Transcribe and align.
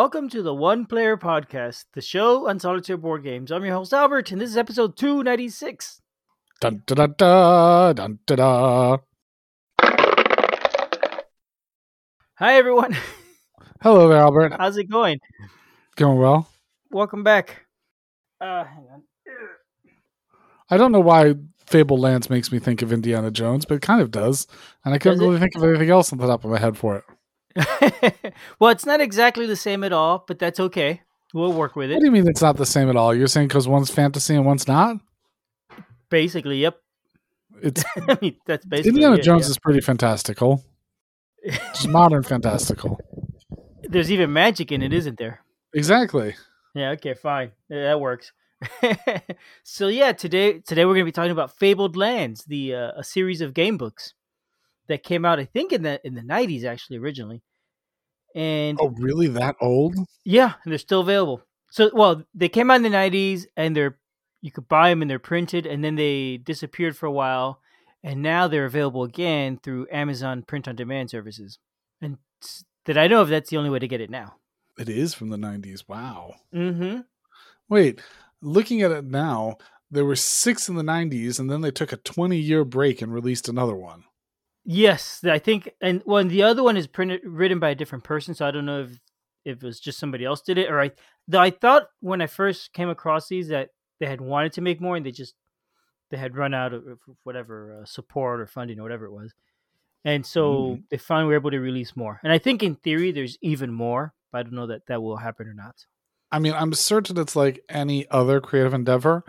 Welcome 0.00 0.30
to 0.30 0.40
the 0.40 0.54
One 0.54 0.86
Player 0.86 1.18
Podcast, 1.18 1.84
the 1.92 2.00
show 2.00 2.48
on 2.48 2.58
solitaire 2.58 2.96
board 2.96 3.22
games. 3.22 3.52
I'm 3.52 3.62
your 3.66 3.74
host 3.74 3.92
Albert, 3.92 4.32
and 4.32 4.40
this 4.40 4.48
is 4.48 4.56
episode 4.56 4.96
296. 4.96 6.00
Dun 6.58 6.82
da 6.86 6.94
da 6.94 7.06
da 7.06 7.92
dun 7.92 8.18
da 8.26 8.34
da. 8.34 8.96
Hi 12.36 12.54
everyone, 12.56 12.96
Hello 13.82 14.08
there, 14.08 14.16
Albert. 14.16 14.54
how's 14.58 14.78
it 14.78 14.84
going? 14.84 15.20
Going 15.96 16.18
well? 16.18 16.48
Welcome 16.90 17.22
back. 17.22 17.66
Uh, 18.40 18.64
hang 18.64 18.86
on. 18.90 19.02
I 20.70 20.78
don't 20.78 20.92
know 20.92 21.00
why 21.00 21.34
Fabled 21.66 22.00
Lands 22.00 22.30
makes 22.30 22.50
me 22.50 22.58
think 22.58 22.80
of 22.80 22.90
Indiana 22.90 23.30
Jones, 23.30 23.66
but 23.66 23.74
it 23.74 23.82
kind 23.82 24.00
of 24.00 24.10
does. 24.10 24.46
And 24.82 24.94
I 24.94 24.98
couldn't 24.98 25.18
Does 25.18 25.26
it? 25.26 25.28
really 25.28 25.40
think 25.40 25.56
of 25.56 25.62
anything 25.64 25.90
else 25.90 26.10
on 26.10 26.18
the 26.18 26.26
top 26.26 26.42
of 26.42 26.50
my 26.50 26.58
head 26.58 26.78
for 26.78 26.96
it. 26.96 27.04
well, 28.58 28.70
it's 28.70 28.86
not 28.86 29.00
exactly 29.00 29.46
the 29.46 29.56
same 29.56 29.82
at 29.84 29.92
all, 29.92 30.24
but 30.26 30.38
that's 30.38 30.60
okay. 30.60 31.02
We'll 31.32 31.52
work 31.52 31.76
with 31.76 31.90
it. 31.90 31.94
What 31.94 32.00
do 32.00 32.06
you 32.06 32.12
mean 32.12 32.28
it's 32.28 32.42
not 32.42 32.56
the 32.56 32.66
same 32.66 32.88
at 32.88 32.96
all? 32.96 33.14
You're 33.14 33.28
saying 33.28 33.48
because 33.48 33.68
one's 33.68 33.90
fantasy 33.90 34.34
and 34.34 34.44
one's 34.44 34.66
not? 34.66 34.96
Basically, 36.08 36.58
yep. 36.58 36.80
It's 37.62 37.84
I 37.96 38.18
mean, 38.20 38.36
that's 38.46 38.66
basically 38.66 38.90
Indiana 38.90 39.16
it, 39.16 39.22
Jones 39.22 39.46
yeah. 39.46 39.50
is 39.50 39.58
pretty 39.58 39.80
fantastical. 39.80 40.64
It's 41.42 41.86
modern 41.86 42.22
fantastical. 42.22 43.00
There's 43.82 44.10
even 44.10 44.32
magic 44.32 44.72
in 44.72 44.82
it, 44.82 44.92
isn't 44.92 45.18
there? 45.18 45.40
Exactly. 45.74 46.34
Yeah, 46.74 46.90
okay, 46.90 47.14
fine. 47.14 47.52
Yeah, 47.68 47.82
that 47.82 48.00
works. 48.00 48.32
so 49.62 49.88
yeah, 49.88 50.12
today 50.12 50.58
today 50.58 50.84
we're 50.84 50.94
going 50.94 51.06
to 51.06 51.08
be 51.08 51.12
talking 51.12 51.30
about 51.30 51.56
Fabled 51.56 51.96
Lands, 51.96 52.44
the 52.44 52.74
uh, 52.74 52.92
a 52.96 53.04
series 53.04 53.40
of 53.40 53.54
game 53.54 53.78
books 53.78 54.14
that 54.90 55.02
came 55.02 55.24
out 55.24 55.40
I 55.40 55.46
think 55.46 55.72
in 55.72 55.82
the 55.82 56.00
in 56.04 56.14
the 56.14 56.22
90s 56.22 56.64
actually 56.64 56.98
originally. 56.98 57.42
And 58.34 58.78
Oh, 58.80 58.88
really? 58.90 59.26
That 59.28 59.56
old? 59.60 59.96
yeah, 60.24 60.54
and 60.62 60.70
they're 60.70 60.78
still 60.78 61.00
available. 61.00 61.42
So 61.70 61.90
well, 61.94 62.22
they 62.34 62.48
came 62.48 62.70
out 62.70 62.76
in 62.76 62.82
the 62.82 62.90
90s 62.90 63.46
and 63.56 63.74
they're 63.74 63.98
you 64.42 64.50
could 64.50 64.68
buy 64.68 64.88
them 64.90 65.02
and 65.02 65.10
they're 65.10 65.18
printed 65.18 65.66
and 65.66 65.82
then 65.84 65.96
they 65.96 66.36
disappeared 66.38 66.96
for 66.96 67.06
a 67.06 67.12
while 67.12 67.60
and 68.02 68.22
now 68.22 68.48
they're 68.48 68.64
available 68.64 69.04
again 69.04 69.58
through 69.62 69.86
Amazon 69.92 70.42
print 70.42 70.66
on 70.66 70.76
demand 70.76 71.10
services. 71.10 71.58
And 72.00 72.16
that 72.86 72.96
I 72.96 73.06
know 73.06 73.20
of 73.20 73.28
that's 73.28 73.50
the 73.50 73.58
only 73.58 73.68
way 73.70 73.78
to 73.78 73.88
get 73.88 74.00
it 74.00 74.08
now. 74.10 74.36
It 74.78 74.88
is 74.88 75.12
from 75.12 75.28
the 75.28 75.36
90s. 75.36 75.86
Wow. 75.86 76.34
Mhm. 76.54 77.04
Wait, 77.68 78.00
looking 78.40 78.80
at 78.82 78.90
it 78.90 79.04
now, 79.04 79.58
there 79.90 80.04
were 80.06 80.16
six 80.16 80.68
in 80.68 80.76
the 80.76 80.82
90s, 80.82 81.38
and 81.38 81.50
then 81.50 81.60
they 81.60 81.70
took 81.70 81.92
a 81.92 81.96
20 81.98 82.38
year 82.38 82.64
break 82.64 83.02
and 83.02 83.12
released 83.12 83.48
another 83.48 83.76
one. 83.76 84.04
Yes, 84.64 85.24
I 85.24 85.38
think, 85.38 85.70
and 85.80 86.02
well, 86.04 86.18
and 86.18 86.30
the 86.30 86.42
other 86.42 86.62
one 86.62 86.76
is 86.76 86.86
printed 86.86 87.22
written 87.24 87.58
by 87.58 87.70
a 87.70 87.74
different 87.74 88.04
person, 88.04 88.34
so 88.34 88.46
I 88.46 88.50
don't 88.50 88.66
know 88.66 88.82
if 88.82 88.98
if 89.44 89.62
it 89.62 89.66
was 89.66 89.80
just 89.80 89.98
somebody 89.98 90.24
else 90.24 90.42
did 90.42 90.58
it, 90.58 90.70
or 90.70 90.80
I. 90.80 90.90
Though 91.26 91.40
I 91.40 91.50
thought 91.50 91.84
when 92.00 92.20
I 92.20 92.26
first 92.26 92.72
came 92.72 92.88
across 92.88 93.28
these 93.28 93.48
that 93.48 93.70
they 94.00 94.06
had 94.06 94.20
wanted 94.20 94.52
to 94.54 94.60
make 94.60 94.80
more, 94.80 94.96
and 94.96 95.06
they 95.06 95.12
just 95.12 95.34
they 96.10 96.18
had 96.18 96.36
run 96.36 96.52
out 96.52 96.74
of 96.74 96.84
whatever 97.24 97.80
uh, 97.80 97.84
support 97.86 98.40
or 98.40 98.46
funding 98.46 98.78
or 98.78 98.82
whatever 98.82 99.06
it 99.06 99.12
was, 99.12 99.32
and 100.04 100.26
so 100.26 100.78
they 100.90 100.98
finally 100.98 101.28
were 101.28 101.34
able 101.34 101.50
to 101.50 101.60
release 101.60 101.96
more. 101.96 102.20
And 102.22 102.32
I 102.32 102.38
think 102.38 102.62
in 102.62 102.74
theory 102.74 103.12
there's 103.12 103.38
even 103.40 103.72
more, 103.72 104.12
but 104.30 104.38
I 104.38 104.42
don't 104.42 104.54
know 104.54 104.66
that 104.66 104.86
that 104.88 105.02
will 105.02 105.16
happen 105.16 105.46
or 105.46 105.54
not. 105.54 105.86
I 106.32 106.38
mean, 106.38 106.52
I'm 106.52 106.72
certain 106.74 107.18
it's 107.18 107.34
like 107.34 107.64
any 107.68 108.08
other 108.08 108.40
creative 108.40 108.74
endeavor 108.74 109.24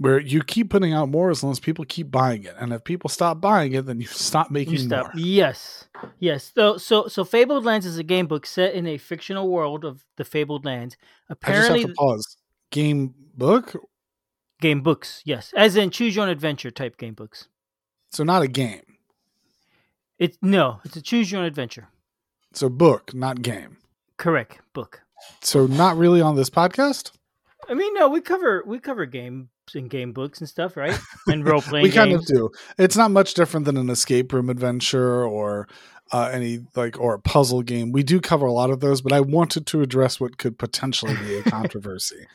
where 0.00 0.18
you 0.18 0.42
keep 0.42 0.70
putting 0.70 0.94
out 0.94 1.10
more 1.10 1.30
as 1.30 1.42
long 1.42 1.52
as 1.52 1.60
people 1.60 1.84
keep 1.84 2.10
buying 2.10 2.44
it. 2.44 2.54
And 2.58 2.72
if 2.72 2.82
people 2.84 3.10
stop 3.10 3.38
buying 3.38 3.74
it, 3.74 3.84
then 3.84 4.00
you 4.00 4.06
stop 4.10 4.50
making 4.50 4.72
You 4.72 4.78
stop. 4.78 5.14
more. 5.14 5.22
Yes, 5.22 5.88
yes. 6.18 6.52
So, 6.54 6.78
so, 6.78 7.06
so, 7.06 7.22
Fabled 7.22 7.66
Lands 7.66 7.84
is 7.84 7.98
a 7.98 8.02
game 8.02 8.26
book 8.26 8.46
set 8.46 8.72
in 8.72 8.86
a 8.86 8.96
fictional 8.96 9.50
world 9.50 9.84
of 9.84 10.06
the 10.16 10.24
Fabled 10.24 10.64
Lands. 10.64 10.96
I 11.28 11.34
just 11.34 11.42
Apparently, 11.42 11.80
have 11.82 11.90
to 11.90 11.94
pause. 11.94 12.38
Game 12.70 13.14
book? 13.36 13.76
Game 14.62 14.80
books, 14.80 15.20
yes, 15.26 15.52
as 15.54 15.76
in 15.76 15.90
choose 15.90 16.16
your 16.16 16.24
own 16.24 16.30
adventure 16.30 16.70
type 16.70 16.96
game 16.96 17.14
books. 17.14 17.48
So 18.10 18.24
not 18.24 18.42
a 18.42 18.48
game. 18.48 18.82
It's 20.18 20.38
no, 20.40 20.80
it's 20.84 20.96
a 20.96 21.02
choose 21.02 21.30
your 21.30 21.40
own 21.40 21.46
adventure. 21.46 21.88
So 22.54 22.70
book, 22.70 23.14
not 23.14 23.42
game. 23.42 23.76
Correct, 24.16 24.60
book. 24.72 25.02
So 25.42 25.66
not 25.66 25.96
really 25.96 26.20
on 26.22 26.36
this 26.36 26.50
podcast? 26.50 27.12
I 27.68 27.74
mean, 27.74 27.92
no, 27.94 28.08
we 28.08 28.20
cover 28.20 28.62
we 28.66 28.78
cover 28.80 29.04
games 29.06 29.48
and 29.74 29.88
game 29.90 30.12
books 30.12 30.40
and 30.40 30.48
stuff, 30.48 30.76
right? 30.76 30.98
And 31.28 31.46
role 31.46 31.60
playing. 31.62 31.84
we 31.84 31.90
kind 31.90 32.10
games. 32.10 32.30
of 32.30 32.36
do. 32.36 32.50
It's 32.78 32.96
not 32.96 33.10
much 33.10 33.34
different 33.34 33.66
than 33.66 33.76
an 33.76 33.90
escape 33.90 34.32
room 34.32 34.50
adventure 34.50 35.24
or 35.24 35.68
uh, 36.12 36.28
any 36.32 36.60
like 36.74 36.98
or 36.98 37.14
a 37.14 37.20
puzzle 37.20 37.62
game. 37.62 37.92
We 37.92 38.02
do 38.02 38.20
cover 38.20 38.46
a 38.46 38.52
lot 38.52 38.70
of 38.70 38.80
those, 38.80 39.00
but 39.00 39.12
I 39.12 39.20
wanted 39.20 39.66
to 39.68 39.80
address 39.82 40.18
what 40.18 40.38
could 40.38 40.58
potentially 40.58 41.14
be 41.16 41.36
a 41.38 41.42
controversy. 41.50 42.26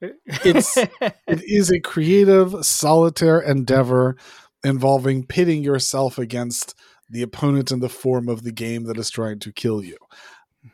It's- 0.00 0.76
it 1.26 1.42
is 1.44 1.70
a 1.70 1.80
creative, 1.80 2.64
solitaire 2.64 3.40
endeavor 3.40 4.16
involving 4.64 5.24
pitting 5.24 5.62
yourself 5.64 6.18
against 6.18 6.74
the 7.10 7.22
opponent 7.22 7.70
in 7.70 7.80
the 7.80 7.88
form 7.88 8.28
of 8.28 8.42
the 8.42 8.52
game 8.52 8.84
that 8.84 8.98
is 8.98 9.10
trying 9.10 9.38
to 9.40 9.52
kill 9.52 9.82
you. 9.82 9.96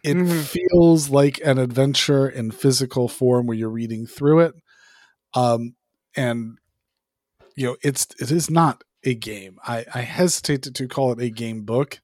It 0.02 0.16
Mhm. 0.16 0.42
feels 0.44 1.10
like 1.10 1.40
an 1.44 1.58
adventure 1.58 2.26
in 2.28 2.50
physical 2.50 3.08
form 3.08 3.46
where 3.46 3.56
you're 3.56 3.68
reading 3.68 4.06
through 4.06 4.40
it. 4.40 4.54
Um, 5.34 5.74
and 6.16 6.58
you 7.56 7.66
know, 7.66 7.76
it's 7.82 8.06
it 8.20 8.30
is 8.30 8.50
not 8.50 8.82
a 9.04 9.14
game. 9.14 9.58
I, 9.64 9.84
I 9.94 10.00
hesitate 10.00 10.62
to, 10.62 10.72
to 10.72 10.88
call 10.88 11.12
it 11.12 11.20
a 11.20 11.30
game 11.30 11.62
book 11.62 12.00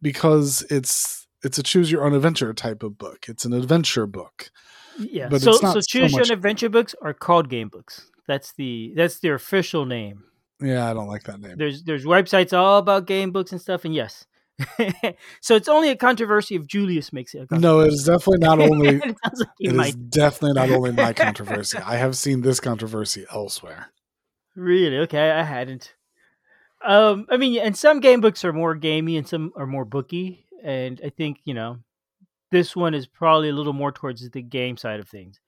because 0.00 0.62
it's 0.70 1.26
it's 1.42 1.58
a 1.58 1.62
choose 1.62 1.90
your 1.90 2.04
own 2.04 2.14
adventure 2.14 2.52
type 2.52 2.82
of 2.82 2.98
book. 2.98 3.26
It's 3.28 3.44
an 3.44 3.52
adventure 3.52 4.06
book. 4.06 4.50
yeah. 4.98 5.28
but 5.28 5.40
so, 5.40 5.52
so 5.52 5.72
so 5.72 5.80
choose 5.80 6.12
your 6.12 6.22
own 6.22 6.32
adventure 6.32 6.68
books 6.68 6.94
are 7.02 7.14
called 7.14 7.48
game 7.48 7.68
books. 7.68 8.10
That's 8.26 8.52
the 8.54 8.92
that's 8.96 9.20
their 9.20 9.34
official 9.34 9.86
name. 9.86 10.24
Yeah, 10.60 10.90
I 10.90 10.94
don't 10.94 11.06
like 11.06 11.24
that 11.24 11.40
name. 11.40 11.56
There's 11.56 11.82
there's 11.84 12.04
websites 12.04 12.56
all 12.56 12.78
about 12.78 13.06
game 13.06 13.30
books 13.30 13.52
and 13.52 13.60
stuff, 13.60 13.84
and 13.84 13.94
yes. 13.94 14.26
so 15.40 15.54
it's 15.54 15.68
only 15.68 15.90
a 15.90 15.96
controversy 15.96 16.56
if 16.56 16.66
Julius 16.66 17.12
makes 17.12 17.34
it. 17.34 17.46
A 17.50 17.58
No, 17.58 17.80
it 17.80 17.92
is 17.92 18.04
definitely 18.04 18.46
not 18.46 18.60
only 18.60 18.88
it 19.04 19.16
like 19.32 19.48
It 19.60 19.76
is 19.76 19.94
definitely 19.94 20.54
not 20.54 20.70
only 20.70 20.92
my 20.92 21.12
controversy. 21.14 21.78
I 21.78 21.96
have 21.96 22.16
seen 22.16 22.40
this 22.40 22.58
controversy 22.58 23.24
elsewhere. 23.32 23.92
Really? 24.56 24.98
Okay, 24.98 25.30
I 25.30 25.44
hadn't. 25.44 25.94
Um, 26.84 27.26
I 27.30 27.36
mean, 27.36 27.60
and 27.60 27.76
some 27.76 28.00
game 28.00 28.20
books 28.20 28.44
are 28.44 28.52
more 28.52 28.74
gamey 28.74 29.16
and 29.16 29.26
some 29.26 29.52
are 29.56 29.66
more 29.66 29.84
booky, 29.84 30.46
and 30.62 31.00
I 31.04 31.10
think 31.10 31.38
you 31.44 31.54
know, 31.54 31.78
this 32.50 32.74
one 32.74 32.94
is 32.94 33.06
probably 33.06 33.50
a 33.50 33.54
little 33.54 33.72
more 33.72 33.92
towards 33.92 34.28
the 34.28 34.42
game 34.42 34.76
side 34.76 35.00
of 35.00 35.08
things. 35.08 35.40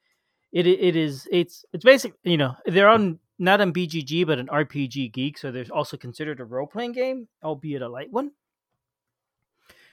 It 0.53 0.66
it 0.66 0.97
is 0.97 1.28
it's 1.31 1.65
it's 1.72 1.84
basic. 1.84 2.15
You 2.22 2.37
know, 2.37 2.56
they're 2.66 2.88
on 2.88 3.19
not 3.38 3.60
on 3.60 3.72
BGG 3.72 4.27
but 4.27 4.38
an 4.38 4.47
RPG 4.48 5.12
Geek, 5.12 5.38
so 5.38 5.50
they're 5.50 5.66
also 5.72 5.97
considered 5.97 6.41
a 6.41 6.44
role 6.44 6.66
playing 6.66 6.92
game, 6.92 7.28
albeit 7.42 7.82
a 7.82 7.88
light 7.88 8.10
one. 8.10 8.32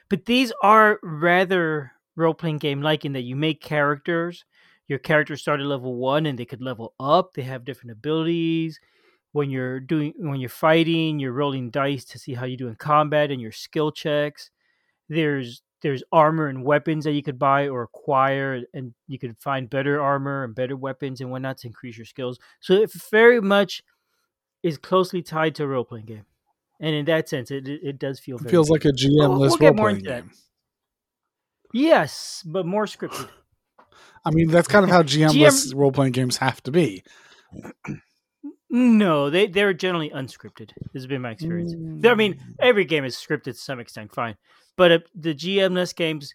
But 0.10 0.26
these 0.26 0.52
are 0.64 1.00
rather 1.04 1.92
role 2.16 2.34
playing 2.34 2.58
game 2.60 2.82
like 2.82 3.06
in 3.06 3.14
that 3.14 3.22
you 3.22 3.36
make 3.36 3.62
characters. 3.62 4.46
Your 4.88 5.00
characters 5.00 5.42
start 5.42 5.60
at 5.60 5.66
level 5.66 5.96
one 5.96 6.26
and 6.26 6.40
they 6.40 6.46
could 6.46 6.62
level 6.62 6.94
up. 7.00 7.34
They 7.34 7.44
have 7.44 7.66
different 7.66 7.92
abilities 7.92 8.80
when 9.38 9.50
you're 9.50 9.80
doing 9.80 10.14
when 10.18 10.40
you're 10.40 10.50
fighting 10.50 11.20
you're 11.20 11.32
rolling 11.32 11.70
dice 11.70 12.04
to 12.06 12.18
see 12.18 12.34
how 12.34 12.46
you 12.46 12.58
do 12.58 12.68
in 12.68 12.76
combat 12.76 13.30
and 13.30 13.42
your 13.42 13.52
skill 13.52 13.92
checks 13.92 14.50
there's 15.10 15.62
there's 15.84 16.04
armor 16.12 16.48
and 16.48 16.64
weapons 16.64 17.04
that 17.04 17.12
you 17.12 17.22
could 17.22 17.38
buy 17.38 17.68
or 17.68 17.84
acquire 17.84 18.64
and 18.74 18.94
you 19.08 19.20
could 19.20 19.38
find 19.38 19.70
better 19.70 20.02
armor 20.02 20.44
and 20.44 20.56
better 20.56 20.76
weapons 20.76 21.22
and 21.22 21.30
whatnot 21.30 21.58
to 21.58 21.68
increase 21.68 21.98
your 21.98 22.06
skills 22.06 22.40
so 22.62 22.74
it 22.74 22.92
very 23.12 23.40
much 23.40 23.84
is 24.64 24.78
closely 24.78 25.22
tied 25.22 25.54
to 25.54 25.64
a 25.64 25.68
role-playing 25.68 26.06
game 26.06 26.26
and 26.80 26.96
in 26.96 27.06
that 27.06 27.28
sense 27.30 27.52
it, 27.52 27.68
it, 27.68 27.80
it 27.84 28.00
does 28.00 28.20
feel 28.20 28.36
It 28.38 28.44
very 28.44 28.52
feels 28.52 28.70
like 28.70 28.86
a 28.86 28.90
GM 28.92 29.10
We'll- 29.18 29.40
we'll 29.40 29.58
role 29.58 29.74
playing 29.74 30.00
game. 30.00 30.32
yes 31.74 32.44
but 32.46 32.66
more 32.66 32.86
scripted 32.86 33.30
I 34.26 34.32
mean, 34.32 34.50
that's 34.50 34.68
kind 34.68 34.84
of 34.84 34.90
how 34.90 35.04
GM, 35.04 35.30
GM 35.30 35.74
role 35.74 35.92
playing 35.92 36.12
games 36.12 36.36
have 36.38 36.62
to 36.64 36.72
be. 36.72 37.02
no 38.70 39.30
they, 39.30 39.48
they're 39.48 39.74
generally 39.74 40.10
unscripted 40.10 40.72
this 40.94 41.02
has 41.04 41.08
been 41.08 41.22
my 41.22 41.32
experience 41.32 41.74
There- 41.78 42.12
I 42.12 42.16
mean, 42.16 42.38
every 42.60 42.84
game 42.86 43.06
is 43.06 43.16
scripted 43.16 43.44
to 43.44 43.54
some 43.54 43.80
extent, 43.80 44.14
fine. 44.14 44.36
But 44.76 44.92
uh, 44.92 45.00
the 45.16 45.34
GM-less 45.34 45.94
games 45.94 46.34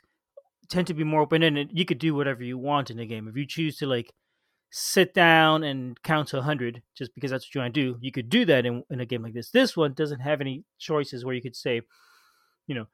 tend 0.69 0.87
to 0.89 0.94
be 0.94 1.05
more 1.05 1.21
open-ended. 1.21 1.71
You 1.73 1.85
could 1.85 1.99
do 1.99 2.15
whatever 2.15 2.43
you 2.43 2.59
want 2.59 2.91
in 2.91 2.99
a 2.99 3.06
game. 3.06 3.29
If 3.29 3.37
you 3.37 3.47
choose 3.47 3.77
to 3.79 3.87
like 3.87 4.12
sit 4.74 5.12
down 5.12 5.62
and 5.62 6.02
count 6.02 6.28
to 6.28 6.36
100 6.36 6.82
just 6.96 7.14
because 7.14 7.30
that's 7.30 7.44
what 7.44 7.54
you 7.54 7.60
want 7.60 7.74
to 7.74 7.80
do, 7.80 7.98
you 8.00 8.10
could 8.10 8.30
do 8.30 8.44
that 8.46 8.64
in, 8.64 8.82
in 8.90 9.00
a 9.00 9.06
game 9.06 9.22
like 9.22 9.34
this. 9.34 9.50
This 9.50 9.76
one 9.76 9.92
doesn't 9.92 10.20
have 10.20 10.40
any 10.40 10.64
choices 10.78 11.24
where 11.24 11.34
you 11.34 11.42
could 11.42 11.54
say, 11.54 11.82
you 12.66 12.74
know, 12.74 12.86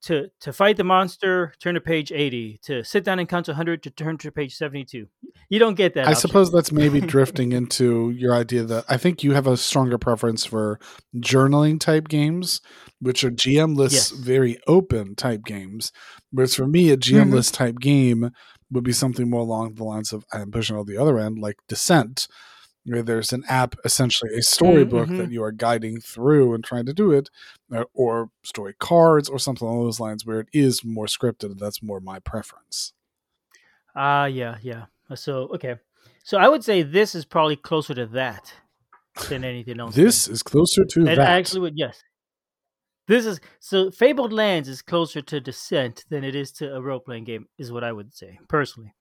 to 0.00 0.30
to 0.40 0.52
fight 0.52 0.76
the 0.76 0.84
monster, 0.84 1.52
turn 1.60 1.74
to 1.74 1.80
page 1.80 2.12
80. 2.12 2.60
To 2.62 2.84
sit 2.84 3.02
down 3.04 3.18
and 3.18 3.28
count 3.28 3.46
to 3.46 3.50
100, 3.52 3.82
to 3.82 3.90
turn 3.90 4.16
to 4.18 4.30
page 4.30 4.54
72. 4.54 5.08
You 5.50 5.58
don't 5.58 5.74
get 5.74 5.94
that. 5.94 6.06
I 6.06 6.12
option. 6.12 6.20
suppose 6.20 6.52
that's 6.52 6.70
maybe 6.70 7.00
drifting 7.14 7.50
into 7.52 8.10
your 8.10 8.32
idea 8.32 8.62
that 8.62 8.84
I 8.88 8.96
think 8.96 9.24
you 9.24 9.32
have 9.32 9.48
a 9.48 9.56
stronger 9.56 9.98
preference 9.98 10.44
for 10.44 10.78
journaling 11.16 11.80
type 11.80 12.06
games, 12.08 12.60
which 13.00 13.24
are 13.24 13.30
GM-less 13.30 13.92
Yes. 13.92 14.10
very 14.10 14.58
open 14.68 15.16
type 15.16 15.42
games. 15.44 15.90
Whereas 16.30 16.54
for 16.54 16.68
me, 16.68 16.90
a 16.90 16.96
GM 16.96 17.30
Mhm. 17.32 17.52
type 17.52 17.80
game 17.80 18.30
would 18.70 18.84
be 18.84 18.92
something 18.92 19.30
more 19.30 19.40
along 19.40 19.74
the 19.74 19.84
lines 19.84 20.12
of 20.12 20.24
I'm 20.32 20.50
pushing 20.50 20.76
on 20.76 20.86
the 20.86 20.96
other 20.98 21.18
end, 21.18 21.38
like 21.38 21.58
Descent, 21.68 22.28
where 22.84 23.02
there's 23.02 23.32
an 23.32 23.44
app, 23.48 23.74
essentially 23.84 24.34
a 24.34 24.42
storybook 24.42 25.08
Mm-hmm. 25.08 25.18
that 25.18 25.30
you 25.30 25.42
are 25.42 25.52
guiding 25.52 26.00
through 26.00 26.54
and 26.54 26.64
trying 26.64 26.86
to 26.86 26.92
do 26.94 27.12
it, 27.12 27.30
uh, 27.74 27.84
or 27.94 28.30
story 28.42 28.74
cards 28.78 29.28
or 29.28 29.38
something 29.38 29.66
along 29.66 29.84
those 29.84 30.00
lines 30.00 30.24
where 30.26 30.40
it 30.40 30.48
is 30.52 30.84
more 30.84 31.06
scripted. 31.06 31.58
That's 31.58 31.82
more 31.82 32.00
my 32.00 32.18
preference. 32.18 32.92
Ah, 33.94 34.26
yeah, 34.26 34.56
yeah. 34.62 34.86
So 35.14 35.48
okay, 35.54 35.76
so 36.22 36.38
I 36.38 36.48
would 36.48 36.62
say 36.62 36.82
this 36.82 37.14
is 37.14 37.24
probably 37.24 37.56
closer 37.56 37.94
to 37.94 38.06
that 38.06 38.52
than 39.28 39.44
anything 39.44 39.80
else. 39.80 39.94
This 39.94 40.28
is 40.28 40.42
closer 40.42 40.84
to 40.84 41.00
and 41.00 41.08
that. 41.08 41.18
Actually 41.18 41.60
would 41.62 41.76
yes. 41.78 42.02
This 43.08 43.24
is 43.24 43.40
so 43.58 43.90
Fabled 43.90 44.34
Lands 44.34 44.68
is 44.68 44.82
closer 44.82 45.22
to 45.22 45.40
Descent 45.40 46.04
than 46.10 46.24
it 46.24 46.34
is 46.34 46.52
to 46.52 46.76
a 46.76 46.80
role 46.80 47.00
playing 47.00 47.24
game, 47.24 47.46
is 47.58 47.72
what 47.72 47.82
I 47.82 47.90
would 47.90 48.14
say 48.14 48.38
personally. 48.48 48.94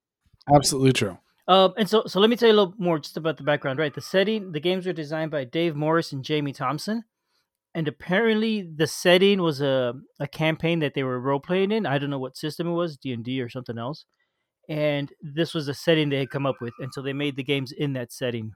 Absolutely 0.54 0.94
true. 0.94 1.18
Um, 1.50 1.74
and 1.78 1.90
so, 1.90 2.04
so 2.08 2.20
let 2.20 2.30
me 2.30 2.36
tell 2.36 2.48
you 2.48 2.56
a 2.56 2.60
little 2.60 2.74
more 2.78 3.00
just 3.00 3.18
about 3.18 3.38
the 3.38 3.44
background. 3.44 3.80
Right, 3.80 3.94
the 3.94 4.02
setting, 4.02 4.54
the 4.54 4.60
games 4.62 4.86
were 4.86 4.94
designed 4.94 5.32
by 5.32 5.44
Dave 5.44 5.76
Morris 5.76 6.14
and 6.14 6.24
Jamie 6.24 6.54
Thompson, 6.54 7.04
and 7.76 7.88
apparently 7.88 8.62
the 8.62 8.88
setting 8.88 9.42
was 9.42 9.62
a 9.62 9.94
a 10.20 10.28
campaign 10.28 10.80
that 10.80 10.94
they 10.94 11.04
were 11.04 11.20
role 11.20 11.40
playing 11.42 11.72
in. 11.72 11.86
I 11.86 11.98
don't 11.98 12.10
know 12.10 12.20
what 12.20 12.38
system 12.38 12.68
it 12.68 12.74
was, 12.74 12.98
D 12.98 13.12
and 13.12 13.26
D 13.26 13.42
or 13.42 13.50
something 13.50 13.78
else. 13.78 14.06
And 14.70 15.12
this 15.22 15.54
was 15.54 15.68
a 15.68 15.74
setting 15.74 16.10
they 16.10 16.20
had 16.20 16.30
come 16.30 16.46
up 16.46 16.58
with, 16.62 16.74
and 16.80 16.94
so 16.94 17.02
they 17.02 17.14
made 17.14 17.36
the 17.36 17.44
games 17.44 17.72
in 17.72 17.94
that 17.94 18.12
setting. 18.12 18.52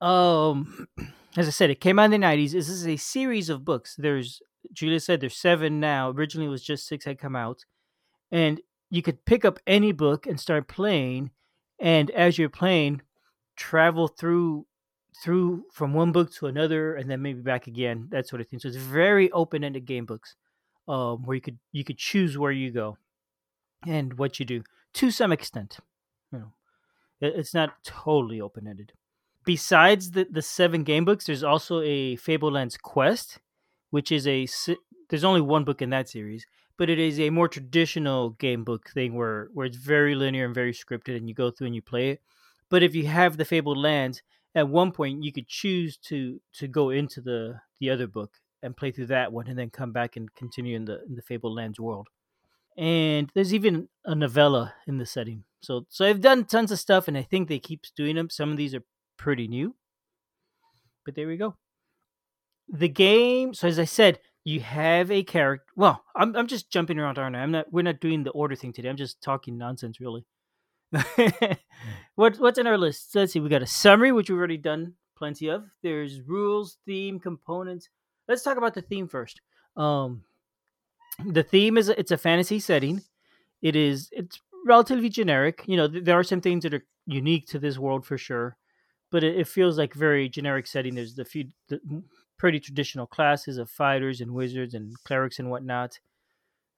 Um, 0.00 0.86
as 1.36 1.48
I 1.48 1.50
said, 1.50 1.70
it 1.70 1.80
came 1.80 1.98
out 1.98 2.06
in 2.06 2.10
the 2.12 2.18
nineties. 2.18 2.52
This 2.52 2.68
is 2.68 2.86
a 2.86 2.96
series 2.96 3.48
of 3.48 3.64
books. 3.64 3.94
There's 3.96 4.40
Julia 4.72 5.00
said 5.00 5.20
there's 5.20 5.36
seven 5.36 5.80
now. 5.80 6.10
Originally, 6.10 6.46
it 6.46 6.50
was 6.50 6.62
just 6.62 6.86
six 6.86 7.04
had 7.04 7.18
come 7.18 7.36
out, 7.36 7.64
and 8.30 8.60
you 8.90 9.02
could 9.02 9.24
pick 9.24 9.44
up 9.44 9.58
any 9.66 9.92
book 9.92 10.26
and 10.26 10.38
start 10.38 10.68
playing. 10.68 11.30
And 11.80 12.10
as 12.10 12.38
you're 12.38 12.48
playing, 12.48 13.02
travel 13.56 14.08
through 14.08 14.66
through 15.22 15.64
from 15.72 15.94
one 15.94 16.12
book 16.12 16.32
to 16.34 16.46
another, 16.46 16.94
and 16.94 17.10
then 17.10 17.22
maybe 17.22 17.40
back 17.40 17.66
again, 17.66 18.08
that 18.10 18.28
sort 18.28 18.40
of 18.40 18.48
thing. 18.48 18.58
So 18.58 18.68
it's 18.68 18.76
very 18.76 19.30
open 19.32 19.64
ended 19.64 19.84
game 19.84 20.06
books, 20.06 20.36
um, 20.86 21.24
where 21.24 21.34
you 21.34 21.40
could 21.40 21.58
you 21.72 21.84
could 21.84 21.98
choose 21.98 22.38
where 22.38 22.52
you 22.52 22.70
go 22.70 22.96
and 23.86 24.14
what 24.18 24.38
you 24.38 24.46
do 24.46 24.62
to 24.94 25.10
some 25.10 25.32
extent. 25.32 25.78
You 26.32 26.38
know, 26.38 26.52
it's 27.20 27.54
not 27.54 27.82
totally 27.84 28.40
open 28.40 28.66
ended. 28.66 28.92
Besides 29.44 30.12
the 30.12 30.26
the 30.30 30.42
seven 30.42 30.84
game 30.84 31.04
books, 31.04 31.26
there's 31.26 31.44
also 31.44 31.80
a 31.80 32.16
Fabled 32.16 32.52
Lands 32.52 32.76
Quest, 32.76 33.38
which 33.90 34.12
is 34.12 34.26
a 34.26 34.46
there's 35.08 35.24
only 35.24 35.40
one 35.40 35.64
book 35.64 35.80
in 35.82 35.90
that 35.90 36.08
series, 36.08 36.46
but 36.76 36.90
it 36.90 36.98
is 36.98 37.18
a 37.18 37.30
more 37.30 37.48
traditional 37.48 38.30
game 38.30 38.64
book 38.64 38.90
thing 38.90 39.14
where 39.14 39.48
where 39.52 39.66
it's 39.66 39.76
very 39.76 40.14
linear 40.14 40.44
and 40.44 40.54
very 40.54 40.72
scripted, 40.72 41.16
and 41.16 41.28
you 41.28 41.34
go 41.34 41.50
through 41.50 41.66
and 41.66 41.76
you 41.76 41.82
play 41.82 42.10
it. 42.10 42.20
But 42.70 42.82
if 42.82 42.94
you 42.94 43.06
have 43.06 43.36
the 43.36 43.44
Fabled 43.44 43.78
Lands, 43.78 44.22
at 44.54 44.68
one 44.68 44.92
point 44.92 45.24
you 45.24 45.32
could 45.32 45.48
choose 45.48 45.96
to 46.08 46.40
to 46.54 46.68
go 46.68 46.90
into 46.90 47.20
the 47.20 47.60
the 47.80 47.90
other 47.90 48.06
book 48.06 48.34
and 48.62 48.76
play 48.76 48.90
through 48.90 49.06
that 49.06 49.32
one, 49.32 49.46
and 49.46 49.58
then 49.58 49.70
come 49.70 49.92
back 49.92 50.16
and 50.16 50.34
continue 50.34 50.76
in 50.76 50.84
the 50.84 51.02
in 51.04 51.14
the 51.16 51.22
Fabled 51.22 51.54
Lands 51.56 51.80
world. 51.80 52.08
And 52.76 53.30
there's 53.34 53.52
even 53.52 53.88
a 54.04 54.14
novella 54.14 54.74
in 54.86 54.98
the 54.98 55.06
setting. 55.06 55.44
So 55.60 55.86
so 55.88 56.06
I've 56.06 56.20
done 56.20 56.44
tons 56.44 56.70
of 56.70 56.78
stuff, 56.78 57.08
and 57.08 57.16
I 57.18 57.22
think 57.22 57.48
they 57.48 57.58
keep 57.58 57.84
doing 57.96 58.16
them. 58.16 58.30
Some 58.30 58.50
of 58.50 58.56
these 58.56 58.74
are 58.74 58.84
pretty 59.16 59.48
new, 59.48 59.74
but 61.04 61.14
there 61.14 61.26
we 61.26 61.36
go. 61.36 61.56
The 62.70 62.88
game. 62.88 63.54
So 63.54 63.68
as 63.68 63.78
I 63.78 63.84
said, 63.84 64.20
you 64.44 64.60
have 64.60 65.10
a 65.10 65.22
character. 65.22 65.66
Well, 65.76 66.02
I'm 66.16 66.34
I'm 66.36 66.46
just 66.46 66.70
jumping 66.70 66.98
around, 66.98 67.18
aren't 67.18 67.36
I? 67.36 67.40
I'm 67.40 67.50
not. 67.50 67.72
We're 67.72 67.82
not 67.82 68.00
doing 68.00 68.24
the 68.24 68.30
order 68.30 68.54
thing 68.54 68.72
today. 68.72 68.88
I'm 68.88 68.96
just 68.96 69.20
talking 69.20 69.58
nonsense, 69.58 70.00
really. 70.00 70.24
what 72.14 72.38
what's 72.38 72.58
in 72.58 72.66
our 72.66 72.78
list? 72.78 73.14
Let's 73.14 73.32
see. 73.32 73.40
We 73.40 73.48
got 73.48 73.62
a 73.62 73.66
summary, 73.66 74.12
which 74.12 74.30
we've 74.30 74.38
already 74.38 74.56
done 74.56 74.94
plenty 75.16 75.48
of. 75.48 75.64
There's 75.82 76.22
rules, 76.22 76.78
theme, 76.86 77.20
components. 77.20 77.90
Let's 78.26 78.42
talk 78.42 78.56
about 78.56 78.74
the 78.74 78.82
theme 78.82 79.08
first. 79.08 79.40
Um, 79.76 80.22
the 81.26 81.42
theme 81.42 81.76
is 81.76 81.88
it's 81.88 82.10
a 82.10 82.16
fantasy 82.16 82.60
setting. 82.60 83.02
It 83.60 83.76
is 83.76 84.08
it's 84.12 84.40
relatively 84.64 85.08
generic. 85.08 85.62
You 85.66 85.76
know, 85.76 85.88
th- 85.88 86.04
there 86.04 86.18
are 86.18 86.24
some 86.24 86.40
things 86.40 86.62
that 86.62 86.74
are 86.74 86.86
unique 87.06 87.46
to 87.48 87.58
this 87.58 87.78
world 87.78 88.06
for 88.06 88.16
sure, 88.16 88.56
but 89.10 89.24
it, 89.24 89.36
it 89.36 89.48
feels 89.48 89.76
like 89.76 89.94
very 89.94 90.28
generic 90.28 90.66
setting. 90.66 90.94
There's 90.94 91.14
the 91.14 91.24
few 91.24 91.48
the 91.68 91.80
pretty 92.38 92.60
traditional 92.60 93.06
classes 93.06 93.58
of 93.58 93.68
fighters 93.70 94.20
and 94.20 94.32
wizards 94.32 94.74
and 94.74 94.94
clerics 95.04 95.38
and 95.38 95.50
whatnot. 95.50 95.98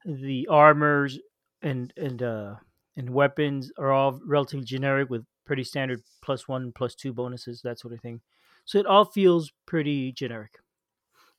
The 0.05 0.49
armors 0.49 1.19
and 1.62 1.93
and 1.97 2.23
uh 2.23 2.55
and 2.97 3.11
weapons 3.11 3.71
are 3.79 3.93
all 3.93 4.21
relatively 4.27 4.65
generic 4.65 5.11
with 5.11 5.25
pretty 5.47 5.65
standard 5.65 6.03
plus 6.23 6.49
one, 6.49 6.73
plus 6.73 6.95
two 6.95 7.12
bonuses, 7.12 7.62
that 7.62 7.79
sort 7.79 7.95
of 7.95 8.01
thing. 8.01 8.21
So 8.65 8.79
it 8.79 8.87
all 8.87 9.05
feels 9.05 9.53
pretty 9.67 10.12
generic, 10.12 10.59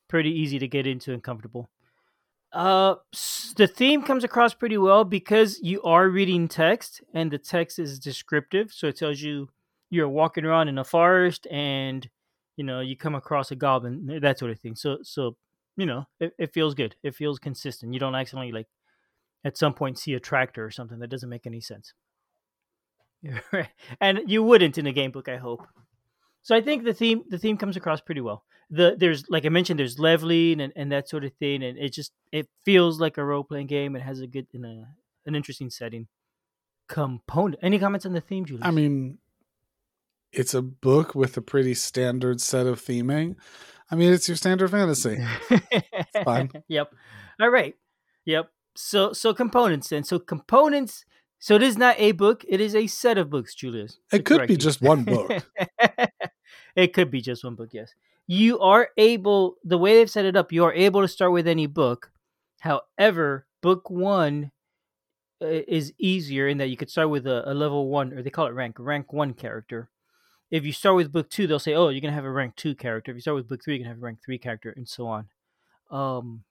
pretty 0.08 0.30
easy 0.30 0.58
to 0.58 0.68
get 0.68 0.86
into 0.86 1.12
and 1.12 1.22
comfortable. 1.22 1.70
Uh, 2.52 2.96
the 3.56 3.66
theme 3.66 4.02
comes 4.02 4.24
across 4.24 4.52
pretty 4.52 4.76
well 4.76 5.04
because 5.04 5.58
you 5.62 5.82
are 5.82 6.08
reading 6.08 6.48
text 6.48 7.00
and 7.14 7.30
the 7.30 7.38
text 7.38 7.78
is 7.78 7.98
descriptive. 7.98 8.72
So 8.72 8.88
it 8.88 8.96
tells 8.96 9.20
you 9.20 9.48
you're 9.88 10.08
walking 10.08 10.44
around 10.44 10.68
in 10.68 10.78
a 10.78 10.84
forest 10.84 11.46
and 11.50 12.08
you 12.56 12.64
know 12.64 12.80
you 12.80 12.96
come 12.96 13.14
across 13.14 13.50
a 13.50 13.56
goblin, 13.56 14.20
that 14.20 14.38
sort 14.38 14.50
of 14.50 14.60
thing. 14.60 14.74
So 14.74 14.98
so 15.02 15.36
you 15.76 15.86
know 15.86 16.06
it, 16.20 16.32
it 16.38 16.52
feels 16.52 16.74
good. 16.74 16.96
It 17.02 17.14
feels 17.14 17.38
consistent. 17.38 17.94
You 17.94 18.00
don't 18.00 18.14
accidentally 18.14 18.52
like 18.52 18.68
at 19.44 19.56
some 19.56 19.74
point 19.74 19.98
see 19.98 20.14
a 20.14 20.20
tractor 20.20 20.64
or 20.64 20.70
something 20.70 20.98
that 21.00 21.10
doesn't 21.10 21.28
make 21.28 21.46
any 21.46 21.60
sense. 21.60 21.94
and 24.00 24.20
you 24.26 24.42
wouldn't 24.42 24.78
in 24.78 24.86
a 24.86 24.92
game 24.92 25.10
book, 25.10 25.28
I 25.28 25.36
hope. 25.36 25.66
So 26.42 26.56
I 26.56 26.60
think 26.60 26.84
the 26.84 26.94
theme 26.94 27.22
the 27.28 27.38
theme 27.38 27.56
comes 27.56 27.76
across 27.76 28.00
pretty 28.00 28.20
well. 28.20 28.44
The 28.70 28.96
there's 28.98 29.24
like 29.28 29.46
I 29.46 29.48
mentioned, 29.48 29.78
there's 29.78 29.98
leveling 29.98 30.60
and, 30.60 30.72
and 30.74 30.90
that 30.90 31.08
sort 31.08 31.24
of 31.24 31.32
thing, 31.34 31.62
and 31.62 31.78
it 31.78 31.92
just 31.92 32.12
it 32.32 32.48
feels 32.64 33.00
like 33.00 33.16
a 33.16 33.24
role 33.24 33.44
playing 33.44 33.68
game. 33.68 33.94
It 33.94 34.02
has 34.02 34.20
a 34.20 34.26
good 34.26 34.46
in 34.52 34.64
a 34.64 34.88
an 35.26 35.34
interesting 35.34 35.70
setting. 35.70 36.08
Component. 36.88 37.62
Any 37.62 37.78
comments 37.78 38.04
on 38.04 38.12
the 38.12 38.20
theme, 38.20 38.44
julie 38.44 38.62
I 38.62 38.70
mean, 38.70 39.18
it's 40.32 40.54
a 40.54 40.62
book 40.62 41.14
with 41.14 41.36
a 41.36 41.42
pretty 41.42 41.74
standard 41.74 42.40
set 42.40 42.66
of 42.66 42.80
theming. 42.80 43.36
I 43.90 43.94
mean, 43.94 44.12
it's 44.12 44.28
your 44.28 44.36
standard 44.36 44.70
fantasy. 44.70 45.22
fine. 46.24 46.50
Yep. 46.68 46.94
All 47.40 47.50
right. 47.50 47.74
Yep. 48.24 48.50
So 48.74 49.12
so 49.12 49.34
components 49.34 49.88
then. 49.88 50.04
So 50.04 50.18
components. 50.18 51.04
So 51.38 51.56
it 51.56 51.62
is 51.62 51.76
not 51.76 51.96
a 51.98 52.12
book. 52.12 52.44
It 52.48 52.60
is 52.60 52.74
a 52.74 52.86
set 52.86 53.18
of 53.18 53.28
books, 53.28 53.54
Julius. 53.54 53.98
It 54.12 54.24
could 54.24 54.46
be 54.46 54.54
you. 54.54 54.58
just 54.58 54.80
one 54.80 55.04
book. 55.04 55.30
it 56.76 56.94
could 56.94 57.10
be 57.10 57.20
just 57.20 57.44
one 57.44 57.56
book. 57.56 57.70
Yes. 57.72 57.92
You 58.26 58.60
are 58.60 58.88
able. 58.96 59.56
The 59.64 59.76
way 59.76 59.96
they've 59.96 60.10
set 60.10 60.24
it 60.24 60.36
up, 60.36 60.52
you 60.52 60.64
are 60.64 60.72
able 60.72 61.02
to 61.02 61.08
start 61.08 61.32
with 61.32 61.46
any 61.46 61.66
book. 61.66 62.10
However, 62.60 63.46
book 63.60 63.90
one 63.90 64.52
uh, 65.42 65.46
is 65.66 65.92
easier 65.98 66.46
in 66.46 66.58
that 66.58 66.68
you 66.68 66.76
could 66.76 66.90
start 66.90 67.10
with 67.10 67.26
a, 67.26 67.50
a 67.50 67.52
level 67.52 67.88
one, 67.88 68.12
or 68.12 68.22
they 68.22 68.30
call 68.30 68.46
it 68.46 68.54
rank, 68.54 68.76
rank 68.78 69.12
one 69.12 69.34
character. 69.34 69.90
If 70.52 70.66
you 70.66 70.72
start 70.72 70.96
with 70.96 71.10
book 71.10 71.30
two, 71.30 71.46
they'll 71.46 71.58
say, 71.58 71.74
"Oh, 71.74 71.88
you're 71.88 72.02
gonna 72.02 72.12
have 72.12 72.26
a 72.26 72.30
rank 72.30 72.56
two 72.56 72.74
character." 72.74 73.10
If 73.10 73.16
you 73.16 73.22
start 73.22 73.36
with 73.36 73.48
book 73.48 73.64
three, 73.64 73.74
you're 73.74 73.84
gonna 73.84 73.94
have 73.94 74.02
a 74.02 74.04
rank 74.04 74.20
three 74.22 74.38
character, 74.38 74.72
and 74.76 74.86
so 74.86 75.06
on. 75.06 75.28
Um, 75.90 76.44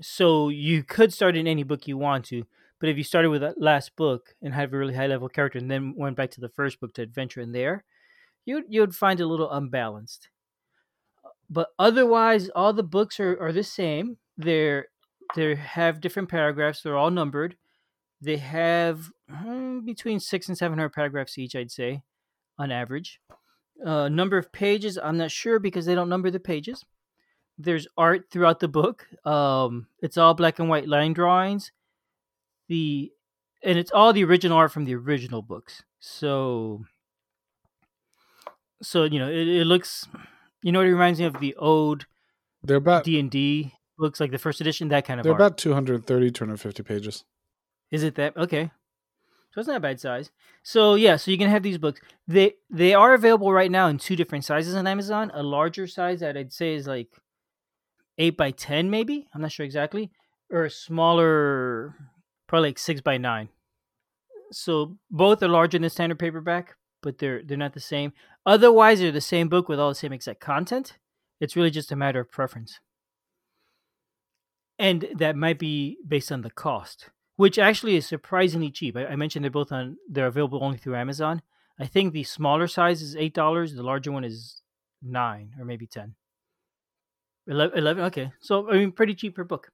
so 0.00 0.48
you 0.48 0.82
could 0.82 1.12
start 1.12 1.36
in 1.36 1.46
any 1.46 1.62
book 1.62 1.86
you 1.86 1.98
want 1.98 2.24
to, 2.26 2.46
but 2.80 2.88
if 2.88 2.96
you 2.96 3.04
started 3.04 3.28
with 3.28 3.42
that 3.42 3.60
last 3.60 3.94
book 3.96 4.34
and 4.42 4.54
have 4.54 4.72
a 4.72 4.78
really 4.78 4.94
high 4.94 5.06
level 5.06 5.28
character, 5.28 5.58
and 5.58 5.70
then 5.70 5.94
went 5.94 6.16
back 6.16 6.30
to 6.32 6.40
the 6.40 6.48
first 6.48 6.80
book 6.80 6.94
to 6.94 7.02
adventure 7.02 7.42
in 7.42 7.52
there, 7.52 7.84
you 8.46 8.64
you'd 8.68 8.96
find 8.96 9.20
it 9.20 9.24
a 9.24 9.26
little 9.26 9.50
unbalanced. 9.50 10.30
But 11.50 11.68
otherwise, 11.78 12.48
all 12.50 12.72
the 12.72 12.82
books 12.82 13.20
are, 13.20 13.38
are 13.40 13.52
the 13.52 13.62
same. 13.62 14.16
They're 14.38 14.86
they 15.36 15.54
have 15.54 16.00
different 16.00 16.30
paragraphs. 16.30 16.82
They're 16.82 16.96
all 16.96 17.10
numbered. 17.10 17.56
They 18.22 18.38
have 18.38 19.10
hmm, 19.30 19.80
between 19.80 20.18
six 20.20 20.48
and 20.48 20.56
seven 20.56 20.78
hundred 20.78 20.94
paragraphs 20.94 21.36
each, 21.38 21.54
I'd 21.54 21.70
say, 21.70 22.02
on 22.60 22.70
average. 22.70 23.20
Uh, 23.84 24.08
number 24.08 24.36
of 24.36 24.52
pages, 24.52 24.98
I'm 25.02 25.16
not 25.16 25.30
sure 25.30 25.58
because 25.58 25.86
they 25.86 25.94
don't 25.94 26.10
number 26.10 26.30
the 26.30 26.38
pages. 26.38 26.84
There's 27.56 27.88
art 27.96 28.26
throughout 28.30 28.60
the 28.60 28.68
book. 28.68 29.06
Um, 29.24 29.86
it's 30.02 30.18
all 30.18 30.34
black 30.34 30.58
and 30.58 30.68
white 30.68 30.86
line 30.86 31.14
drawings. 31.14 31.72
The 32.68 33.10
and 33.62 33.78
it's 33.78 33.90
all 33.90 34.12
the 34.12 34.24
original 34.24 34.56
art 34.56 34.72
from 34.72 34.84
the 34.84 34.94
original 34.94 35.42
books. 35.42 35.82
So, 35.98 36.84
so 38.82 39.04
you 39.04 39.18
know, 39.18 39.28
it, 39.28 39.48
it 39.48 39.64
looks. 39.64 40.06
You 40.62 40.72
know 40.72 40.80
what 40.80 40.88
it 40.88 40.92
reminds 40.92 41.18
me 41.18 41.24
of 41.24 41.40
the 41.40 41.54
old 41.56 42.06
They're 42.62 42.76
about 42.76 43.04
D 43.04 43.18
and 43.18 43.30
D 43.30 43.72
books, 43.98 44.20
like 44.20 44.30
the 44.30 44.38
first 44.38 44.60
edition, 44.60 44.88
that 44.88 45.06
kind 45.06 45.20
of 45.20 45.24
they're 45.24 45.32
art. 45.32 45.40
about 45.40 45.58
230, 45.58 46.30
250 46.30 46.82
pages. 46.82 47.24
Is 47.90 48.02
it 48.02 48.14
that 48.16 48.36
okay? 48.36 48.70
So 49.52 49.60
it's 49.60 49.68
not 49.68 49.78
a 49.78 49.80
bad 49.80 50.00
size. 50.00 50.30
So 50.62 50.94
yeah, 50.94 51.16
so 51.16 51.30
you 51.30 51.38
can 51.38 51.50
have 51.50 51.62
these 51.62 51.78
books. 51.78 52.00
They 52.28 52.54
they 52.70 52.94
are 52.94 53.14
available 53.14 53.52
right 53.52 53.70
now 53.70 53.88
in 53.88 53.98
two 53.98 54.16
different 54.16 54.44
sizes 54.44 54.74
on 54.74 54.86
Amazon. 54.86 55.30
A 55.34 55.42
larger 55.42 55.86
size 55.86 56.20
that 56.20 56.36
I'd 56.36 56.52
say 56.52 56.74
is 56.74 56.86
like 56.86 57.08
eight 58.18 58.36
by 58.36 58.52
ten, 58.52 58.90
maybe. 58.90 59.26
I'm 59.34 59.40
not 59.40 59.52
sure 59.52 59.66
exactly, 59.66 60.10
or 60.50 60.64
a 60.64 60.70
smaller, 60.70 61.94
probably 62.46 62.68
like 62.70 62.78
six 62.78 63.00
by 63.00 63.16
nine. 63.16 63.48
So 64.52 64.98
both 65.10 65.42
are 65.42 65.48
larger 65.48 65.78
than 65.78 65.90
standard 65.90 66.18
paperback, 66.18 66.76
but 67.02 67.18
they're 67.18 67.42
they're 67.42 67.56
not 67.56 67.74
the 67.74 67.80
same. 67.80 68.12
Otherwise, 68.46 69.00
they're 69.00 69.12
the 69.12 69.20
same 69.20 69.48
book 69.48 69.68
with 69.68 69.80
all 69.80 69.88
the 69.88 69.94
same 69.94 70.12
exact 70.12 70.40
content. 70.40 70.96
It's 71.40 71.56
really 71.56 71.70
just 71.70 71.92
a 71.92 71.96
matter 71.96 72.20
of 72.20 72.30
preference. 72.30 72.78
And 74.78 75.08
that 75.16 75.36
might 75.36 75.58
be 75.58 75.98
based 76.06 76.32
on 76.32 76.40
the 76.42 76.50
cost, 76.50 77.10
which 77.40 77.58
actually 77.58 77.96
is 77.96 78.06
surprisingly 78.06 78.70
cheap. 78.70 78.94
I, 78.98 79.06
I 79.06 79.16
mentioned 79.16 79.42
they're 79.42 79.50
both 79.50 79.72
on 79.72 79.96
they're 80.06 80.26
available 80.26 80.62
only 80.62 80.76
through 80.76 80.96
Amazon. 80.96 81.40
I 81.78 81.86
think 81.86 82.12
the 82.12 82.24
smaller 82.24 82.66
size 82.66 83.00
is 83.00 83.16
eight 83.16 83.32
dollars. 83.32 83.72
The 83.72 83.82
larger 83.82 84.12
one 84.12 84.24
is 84.24 84.60
nine 85.02 85.54
or 85.58 85.64
maybe 85.64 85.86
ten. 85.86 86.14
11, 87.46 88.04
okay 88.04 88.30
so 88.38 88.70
i 88.70 88.74
mean 88.74 88.92
pretty 88.92 89.14
cheap 89.14 89.34
per 89.34 89.42
book 89.42 89.72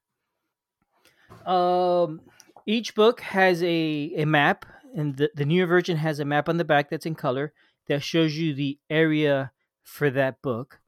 um 1.45 2.23
each 2.65 2.95
book 2.95 3.21
has 3.21 3.63
a, 3.63 4.13
a 4.17 4.25
map 4.25 4.65
and 4.97 5.17
the, 5.17 5.31
the 5.35 5.45
newer 5.45 5.67
version 5.67 5.97
has 5.97 6.21
a 6.21 6.25
map 6.25 6.49
on 6.49 6.57
the 6.57 6.65
back 6.65 6.89
that's 6.89 7.05
in 7.05 7.15
color 7.15 7.53
that 7.89 8.03
shows 8.03 8.39
you 8.39 8.55
the 8.55 8.79
area 8.89 9.51
for 9.83 10.09
that 10.11 10.41
book 10.41 10.81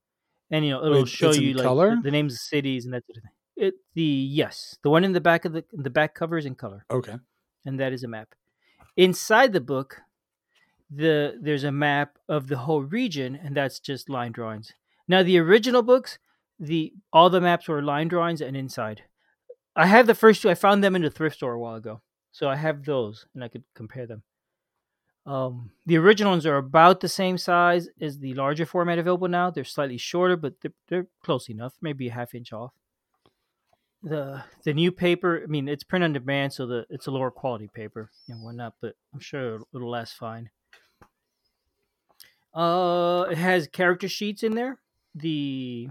and 0.51 0.65
you 0.65 0.71
know 0.71 0.83
it'll 0.83 1.01
Wait, 1.01 1.09
show 1.09 1.33
you 1.33 1.55
like 1.55 1.67
color? 1.67 1.97
The, 1.97 2.03
the, 2.03 2.11
names 2.11 2.35
of 2.35 2.39
cities 2.39 2.85
and 2.87 2.95
that 2.95 3.05
sort 3.05 3.19
of 3.19 3.23
thing 3.25 3.33
it 3.59 3.75
the 3.95 4.03
yes 4.03 4.79
the 4.83 4.91
one 4.91 5.05
in 5.05 5.13
the 5.13 5.21
back 5.21 5.45
of 5.45 5.53
the 5.53 5.65
the 5.73 5.91
back 5.91 6.15
cover 6.15 6.39
is 6.39 6.47
in 6.47 6.55
color 6.55 6.85
okay 6.91 7.17
and 7.67 7.79
that 7.79 7.93
is 7.93 8.05
a 8.05 8.09
map 8.09 8.35
inside 8.97 9.53
the 9.53 9.61
book 9.61 10.01
the 10.91 11.39
there's 11.41 11.65
a 11.65 11.73
map 11.73 12.19
of 12.29 12.49
the 12.49 12.59
whole 12.59 12.83
region 12.83 13.35
and 13.35 13.57
that's 13.57 13.79
just 13.79 14.09
line 14.09 14.33
drawings 14.33 14.73
now 15.07 15.23
the 15.23 15.39
original 15.39 15.83
books 15.83 16.19
the 16.59 16.93
all 17.13 17.31
the 17.31 17.41
maps 17.41 17.69
were 17.69 17.83
line 17.83 18.09
drawings 18.09 18.41
and 18.41 18.57
inside. 18.57 19.03
I 19.77 19.87
have 19.87 20.07
the 20.07 20.15
first 20.15 20.43
two. 20.43 20.51
I 20.51 20.55
found 20.55 20.83
them 20.83 20.97
in 20.97 21.03
the 21.03 21.11
thrift 21.11 21.37
store 21.37 21.53
a 21.53 21.61
while 21.61 21.77
ago, 21.77 22.01
so 22.33 22.49
I 22.49 22.57
have 22.57 22.85
those 22.85 23.27
and 23.35 23.45
I 23.45 23.49
could 23.49 23.65
compare 23.75 24.07
them. 24.07 24.23
Um, 25.25 25.73
the 25.85 25.99
original 25.99 26.33
ones 26.33 26.47
are 26.47 26.57
about 26.57 27.01
the 27.01 27.09
same 27.09 27.37
size 27.39 27.89
as 28.01 28.19
the 28.19 28.35
larger 28.35 28.65
format 28.65 28.99
available 28.99 29.29
now. 29.29 29.51
They're 29.51 29.65
slightly 29.65 29.99
shorter, 29.99 30.37
but 30.37 30.55
they're, 30.63 30.73
they're 30.89 31.07
close 31.23 31.51
enough, 31.51 31.75
maybe 31.83 32.09
a 32.09 32.13
half 32.13 32.35
inch 32.35 32.53
off. 32.53 32.73
The 34.03 34.45
the 34.65 34.75
new 34.75 34.93
paper, 34.93 35.41
I 35.43 35.47
mean, 35.47 35.69
it's 35.69 35.83
print 35.83 36.05
on 36.05 36.13
demand, 36.13 36.53
so 36.53 36.67
the 36.67 36.87
it's 36.89 37.07
a 37.09 37.11
lower 37.11 37.31
quality 37.31 37.69
paper 37.73 38.11
and 38.29 38.43
whatnot, 38.45 38.75
but 38.81 38.95
I'm 39.13 39.21
sure 39.21 39.55
it'll, 39.57 39.69
it'll 39.75 39.91
last 39.91 40.15
fine. 40.15 40.51
Uh, 42.55 43.27
it 43.31 43.39
has 43.39 43.67
character 43.69 44.09
sheets 44.09 44.43
in 44.43 44.55
there. 44.55 44.79
The 45.15 45.89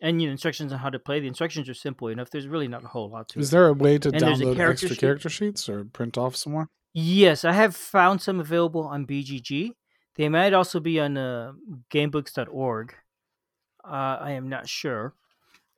and 0.00 0.20
you 0.20 0.28
know, 0.28 0.32
instructions 0.32 0.72
on 0.72 0.78
how 0.78 0.90
to 0.90 0.98
play. 0.98 1.20
The 1.20 1.26
instructions 1.26 1.68
are 1.68 1.74
simple 1.74 2.08
enough. 2.08 2.30
There's 2.30 2.46
really 2.46 2.68
not 2.68 2.84
a 2.84 2.88
whole 2.88 3.10
lot 3.10 3.28
to 3.30 3.40
Is 3.40 3.48
it. 3.48 3.52
there 3.52 3.68
a 3.68 3.72
way 3.72 3.98
to 3.98 4.10
and 4.10 4.22
download 4.22 4.58
extra 4.70 4.90
sheet. 4.90 4.98
character 4.98 5.28
sheets 5.28 5.68
or 5.68 5.84
print 5.84 6.16
off 6.18 6.36
somewhere? 6.36 6.68
Yes, 6.92 7.44
I 7.44 7.52
have 7.52 7.74
found 7.74 8.22
some 8.22 8.38
available 8.38 8.82
on 8.82 9.06
BGG. 9.06 9.72
They 10.16 10.28
might 10.28 10.52
also 10.52 10.78
be 10.78 11.00
on 11.00 11.16
uh, 11.16 11.52
gamebooks.org. 11.90 12.94
Uh, 13.84 13.88
I 14.20 14.32
am 14.32 14.48
not 14.48 14.68
sure. 14.68 15.14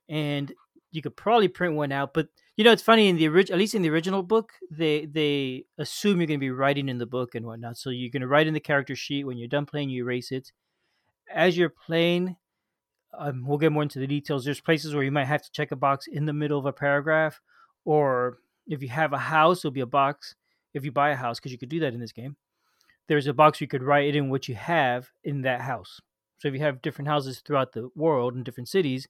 And 0.09 0.53
you 0.93 1.03
could 1.03 1.17
probably 1.17 1.49
print 1.49 1.75
one 1.75 1.93
out, 1.93 2.15
but 2.15 2.29
you 2.57 2.65
know 2.65 2.73
it's 2.73 2.83
funny 2.83 3.09
in 3.09 3.17
the 3.17 3.29
original, 3.29 3.57
at 3.57 3.59
least 3.61 3.75
in 3.75 3.83
the 3.83 3.91
original 3.91 4.23
book, 4.23 4.53
they 4.71 5.07
they 5.07 5.65
assume 5.79 6.19
you're 6.19 6.27
going 6.27 6.41
to 6.41 6.45
be 6.45 6.51
writing 6.51 6.89
in 6.89 6.99
the 6.99 7.07
book 7.07 7.35
and 7.35 7.45
whatnot. 7.45 7.77
So 7.77 7.91
you're 7.91 8.11
going 8.11 8.23
to 8.23 8.29
write 8.29 8.47
in 8.47 8.55
the 8.55 8.61
character 8.61 8.97
sheet. 8.97 9.25
When 9.25 9.37
you're 9.37 9.49
done 9.49 9.67
playing, 9.67 9.91
you 9.91 10.03
erase 10.03 10.33
it. 10.33 10.53
As 11.33 11.57
you're 11.57 11.69
playing, 11.69 12.37
um, 13.19 13.45
we'll 13.47 13.59
get 13.59 13.73
more 13.73 13.83
into 13.83 13.99
the 13.99 14.07
details. 14.07 14.45
There's 14.45 14.61
places 14.61 14.95
where 14.95 15.05
you 15.05 15.13
might 15.13 15.27
have 15.27 15.43
to 15.43 15.53
check 15.53 15.73
a 15.73 15.77
box 15.77 16.07
in 16.07 16.25
the 16.27 16.33
middle 16.33 16.59
of 16.59 16.67
a 16.67 16.73
paragraph, 16.73 17.41
or 17.85 18.39
if 18.67 18.83
you 18.83 18.89
have 18.89 19.13
a 19.13 19.19
house, 19.19 19.61
it'll 19.61 19.71
be 19.71 19.81
a 19.81 19.87
box. 19.87 20.35
If 20.75 20.85
you 20.85 20.93
buy 20.93 21.11
a 21.11 21.17
house, 21.17 21.39
because 21.39 21.53
you 21.53 21.59
could 21.59 21.71
do 21.71 21.81
that 21.81 21.95
in 21.95 22.01
this 22.01 22.13
game, 22.13 22.37
there's 23.09 23.27
a 23.27 23.33
box 23.33 23.61
you 23.61 23.67
could 23.67 23.83
write 23.83 24.15
in 24.15 24.29
what 24.29 24.49
you 24.49 24.55
have 24.55 25.11
in 25.25 25.43
that 25.43 25.63
house. 25.63 26.01
So 26.39 26.49
if 26.49 26.55
you 26.55 26.61
have 26.61 26.83
different 26.83 27.09
houses 27.09 27.41
throughout 27.41 27.73
the 27.73 27.89
world 27.95 28.35
in 28.35 28.43
different 28.43 28.69
cities, 28.69 29.09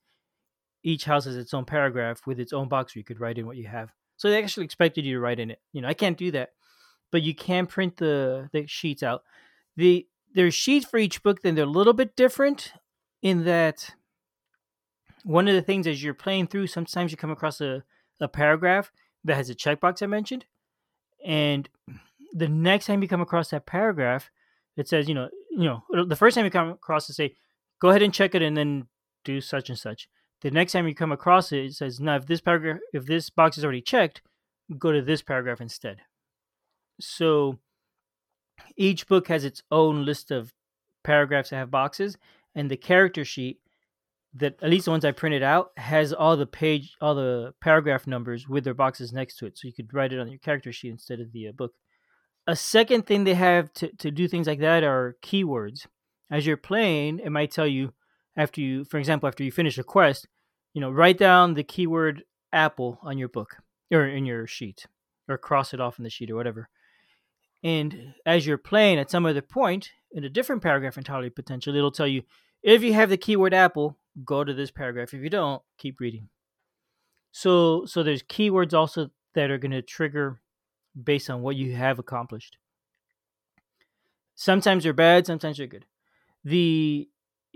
each 0.86 1.04
house 1.04 1.24
has 1.24 1.36
its 1.36 1.52
own 1.52 1.64
paragraph 1.64 2.20
with 2.26 2.38
its 2.38 2.52
own 2.52 2.68
box 2.68 2.94
where 2.94 3.00
you 3.00 3.04
could 3.04 3.18
write 3.18 3.38
in 3.38 3.46
what 3.46 3.56
you 3.56 3.66
have. 3.66 3.92
So 4.16 4.30
they 4.30 4.40
actually 4.40 4.64
expected 4.64 5.04
you 5.04 5.14
to 5.14 5.20
write 5.20 5.40
in 5.40 5.50
it. 5.50 5.60
You 5.72 5.80
know, 5.82 5.88
I 5.88 5.94
can't 5.94 6.16
do 6.16 6.30
that, 6.30 6.50
but 7.10 7.22
you 7.22 7.34
can 7.34 7.66
print 7.66 7.96
the 7.96 8.48
the 8.52 8.68
sheets 8.68 9.02
out. 9.02 9.24
The 9.76 10.06
there's 10.32 10.54
sheets 10.54 10.86
for 10.86 10.98
each 10.98 11.24
book, 11.24 11.42
then 11.42 11.56
they're 11.56 11.64
a 11.64 11.68
little 11.68 11.92
bit 11.92 12.14
different 12.14 12.72
in 13.20 13.44
that 13.44 13.94
one 15.24 15.48
of 15.48 15.54
the 15.54 15.62
things 15.62 15.88
as 15.88 16.04
you're 16.04 16.14
playing 16.14 16.46
through, 16.46 16.68
sometimes 16.68 17.10
you 17.10 17.16
come 17.16 17.32
across 17.32 17.60
a, 17.60 17.82
a 18.20 18.28
paragraph 18.28 18.92
that 19.24 19.34
has 19.34 19.50
a 19.50 19.56
checkbox 19.56 20.02
I 20.02 20.06
mentioned. 20.06 20.44
And 21.24 21.68
the 22.32 22.48
next 22.48 22.86
time 22.86 23.02
you 23.02 23.08
come 23.08 23.22
across 23.22 23.50
that 23.50 23.66
paragraph, 23.66 24.30
it 24.76 24.86
says, 24.86 25.08
you 25.08 25.14
know, 25.14 25.30
you 25.50 25.64
know, 25.64 26.04
the 26.04 26.14
first 26.14 26.36
time 26.36 26.44
you 26.44 26.50
come 26.50 26.68
across 26.68 27.10
it, 27.10 27.14
say, 27.14 27.34
go 27.80 27.88
ahead 27.88 28.02
and 28.02 28.14
check 28.14 28.36
it 28.36 28.42
and 28.42 28.56
then 28.56 28.86
do 29.24 29.40
such 29.40 29.68
and 29.68 29.78
such. 29.78 30.08
The 30.42 30.50
next 30.50 30.72
time 30.72 30.86
you 30.86 30.94
come 30.94 31.12
across 31.12 31.50
it, 31.52 31.64
it 31.64 31.74
says, 31.74 31.98
now 31.98 32.16
if 32.16 32.26
this 32.26 32.40
paragraph, 32.40 32.78
if 32.92 33.06
this 33.06 33.30
box 33.30 33.56
is 33.58 33.64
already 33.64 33.80
checked, 33.80 34.22
go 34.78 34.92
to 34.92 35.02
this 35.02 35.22
paragraph 35.22 35.60
instead. 35.60 35.98
So 37.00 37.58
each 38.76 39.06
book 39.06 39.28
has 39.28 39.44
its 39.44 39.62
own 39.70 40.04
list 40.04 40.30
of 40.30 40.52
paragraphs 41.04 41.50
that 41.50 41.56
have 41.56 41.70
boxes, 41.70 42.16
and 42.54 42.70
the 42.70 42.76
character 42.76 43.24
sheet 43.24 43.60
that 44.34 44.62
at 44.62 44.68
least 44.68 44.84
the 44.84 44.90
ones 44.90 45.04
I 45.04 45.12
printed 45.12 45.42
out 45.42 45.70
has 45.78 46.12
all 46.12 46.36
the 46.36 46.46
page, 46.46 46.94
all 47.00 47.14
the 47.14 47.54
paragraph 47.62 48.06
numbers 48.06 48.46
with 48.48 48.64
their 48.64 48.74
boxes 48.74 49.12
next 49.12 49.36
to 49.36 49.46
it, 49.46 49.56
so 49.56 49.66
you 49.66 49.72
could 49.72 49.94
write 49.94 50.12
it 50.12 50.20
on 50.20 50.28
your 50.28 50.38
character 50.38 50.72
sheet 50.72 50.90
instead 50.90 51.20
of 51.20 51.32
the 51.32 51.48
uh, 51.48 51.52
book. 51.52 51.72
A 52.46 52.54
second 52.54 53.06
thing 53.06 53.24
they 53.24 53.34
have 53.34 53.72
to, 53.74 53.88
to 53.96 54.10
do 54.10 54.28
things 54.28 54.46
like 54.46 54.60
that 54.60 54.84
are 54.84 55.16
keywords. 55.22 55.86
As 56.30 56.46
you're 56.46 56.56
playing, 56.56 57.20
it 57.20 57.30
might 57.30 57.50
tell 57.50 57.66
you 57.66 57.92
after 58.36 58.60
you, 58.60 58.84
for 58.84 58.98
example, 58.98 59.26
after 59.26 59.42
you 59.42 59.50
finish 59.50 59.78
a 59.78 59.84
quest, 59.84 60.28
you 60.74 60.80
know, 60.80 60.90
write 60.90 61.18
down 61.18 61.54
the 61.54 61.64
keyword 61.64 62.24
apple 62.52 62.98
on 63.02 63.18
your 63.18 63.28
book 63.28 63.56
or 63.90 64.06
in 64.06 64.26
your 64.26 64.46
sheet, 64.46 64.86
or 65.28 65.38
cross 65.38 65.72
it 65.72 65.80
off 65.80 65.98
in 65.98 66.04
the 66.04 66.10
sheet 66.10 66.30
or 66.30 66.36
whatever. 66.36 66.68
And 67.62 68.14
as 68.24 68.46
you're 68.46 68.58
playing 68.58 68.98
at 68.98 69.10
some 69.10 69.26
other 69.26 69.42
point 69.42 69.90
in 70.12 70.24
a 70.24 70.28
different 70.28 70.62
paragraph 70.62 70.98
entirely 70.98 71.30
potentially, 71.30 71.78
it'll 71.78 71.90
tell 71.90 72.06
you 72.06 72.22
if 72.62 72.82
you 72.82 72.92
have 72.92 73.10
the 73.10 73.16
keyword 73.16 73.54
Apple, 73.54 73.96
go 74.24 74.44
to 74.44 74.52
this 74.52 74.70
paragraph. 74.70 75.14
If 75.14 75.22
you 75.22 75.30
don't, 75.30 75.62
keep 75.78 76.00
reading. 76.00 76.28
So 77.32 77.86
so 77.86 78.02
there's 78.02 78.22
keywords 78.22 78.74
also 78.74 79.10
that 79.34 79.50
are 79.50 79.58
going 79.58 79.72
to 79.72 79.82
trigger 79.82 80.40
based 81.00 81.28
on 81.30 81.42
what 81.42 81.56
you 81.56 81.74
have 81.74 81.98
accomplished. 81.98 82.56
Sometimes 84.34 84.84
they're 84.84 84.92
bad, 84.92 85.26
sometimes 85.26 85.58
they're 85.58 85.66
good. 85.66 85.86
The 86.44 87.08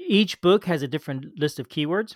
each 0.08 0.40
book 0.40 0.64
has 0.64 0.82
a 0.82 0.88
different 0.88 1.38
list 1.38 1.58
of 1.58 1.68
keywords 1.68 2.14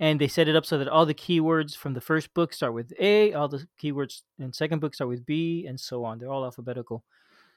and 0.00 0.20
they 0.20 0.28
set 0.28 0.48
it 0.48 0.56
up 0.56 0.66
so 0.66 0.78
that 0.78 0.88
all 0.88 1.06
the 1.06 1.14
keywords 1.14 1.76
from 1.76 1.94
the 1.94 2.00
first 2.00 2.34
book 2.34 2.52
start 2.52 2.74
with 2.74 2.92
A, 2.98 3.32
all 3.32 3.48
the 3.48 3.66
keywords 3.82 4.22
in 4.38 4.52
second 4.52 4.80
book 4.80 4.94
start 4.94 5.08
with 5.08 5.24
B, 5.24 5.66
and 5.66 5.78
so 5.78 6.04
on. 6.04 6.18
They're 6.18 6.30
all 6.30 6.44
alphabetical. 6.44 7.04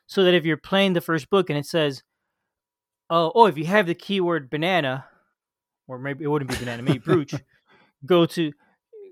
So 0.06 0.24
that 0.24 0.34
if 0.34 0.46
you're 0.46 0.58
playing 0.58 0.94
the 0.94 1.02
first 1.02 1.30
book 1.30 1.50
and 1.50 1.58
it 1.58 1.66
says 1.66 2.04
oh, 3.10 3.32
oh, 3.36 3.46
if 3.46 3.58
you 3.58 3.66
have 3.66 3.88
the 3.88 3.96
keyword 3.96 4.50
banana, 4.50 5.06
or 5.88 5.98
maybe 5.98 6.24
it 6.24 6.28
wouldn't 6.28 6.52
be 6.52 6.58
banana, 6.58 6.84
maybe 6.84 7.00
brooch, 7.00 7.34
go 8.06 8.26
to 8.26 8.52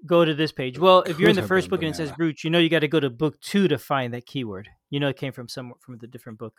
go 0.05 0.23
to 0.23 0.33
this 0.33 0.51
page. 0.51 0.77
Well, 0.77 1.01
if 1.01 1.19
you're 1.19 1.29
in 1.29 1.35
the 1.35 1.41
first 1.41 1.69
book 1.69 1.79
banana. 1.79 1.97
and 1.97 2.05
it 2.05 2.09
says 2.09 2.15
brooch, 2.15 2.43
you 2.43 2.49
know 2.49 2.59
you 2.59 2.69
got 2.69 2.79
to 2.79 2.87
go 2.87 2.99
to 2.99 3.09
book 3.09 3.39
two 3.41 3.67
to 3.67 3.77
find 3.77 4.13
that 4.13 4.25
keyword. 4.25 4.69
You 4.89 4.99
know 4.99 5.09
it 5.09 5.17
came 5.17 5.33
from 5.33 5.47
somewhere 5.47 5.77
from 5.79 5.97
the 5.97 6.07
different 6.07 6.39
book. 6.39 6.53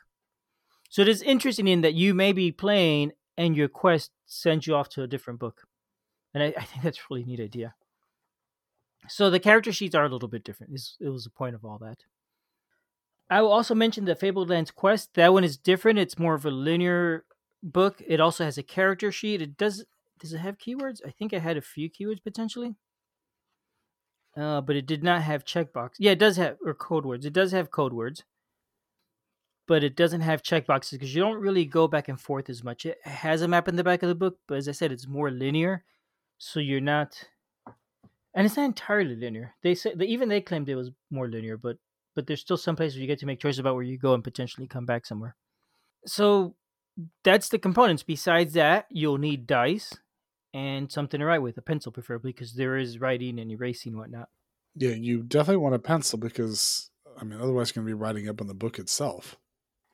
So 0.90 1.02
it 1.02 1.08
is 1.08 1.22
interesting 1.22 1.68
in 1.68 1.80
that 1.82 1.94
you 1.94 2.14
may 2.14 2.32
be 2.32 2.52
playing 2.52 3.12
and 3.36 3.56
your 3.56 3.68
quest 3.68 4.12
sends 4.26 4.66
you 4.66 4.74
off 4.74 4.88
to 4.90 5.02
a 5.02 5.06
different 5.06 5.40
book, 5.40 5.62
and 6.34 6.42
I, 6.42 6.46
I 6.56 6.64
think 6.64 6.82
that's 6.82 6.98
a 6.98 7.02
really 7.10 7.24
neat 7.24 7.40
idea. 7.40 7.74
So 9.08 9.30
the 9.30 9.40
character 9.40 9.72
sheets 9.72 9.94
are 9.94 10.04
a 10.04 10.08
little 10.08 10.28
bit 10.28 10.44
different. 10.44 10.72
it 11.00 11.08
was 11.08 11.24
the 11.24 11.30
point 11.30 11.54
of 11.54 11.64
all 11.64 11.78
that. 11.78 11.98
I 13.28 13.42
will 13.42 13.52
also 13.52 13.74
mention 13.74 14.04
the 14.04 14.14
Fabled 14.14 14.50
Lands 14.50 14.70
Quest. 14.70 15.14
That 15.14 15.32
one 15.32 15.44
is 15.44 15.56
different. 15.56 15.98
It's 15.98 16.18
more 16.18 16.34
of 16.34 16.46
a 16.46 16.50
linear 16.50 17.24
book. 17.62 18.00
It 18.06 18.20
also 18.20 18.44
has 18.44 18.56
a 18.58 18.62
character 18.62 19.10
sheet. 19.10 19.42
It 19.42 19.56
does 19.56 19.84
does 20.18 20.32
it 20.32 20.38
have 20.38 20.58
keywords? 20.58 21.00
I 21.06 21.10
think 21.10 21.32
it 21.32 21.42
had 21.42 21.56
a 21.56 21.62
few 21.62 21.90
keywords 21.90 22.22
potentially. 22.22 22.74
Uh, 24.36 24.60
but 24.60 24.76
it 24.76 24.86
did 24.86 25.02
not 25.02 25.22
have 25.22 25.44
checkbox. 25.44 25.92
Yeah, 25.98 26.12
it 26.12 26.18
does 26.18 26.36
have 26.36 26.56
or 26.64 26.74
code 26.74 27.04
words. 27.04 27.26
It 27.26 27.32
does 27.32 27.52
have 27.52 27.70
code 27.70 27.92
words, 27.92 28.24
but 29.66 29.82
it 29.82 29.96
doesn't 29.96 30.20
have 30.20 30.42
checkboxes 30.42 30.92
because 30.92 31.14
you 31.14 31.22
don't 31.22 31.40
really 31.40 31.64
go 31.64 31.88
back 31.88 32.08
and 32.08 32.20
forth 32.20 32.48
as 32.48 32.62
much. 32.62 32.86
It 32.86 32.98
has 33.04 33.42
a 33.42 33.48
map 33.48 33.68
in 33.68 33.76
the 33.76 33.84
back 33.84 34.02
of 34.02 34.08
the 34.08 34.14
book, 34.14 34.38
but 34.46 34.58
as 34.58 34.68
I 34.68 34.72
said, 34.72 34.92
it's 34.92 35.08
more 35.08 35.30
linear, 35.30 35.84
so 36.38 36.60
you're 36.60 36.80
not. 36.80 37.24
And 38.34 38.46
it's 38.46 38.56
not 38.56 38.66
entirely 38.66 39.16
linear. 39.16 39.54
They 39.62 39.74
say 39.74 39.94
even 40.00 40.28
they 40.28 40.40
claimed 40.40 40.68
it 40.68 40.76
was 40.76 40.90
more 41.10 41.28
linear, 41.28 41.56
but 41.56 41.78
but 42.14 42.26
there's 42.26 42.40
still 42.40 42.56
some 42.56 42.76
places 42.76 42.98
you 42.98 43.06
get 43.06 43.18
to 43.20 43.26
make 43.26 43.40
choices 43.40 43.58
about 43.58 43.74
where 43.74 43.84
you 43.84 43.98
go 43.98 44.14
and 44.14 44.24
potentially 44.24 44.66
come 44.66 44.86
back 44.86 45.04
somewhere. 45.04 45.36
So 46.06 46.54
that's 47.24 47.48
the 47.48 47.58
components. 47.58 48.02
Besides 48.02 48.54
that, 48.54 48.86
you'll 48.90 49.18
need 49.18 49.46
dice 49.46 49.94
and 50.54 50.90
something 50.90 51.20
to 51.20 51.26
write 51.26 51.42
with, 51.42 51.58
a 51.58 51.62
pencil 51.62 51.92
preferably, 51.92 52.32
because 52.32 52.54
there 52.54 52.76
is 52.78 53.00
writing 53.00 53.38
and 53.38 53.50
erasing 53.50 53.92
and 53.92 54.00
whatnot. 54.00 54.28
Yeah, 54.74 54.90
you 54.90 55.22
definitely 55.22 55.62
want 55.62 55.74
a 55.74 55.78
pencil 55.78 56.18
because 56.18 56.90
I 57.18 57.24
mean, 57.24 57.40
otherwise, 57.40 57.74
you're 57.74 57.82
going 57.82 57.92
to 57.92 57.96
be 57.96 58.00
writing 58.00 58.28
up 58.28 58.40
on 58.40 58.46
the 58.46 58.54
book 58.54 58.78
itself. 58.78 59.36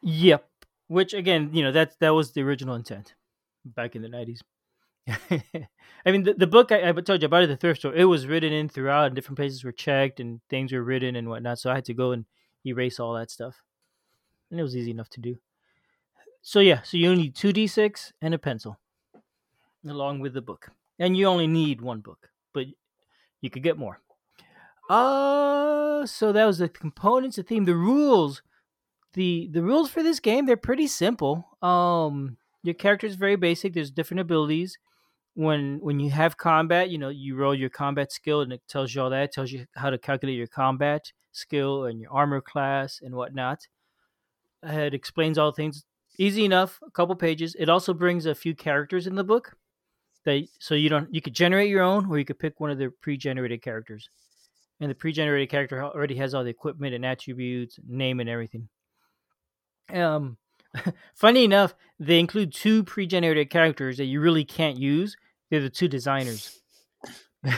Yep. 0.02 0.48
Which 0.88 1.14
again, 1.14 1.50
you 1.52 1.62
know, 1.62 1.72
that 1.72 1.98
that 2.00 2.10
was 2.10 2.32
the 2.32 2.42
original 2.42 2.74
intent 2.74 3.14
back 3.64 3.96
in 3.96 4.02
the 4.02 4.08
nineties. 4.08 4.42
I 5.08 6.10
mean, 6.10 6.24
the, 6.24 6.34
the 6.34 6.46
book 6.46 6.70
I, 6.70 6.88
I 6.88 6.92
told 6.92 7.22
you 7.22 7.26
about 7.26 7.44
at 7.44 7.48
the 7.48 7.56
thrift 7.56 7.80
store. 7.80 7.94
It 7.94 8.04
was 8.04 8.26
written 8.26 8.52
in 8.52 8.68
throughout, 8.68 9.06
and 9.06 9.14
different 9.14 9.38
places 9.38 9.64
were 9.64 9.72
checked, 9.72 10.20
and 10.20 10.40
things 10.48 10.72
were 10.72 10.82
written 10.82 11.16
and 11.16 11.28
whatnot. 11.28 11.58
So 11.58 11.70
I 11.70 11.76
had 11.76 11.84
to 11.86 11.94
go 11.94 12.12
and 12.12 12.26
erase 12.66 13.00
all 13.00 13.14
that 13.14 13.30
stuff, 13.30 13.62
and 14.50 14.60
it 14.60 14.62
was 14.62 14.76
easy 14.76 14.90
enough 14.90 15.08
to 15.10 15.20
do. 15.20 15.38
So 16.42 16.60
yeah, 16.60 16.82
so 16.82 16.96
you 16.96 17.08
only 17.08 17.22
need 17.22 17.36
two 17.36 17.52
d 17.52 17.66
six 17.66 18.12
and 18.20 18.34
a 18.34 18.38
pencil, 18.38 18.78
along 19.88 20.20
with 20.20 20.34
the 20.34 20.42
book, 20.42 20.70
and 20.98 21.16
you 21.16 21.26
only 21.26 21.46
need 21.46 21.80
one 21.80 22.00
book, 22.00 22.28
but 22.52 22.66
you 23.40 23.50
could 23.50 23.62
get 23.62 23.78
more. 23.78 24.00
Uh 24.90 26.04
so 26.06 26.32
that 26.32 26.44
was 26.44 26.58
the 26.58 26.68
components, 26.68 27.36
the 27.36 27.42
theme, 27.44 27.64
the 27.64 27.76
rules. 27.76 28.42
The 29.14 29.48
the 29.52 29.62
rules 29.62 29.90
for 29.90 30.02
this 30.02 30.20
game 30.20 30.46
they're 30.46 30.56
pretty 30.56 30.86
simple. 30.86 31.46
Um, 31.62 32.36
your 32.62 32.74
character 32.74 33.06
is 33.06 33.16
very 33.16 33.36
basic. 33.36 33.74
There's 33.74 33.90
different 33.90 34.20
abilities. 34.20 34.78
When 35.34 35.78
when 35.80 36.00
you 36.00 36.10
have 36.10 36.36
combat, 36.36 36.90
you 36.90 36.98
know 36.98 37.08
you 37.10 37.36
roll 37.36 37.54
your 37.54 37.70
combat 37.70 38.12
skill 38.12 38.40
and 38.42 38.52
it 38.52 38.62
tells 38.68 38.94
you 38.94 39.02
all 39.02 39.10
that. 39.10 39.24
It 39.24 39.32
tells 39.32 39.52
you 39.52 39.66
how 39.76 39.90
to 39.90 39.98
calculate 39.98 40.36
your 40.36 40.46
combat 40.46 41.12
skill 41.32 41.84
and 41.86 42.00
your 42.00 42.12
armor 42.12 42.40
class 42.40 43.00
and 43.02 43.14
whatnot. 43.14 43.66
It 44.62 44.94
explains 44.94 45.38
all 45.38 45.52
things 45.52 45.84
easy 46.18 46.44
enough. 46.44 46.78
A 46.86 46.90
couple 46.90 47.14
pages. 47.16 47.54
It 47.58 47.68
also 47.68 47.94
brings 47.94 48.26
a 48.26 48.34
few 48.34 48.54
characters 48.54 49.06
in 49.06 49.14
the 49.14 49.24
book. 49.24 49.56
That 50.24 50.46
so 50.60 50.74
you 50.74 50.88
don't 50.88 51.12
you 51.12 51.20
could 51.20 51.34
generate 51.34 51.68
your 51.70 51.82
own 51.82 52.06
or 52.06 52.18
you 52.18 52.24
could 52.24 52.38
pick 52.38 52.60
one 52.60 52.70
of 52.70 52.78
the 52.78 52.90
pre-generated 53.00 53.60
characters 53.62 54.08
and 54.80 54.90
the 54.90 54.94
pre-generated 54.94 55.48
character 55.50 55.82
already 55.82 56.16
has 56.16 56.34
all 56.34 56.44
the 56.44 56.50
equipment 56.50 56.94
and 56.94 57.06
attributes, 57.06 57.78
name 57.86 58.20
and 58.20 58.28
everything. 58.28 58.68
Um, 59.90 60.36
funny 61.14 61.44
enough, 61.44 61.74
they 61.98 62.18
include 62.18 62.52
two 62.52 62.84
pre-generated 62.84 63.50
characters 63.50 63.96
that 63.98 64.04
you 64.04 64.20
really 64.20 64.44
can't 64.44 64.78
use. 64.78 65.16
They're 65.50 65.60
the 65.60 65.70
two 65.70 65.88
designers. 65.88 66.60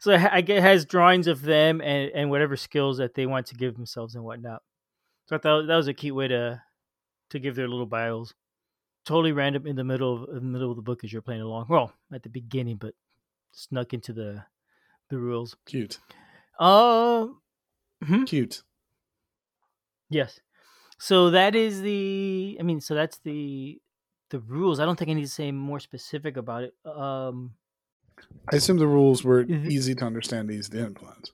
so 0.00 0.12
it 0.12 0.48
has 0.48 0.86
drawings 0.86 1.26
of 1.26 1.42
them 1.42 1.80
and, 1.80 2.10
and 2.12 2.30
whatever 2.30 2.56
skills 2.56 2.98
that 2.98 3.14
they 3.14 3.26
want 3.26 3.46
to 3.46 3.54
give 3.54 3.76
themselves 3.76 4.14
and 4.14 4.24
whatnot. 4.24 4.62
So 5.26 5.36
I 5.36 5.38
thought 5.38 5.66
that 5.66 5.76
was 5.76 5.88
a 5.88 5.94
cute 5.94 6.14
way 6.14 6.28
to 6.28 6.62
to 7.30 7.38
give 7.38 7.54
their 7.54 7.68
little 7.68 7.86
bios. 7.86 8.34
Totally 9.04 9.32
random 9.32 9.66
in 9.66 9.76
the 9.76 9.84
middle 9.84 10.24
of 10.24 10.28
in 10.30 10.36
the 10.36 10.58
middle 10.58 10.70
of 10.70 10.76
the 10.76 10.82
book 10.82 11.04
as 11.04 11.12
you're 11.12 11.22
playing 11.22 11.42
along. 11.42 11.66
Well, 11.68 11.92
at 12.12 12.22
the 12.22 12.28
beginning, 12.28 12.76
but 12.76 12.94
snuck 13.52 13.92
into 13.92 14.12
the 14.12 14.44
the 15.10 15.18
rules. 15.18 15.56
Cute. 15.66 15.98
Uh, 16.58 17.28
hmm? 18.04 18.24
cute. 18.24 18.62
Yes. 20.08 20.40
So 21.02 21.30
that 21.30 21.56
is 21.56 21.82
the. 21.82 22.56
I 22.60 22.62
mean, 22.62 22.80
so 22.80 22.94
that's 22.94 23.18
the 23.18 23.80
the 24.30 24.38
rules. 24.38 24.78
I 24.78 24.84
don't 24.84 24.96
think 24.96 25.10
I 25.10 25.14
need 25.14 25.24
to 25.24 25.28
say 25.28 25.50
more 25.50 25.80
specific 25.80 26.36
about 26.36 26.62
it. 26.62 26.74
Um, 26.86 27.54
I 28.52 28.54
assume 28.54 28.78
the 28.78 28.86
rules 28.86 29.24
were 29.24 29.42
easy 29.42 29.96
to 29.96 30.04
understand, 30.04 30.48
easy 30.52 30.70
to 30.70 30.86
implement. 30.86 31.32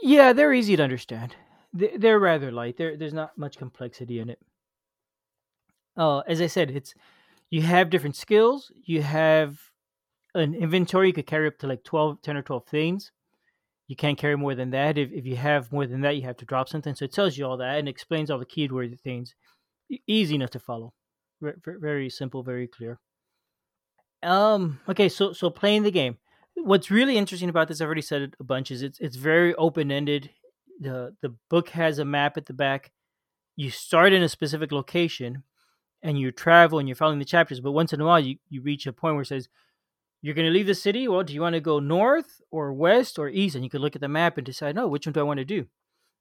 Yeah, 0.00 0.32
they're 0.32 0.54
easy 0.54 0.74
to 0.74 0.82
understand. 0.82 1.36
They're 1.74 2.18
rather 2.18 2.50
light. 2.50 2.78
There, 2.78 2.96
there's 2.96 3.12
not 3.12 3.36
much 3.36 3.58
complexity 3.58 4.20
in 4.20 4.30
it. 4.30 4.38
Uh, 5.94 6.20
as 6.20 6.40
I 6.40 6.46
said, 6.46 6.70
it's 6.70 6.94
you 7.50 7.60
have 7.60 7.90
different 7.90 8.16
skills. 8.16 8.72
You 8.86 9.02
have 9.02 9.58
an 10.34 10.54
inventory. 10.54 11.08
You 11.08 11.12
could 11.12 11.26
carry 11.26 11.46
up 11.46 11.58
to 11.58 11.66
like 11.66 11.84
12, 11.84 12.22
10 12.22 12.38
or 12.38 12.42
12 12.42 12.64
things 12.64 13.12
you 13.88 13.96
can't 13.96 14.18
carry 14.18 14.36
more 14.36 14.54
than 14.54 14.70
that. 14.70 14.98
If, 14.98 15.10
if 15.10 15.26
you 15.26 15.36
have 15.36 15.72
more 15.72 15.86
than 15.86 16.02
that, 16.02 16.16
you 16.16 16.22
have 16.22 16.36
to 16.36 16.44
drop 16.44 16.68
something. 16.68 16.94
So 16.94 17.06
it 17.06 17.12
tells 17.12 17.36
you 17.36 17.46
all 17.46 17.56
that 17.56 17.78
and 17.78 17.88
explains 17.88 18.30
all 18.30 18.38
the 18.38 18.44
keyword 18.44 19.00
things. 19.00 19.34
Easy 20.06 20.34
enough 20.34 20.50
to 20.50 20.60
follow. 20.60 20.92
Very 21.40 22.10
simple, 22.10 22.42
very 22.42 22.68
clear. 22.68 22.98
Um. 24.22 24.80
Okay. 24.88 25.08
So 25.08 25.32
so 25.32 25.48
playing 25.50 25.84
the 25.84 25.90
game. 25.90 26.18
What's 26.56 26.90
really 26.90 27.16
interesting 27.16 27.48
about 27.48 27.68
this, 27.68 27.80
I've 27.80 27.86
already 27.86 28.02
said 28.02 28.22
it 28.22 28.34
a 28.40 28.44
bunch, 28.44 28.70
is 28.70 28.82
it's 28.82 28.98
it's 29.00 29.16
very 29.16 29.54
open 29.54 29.90
ended. 29.90 30.30
the 30.80 31.14
The 31.22 31.34
book 31.48 31.70
has 31.70 31.98
a 31.98 32.04
map 32.04 32.36
at 32.36 32.46
the 32.46 32.52
back. 32.52 32.92
You 33.56 33.70
start 33.70 34.12
in 34.12 34.22
a 34.22 34.28
specific 34.28 34.72
location, 34.72 35.44
and 36.02 36.18
you 36.18 36.32
travel 36.32 36.78
and 36.78 36.88
you're 36.88 36.96
following 36.96 37.20
the 37.20 37.24
chapters. 37.24 37.60
But 37.60 37.72
once 37.72 37.92
in 37.92 38.00
a 38.00 38.04
while, 38.04 38.20
you 38.20 38.36
you 38.50 38.60
reach 38.60 38.86
a 38.86 38.92
point 38.92 39.14
where 39.14 39.22
it 39.22 39.26
says 39.26 39.48
you're 40.22 40.34
going 40.34 40.46
to 40.46 40.52
leave 40.52 40.66
the 40.66 40.74
city. 40.74 41.06
Well, 41.06 41.22
do 41.22 41.32
you 41.32 41.40
want 41.40 41.54
to 41.54 41.60
go 41.60 41.78
north 41.78 42.40
or 42.50 42.72
west 42.72 43.18
or 43.18 43.28
east? 43.28 43.54
And 43.54 43.64
you 43.64 43.70
can 43.70 43.80
look 43.80 43.94
at 43.94 44.00
the 44.00 44.08
map 44.08 44.36
and 44.36 44.44
decide, 44.44 44.74
no, 44.74 44.88
which 44.88 45.06
one 45.06 45.12
do 45.12 45.20
I 45.20 45.24
want 45.24 45.38
to 45.38 45.44
do? 45.44 45.66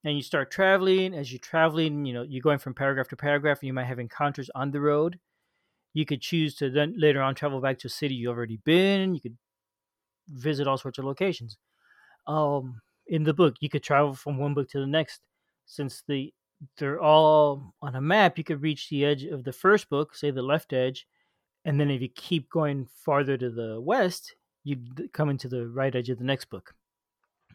And 0.03 0.15
you 0.15 0.21
start 0.21 0.51
traveling. 0.51 1.13
As 1.13 1.31
you're 1.31 1.39
traveling, 1.39 2.05
you 2.05 2.13
know, 2.13 2.21
you're 2.21 2.41
going 2.41 2.59
from 2.59 2.75
paragraph 2.75 3.07
to 3.09 3.15
paragraph, 3.15 3.59
and 3.61 3.67
you 3.67 3.73
might 3.73 3.85
have 3.85 3.99
encounters 3.99 4.49
on 4.53 4.71
the 4.71 4.81
road. 4.81 5.19
You 5.93 6.05
could 6.05 6.21
choose 6.21 6.55
to 6.57 6.69
then 6.69 6.93
later 6.97 7.21
on 7.21 7.33
travel 7.33 7.59
back 7.59 7.79
to 7.79 7.87
a 7.87 7.89
city 7.89 8.13
you've 8.13 8.35
already 8.35 8.59
been. 8.63 9.15
You 9.15 9.21
could 9.21 9.37
visit 10.29 10.67
all 10.67 10.77
sorts 10.77 10.99
of 10.99 11.05
locations. 11.05 11.57
Um, 12.27 12.81
in 13.07 13.23
the 13.23 13.33
book, 13.33 13.55
you 13.61 13.69
could 13.69 13.83
travel 13.83 14.13
from 14.13 14.37
one 14.37 14.53
book 14.53 14.69
to 14.69 14.79
the 14.79 14.87
next. 14.87 15.21
Since 15.65 16.03
the 16.07 16.33
they're 16.77 17.01
all 17.01 17.73
on 17.81 17.95
a 17.95 18.01
map, 18.01 18.37
you 18.37 18.43
could 18.43 18.61
reach 18.61 18.89
the 18.89 19.05
edge 19.05 19.23
of 19.25 19.43
the 19.43 19.53
first 19.53 19.89
book, 19.89 20.15
say 20.15 20.31
the 20.31 20.41
left 20.41 20.73
edge, 20.73 21.05
and 21.67 21.79
then 21.79 21.91
if 21.91 22.01
you 22.01 22.07
keep 22.07 22.49
going 22.49 22.87
farther 23.03 23.37
to 23.37 23.49
the 23.49 23.79
west, 23.79 24.35
you 24.63 24.77
come 25.11 25.29
into 25.29 25.49
the 25.49 25.67
right 25.67 25.93
edge 25.93 26.09
of 26.09 26.17
the 26.17 26.23
next 26.23 26.45
book. 26.45 26.73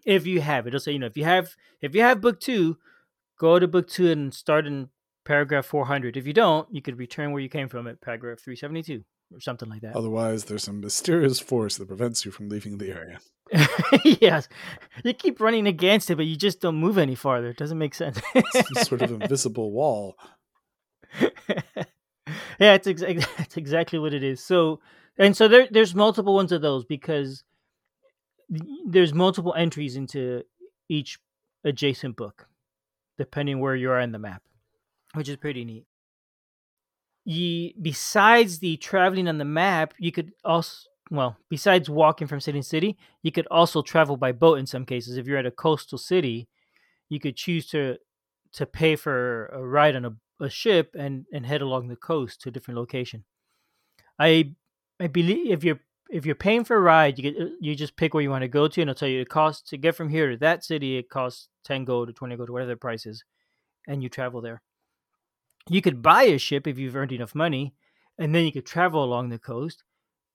If 0.04 0.26
you 0.26 0.42
have 0.42 0.66
it, 0.66 0.68
it'll 0.68 0.80
say 0.80 0.92
you 0.92 0.98
know 0.98 1.06
if 1.06 1.16
you 1.16 1.24
have 1.24 1.56
if 1.80 1.94
you 1.94 2.02
have 2.02 2.20
book 2.20 2.38
two, 2.38 2.76
go 3.38 3.58
to 3.58 3.66
book 3.66 3.88
two 3.88 4.10
and 4.10 4.32
start 4.34 4.66
in 4.66 4.90
paragraph 5.24 5.64
400. 5.64 6.16
If 6.16 6.26
you 6.26 6.34
don't, 6.34 6.68
you 6.72 6.82
could 6.82 6.98
return 6.98 7.32
where 7.32 7.40
you 7.40 7.48
came 7.48 7.68
from 7.68 7.86
at 7.86 8.02
paragraph 8.02 8.40
372 8.40 9.02
or 9.34 9.40
something 9.40 9.70
like 9.70 9.80
that. 9.80 9.96
Otherwise, 9.96 10.44
there's 10.44 10.64
some 10.64 10.80
mysterious 10.80 11.40
force 11.40 11.78
that 11.78 11.88
prevents 11.88 12.26
you 12.26 12.32
from 12.32 12.50
leaving 12.50 12.76
the 12.76 12.90
area. 12.90 13.18
yes, 14.20 14.48
you 15.04 15.14
keep 15.14 15.40
running 15.40 15.66
against 15.66 16.10
it, 16.10 16.16
but 16.16 16.26
you 16.26 16.36
just 16.36 16.60
don't 16.60 16.76
move 16.76 16.98
any 16.98 17.14
farther. 17.14 17.48
It 17.48 17.56
doesn't 17.56 17.78
make 17.78 17.94
sense. 17.94 18.20
some 18.52 18.84
sort 18.84 19.02
of 19.02 19.22
invisible 19.22 19.72
wall 19.72 20.16
yeah, 22.58 22.74
it's, 22.74 22.86
ex- 22.86 23.02
exactly 23.56 23.98
what 23.98 24.14
it 24.14 24.22
is. 24.22 24.42
So, 24.42 24.80
and 25.18 25.36
so 25.36 25.48
there, 25.48 25.68
there's 25.70 25.94
multiple 25.94 26.34
ones 26.34 26.52
of 26.52 26.62
those 26.62 26.84
because 26.84 27.44
there's 28.86 29.14
multiple 29.14 29.54
entries 29.56 29.96
into 29.96 30.42
each 30.88 31.18
adjacent 31.64 32.16
book, 32.16 32.46
depending 33.18 33.60
where 33.60 33.76
you 33.76 33.90
are 33.90 34.00
in 34.00 34.12
the 34.12 34.18
map, 34.18 34.42
which 35.14 35.28
is 35.28 35.36
pretty 35.36 35.64
neat. 35.64 35.86
Ye, 37.24 37.74
besides 37.80 38.58
the 38.58 38.76
traveling 38.78 39.28
on 39.28 39.38
the 39.38 39.44
map, 39.44 39.94
you 39.98 40.10
could 40.10 40.32
also, 40.44 40.88
well, 41.10 41.36
besides 41.48 41.88
walking 41.88 42.26
from 42.26 42.40
city 42.40 42.58
to 42.58 42.66
city, 42.66 42.98
you 43.22 43.30
could 43.30 43.46
also 43.50 43.80
travel 43.80 44.16
by 44.16 44.32
boat 44.32 44.58
in 44.58 44.66
some 44.66 44.84
cases. 44.84 45.16
If 45.16 45.26
you're 45.26 45.38
at 45.38 45.46
a 45.46 45.52
coastal 45.52 45.98
city, 45.98 46.48
you 47.08 47.20
could 47.20 47.36
choose 47.36 47.66
to 47.68 47.98
to 48.54 48.66
pay 48.66 48.96
for 48.96 49.46
a 49.46 49.64
ride 49.64 49.96
on 49.96 50.04
a 50.04 50.12
a 50.42 50.50
ship 50.50 50.94
and 50.98 51.26
and 51.32 51.46
head 51.46 51.62
along 51.62 51.88
the 51.88 51.96
coast 51.96 52.40
to 52.42 52.48
a 52.48 52.52
different 52.52 52.78
location. 52.78 53.24
I 54.18 54.54
I 55.00 55.06
believe 55.06 55.50
if 55.50 55.64
you're 55.64 55.80
if 56.10 56.26
you're 56.26 56.34
paying 56.34 56.64
for 56.64 56.76
a 56.76 56.80
ride, 56.80 57.18
you 57.18 57.22
get 57.22 57.40
uh, 57.40 57.50
you 57.60 57.74
just 57.74 57.96
pick 57.96 58.14
where 58.14 58.22
you 58.22 58.30
want 58.30 58.42
to 58.42 58.48
go 58.48 58.68
to, 58.68 58.80
and 58.80 58.90
it'll 58.90 58.98
tell 58.98 59.08
you 59.08 59.20
the 59.20 59.28
cost 59.28 59.68
to 59.68 59.76
get 59.76 59.94
from 59.94 60.10
here 60.10 60.30
to 60.30 60.36
that 60.38 60.64
city. 60.64 60.98
It 60.98 61.08
costs 61.08 61.48
ten 61.64 61.84
gold 61.84 62.10
or 62.10 62.12
twenty 62.12 62.36
gold, 62.36 62.50
whatever 62.50 62.70
the 62.70 62.76
price 62.76 63.06
is, 63.06 63.24
and 63.86 64.02
you 64.02 64.08
travel 64.08 64.40
there. 64.40 64.62
You 65.68 65.80
could 65.80 66.02
buy 66.02 66.24
a 66.24 66.38
ship 66.38 66.66
if 66.66 66.78
you've 66.78 66.96
earned 66.96 67.12
enough 67.12 67.34
money, 67.34 67.74
and 68.18 68.34
then 68.34 68.44
you 68.44 68.52
could 68.52 68.66
travel 68.66 69.02
along 69.02 69.28
the 69.28 69.38
coast, 69.38 69.84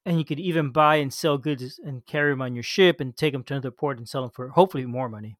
and 0.05 0.17
you 0.17 0.25
could 0.25 0.39
even 0.39 0.71
buy 0.71 0.95
and 0.95 1.13
sell 1.13 1.37
goods 1.37 1.79
and 1.83 2.05
carry 2.05 2.31
them 2.31 2.41
on 2.41 2.55
your 2.55 2.63
ship 2.63 3.01
and 3.01 3.15
take 3.15 3.33
them 3.33 3.43
to 3.43 3.53
another 3.53 3.71
port 3.71 3.97
and 3.97 4.07
sell 4.07 4.21
them 4.21 4.31
for 4.31 4.49
hopefully 4.49 4.85
more 4.85 5.09
money. 5.09 5.37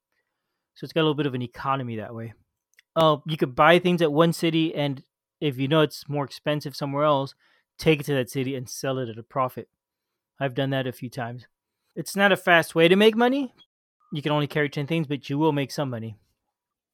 So 0.75 0.83
it's 0.83 0.93
got 0.93 1.01
a 1.01 1.03
little 1.03 1.15
bit 1.15 1.25
of 1.25 1.33
an 1.33 1.41
economy 1.41 1.95
that 1.95 2.13
way 2.13 2.33
uh, 2.97 3.17
you 3.27 3.37
could 3.37 3.55
buy 3.55 3.77
things 3.77 4.01
at 4.01 4.11
one 4.11 4.33
city, 4.33 4.73
and 4.73 5.03
if 5.39 5.59
you 5.59 5.67
know 5.67 5.81
it's 5.81 6.09
more 6.09 6.25
expensive 6.25 6.75
somewhere 6.75 7.03
else, 7.03 7.35
take 7.77 7.99
it 7.99 8.07
to 8.07 8.15
that 8.15 8.31
city 8.31 8.55
and 8.55 8.67
sell 8.67 8.97
it 8.97 9.07
at 9.07 9.19
a 9.19 9.23
profit. 9.23 9.69
I've 10.39 10.55
done 10.55 10.71
that 10.71 10.87
a 10.87 10.91
few 10.91 11.09
times. 11.09 11.45
It's 11.95 12.15
not 12.15 12.31
a 12.31 12.37
fast 12.37 12.73
way 12.73 12.87
to 12.87 12.95
make 12.95 13.15
money. 13.15 13.53
You 14.11 14.23
can 14.23 14.31
only 14.31 14.47
carry 14.47 14.67
10 14.67 14.87
things, 14.87 15.05
but 15.05 15.29
you 15.29 15.37
will 15.37 15.51
make 15.51 15.71
some 15.71 15.91
money. 15.91 16.17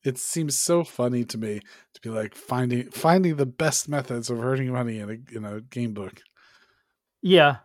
It 0.04 0.18
seems 0.18 0.60
so 0.60 0.84
funny 0.84 1.24
to 1.24 1.38
me 1.38 1.62
to 1.94 2.02
be 2.02 2.10
like 2.10 2.36
finding 2.36 2.90
finding 2.90 3.38
the 3.38 3.46
best 3.46 3.88
methods 3.88 4.30
of 4.30 4.44
earning 4.44 4.74
money 4.74 5.00
in 5.00 5.10
a 5.10 5.38
in 5.38 5.46
a 5.46 5.62
game 5.62 5.94
book. 5.94 6.22
Yeah. 7.22 7.58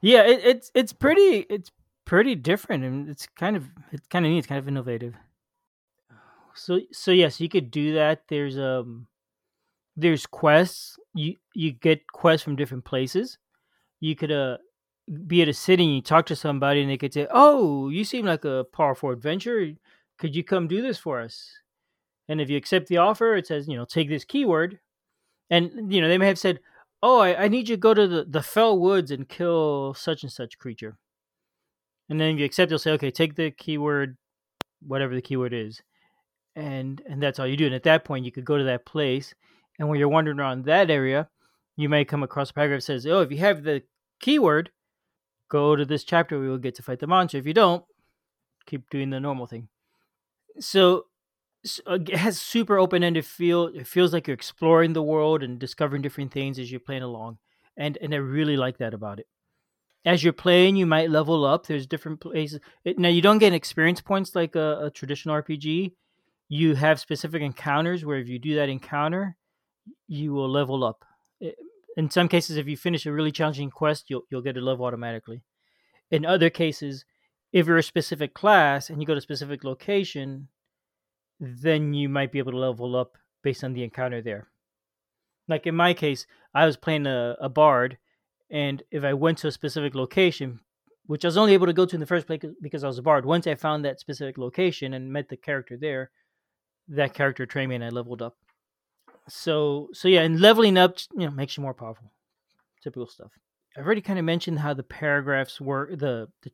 Yeah, 0.00 0.22
it, 0.22 0.40
it's 0.42 0.70
it's 0.74 0.94
pretty 0.94 1.44
it's 1.50 1.70
pretty 2.06 2.34
different 2.34 2.84
and 2.84 3.10
it's 3.10 3.26
kind 3.36 3.56
of 3.56 3.68
it's 3.90 4.06
kind 4.06 4.24
of 4.24 4.32
neat, 4.32 4.38
it's 4.38 4.46
kind 4.46 4.58
of 4.58 4.68
innovative 4.68 5.14
so 6.54 6.80
so 6.92 7.10
yes, 7.10 7.40
you 7.40 7.48
could 7.48 7.70
do 7.70 7.94
that. 7.94 8.24
There's 8.28 8.58
um 8.58 9.06
there's 9.96 10.26
quests. 10.26 10.98
You 11.14 11.36
you 11.54 11.72
get 11.72 12.06
quests 12.12 12.44
from 12.44 12.56
different 12.56 12.84
places. 12.84 13.38
You 14.00 14.16
could 14.16 14.32
uh 14.32 14.58
be 15.26 15.42
at 15.42 15.48
a 15.48 15.54
city 15.54 15.84
and 15.84 15.94
you 15.96 16.02
talk 16.02 16.26
to 16.26 16.36
somebody 16.36 16.80
and 16.82 16.90
they 16.90 16.98
could 16.98 17.12
say, 17.14 17.26
"Oh, 17.30 17.88
you 17.88 18.04
seem 18.04 18.26
like 18.26 18.44
a 18.44 18.64
powerful 18.72 19.10
adventurer. 19.10 19.72
Could 20.18 20.36
you 20.36 20.44
come 20.44 20.68
do 20.68 20.82
this 20.82 20.98
for 20.98 21.20
us?" 21.20 21.50
And 22.28 22.40
if 22.40 22.48
you 22.48 22.56
accept 22.56 22.88
the 22.88 22.98
offer, 22.98 23.36
it 23.36 23.46
says, 23.46 23.68
you 23.68 23.76
know, 23.76 23.84
take 23.84 24.08
this 24.08 24.24
keyword. 24.24 24.78
And, 25.50 25.92
you 25.92 26.00
know, 26.00 26.08
they 26.08 26.18
may 26.18 26.28
have 26.28 26.38
said, 26.38 26.60
oh, 27.02 27.18
I, 27.18 27.44
I 27.44 27.48
need 27.48 27.68
you 27.68 27.76
to 27.76 27.80
go 27.80 27.94
to 27.94 28.06
the, 28.06 28.24
the 28.24 28.42
fell 28.42 28.78
woods 28.78 29.10
and 29.10 29.28
kill 29.28 29.94
such 29.94 30.22
and 30.22 30.32
such 30.32 30.58
creature. 30.58 30.96
And 32.08 32.20
then 32.20 32.34
if 32.34 32.38
you 32.38 32.44
accept, 32.44 32.70
they'll 32.70 32.78
say, 32.78 32.92
okay, 32.92 33.10
take 33.10 33.34
the 33.34 33.50
keyword, 33.50 34.16
whatever 34.80 35.14
the 35.14 35.22
keyword 35.22 35.52
is. 35.52 35.82
And 36.54 37.02
and 37.08 37.22
that's 37.22 37.38
all 37.38 37.46
you 37.46 37.56
do. 37.56 37.66
And 37.66 37.74
at 37.74 37.84
that 37.84 38.04
point, 38.04 38.24
you 38.24 38.32
could 38.32 38.44
go 38.44 38.58
to 38.58 38.64
that 38.64 38.84
place. 38.84 39.34
And 39.78 39.88
when 39.88 39.98
you're 39.98 40.08
wandering 40.08 40.38
around 40.38 40.64
that 40.66 40.90
area, 40.90 41.28
you 41.76 41.88
may 41.88 42.04
come 42.04 42.22
across 42.22 42.50
a 42.50 42.54
paragraph 42.54 42.80
that 42.80 42.84
says, 42.84 43.06
oh, 43.06 43.20
if 43.20 43.32
you 43.32 43.38
have 43.38 43.62
the 43.62 43.82
keyword, 44.20 44.70
go 45.48 45.76
to 45.76 45.84
this 45.84 46.04
chapter, 46.04 46.38
we 46.38 46.48
will 46.48 46.58
get 46.58 46.74
to 46.76 46.82
fight 46.82 47.00
the 47.00 47.06
monster. 47.06 47.38
If 47.38 47.46
you 47.46 47.54
don't, 47.54 47.84
keep 48.66 48.88
doing 48.90 49.10
the 49.10 49.20
normal 49.20 49.46
thing. 49.46 49.68
So, 50.60 51.06
so 51.64 51.82
uh, 51.86 51.98
it 52.00 52.16
has 52.16 52.40
super 52.40 52.78
open-ended 52.78 53.24
feel. 53.24 53.66
It 53.66 53.86
feels 53.86 54.12
like 54.12 54.26
you're 54.26 54.34
exploring 54.34 54.92
the 54.92 55.02
world 55.02 55.42
and 55.42 55.58
discovering 55.58 56.02
different 56.02 56.32
things 56.32 56.58
as 56.58 56.70
you're 56.70 56.80
playing 56.80 57.02
along. 57.02 57.38
And 57.76 57.96
and 58.02 58.12
I 58.12 58.18
really 58.18 58.56
like 58.56 58.78
that 58.78 58.92
about 58.92 59.18
it. 59.18 59.26
As 60.04 60.22
you're 60.22 60.32
playing, 60.32 60.76
you 60.76 60.84
might 60.84 61.10
level 61.10 61.44
up. 61.44 61.66
There's 61.66 61.86
different 61.86 62.20
places. 62.20 62.60
Now 62.84 63.08
you 63.08 63.22
don't 63.22 63.38
get 63.38 63.54
experience 63.54 64.00
points 64.00 64.34
like 64.34 64.56
a, 64.56 64.86
a 64.86 64.90
traditional 64.90 65.40
RPG. 65.40 65.92
You 66.54 66.74
have 66.74 67.00
specific 67.00 67.40
encounters 67.40 68.04
where 68.04 68.18
if 68.18 68.28
you 68.28 68.38
do 68.38 68.56
that 68.56 68.68
encounter, 68.68 69.38
you 70.06 70.34
will 70.34 70.50
level 70.50 70.84
up. 70.84 71.02
In 71.96 72.10
some 72.10 72.28
cases, 72.28 72.58
if 72.58 72.68
you 72.68 72.76
finish 72.76 73.06
a 73.06 73.12
really 73.12 73.32
challenging 73.32 73.70
quest, 73.70 74.10
you'll 74.10 74.24
you'll 74.28 74.42
get 74.42 74.58
a 74.58 74.60
level 74.60 74.84
automatically. 74.84 75.44
In 76.10 76.26
other 76.26 76.50
cases, 76.50 77.06
if 77.54 77.66
you're 77.66 77.78
a 77.78 77.82
specific 77.82 78.34
class 78.34 78.90
and 78.90 79.00
you 79.00 79.06
go 79.06 79.14
to 79.14 79.18
a 79.18 79.22
specific 79.22 79.64
location, 79.64 80.48
then 81.40 81.94
you 81.94 82.10
might 82.10 82.30
be 82.30 82.38
able 82.38 82.52
to 82.52 82.58
level 82.58 82.96
up 82.96 83.16
based 83.42 83.64
on 83.64 83.72
the 83.72 83.82
encounter 83.82 84.20
there. 84.20 84.48
Like 85.48 85.66
in 85.66 85.74
my 85.74 85.94
case, 85.94 86.26
I 86.52 86.66
was 86.66 86.76
playing 86.76 87.06
a, 87.06 87.34
a 87.40 87.48
bard, 87.48 87.96
and 88.50 88.82
if 88.90 89.04
I 89.04 89.14
went 89.14 89.38
to 89.38 89.48
a 89.48 89.52
specific 89.52 89.94
location, 89.94 90.60
which 91.06 91.24
I 91.24 91.28
was 91.28 91.38
only 91.38 91.54
able 91.54 91.68
to 91.68 91.72
go 91.72 91.86
to 91.86 91.96
in 91.96 92.00
the 92.00 92.06
first 92.06 92.26
place 92.26 92.40
because 92.60 92.84
I 92.84 92.88
was 92.88 92.98
a 92.98 93.02
bard, 93.02 93.24
once 93.24 93.46
I 93.46 93.54
found 93.54 93.86
that 93.86 94.00
specific 94.00 94.36
location 94.36 94.92
and 94.92 95.10
met 95.10 95.30
the 95.30 95.38
character 95.38 95.78
there, 95.80 96.10
that 96.88 97.14
character 97.14 97.46
trained 97.46 97.70
me 97.70 97.76
and 97.76 97.84
I 97.84 97.88
leveled 97.88 98.22
up. 98.22 98.36
So 99.28 99.88
so 99.92 100.08
yeah, 100.08 100.22
and 100.22 100.40
leveling 100.40 100.76
up 100.76 100.98
you 101.16 101.26
know 101.26 101.30
makes 101.30 101.56
you 101.56 101.62
more 101.62 101.74
powerful. 101.74 102.12
Typical 102.82 103.06
stuff. 103.06 103.30
I've 103.76 103.86
already 103.86 104.00
kind 104.00 104.18
of 104.18 104.24
mentioned 104.24 104.58
how 104.58 104.74
the 104.74 104.82
paragraphs 104.82 105.60
work, 105.60 105.90
the 105.90 106.28
the, 106.42 106.50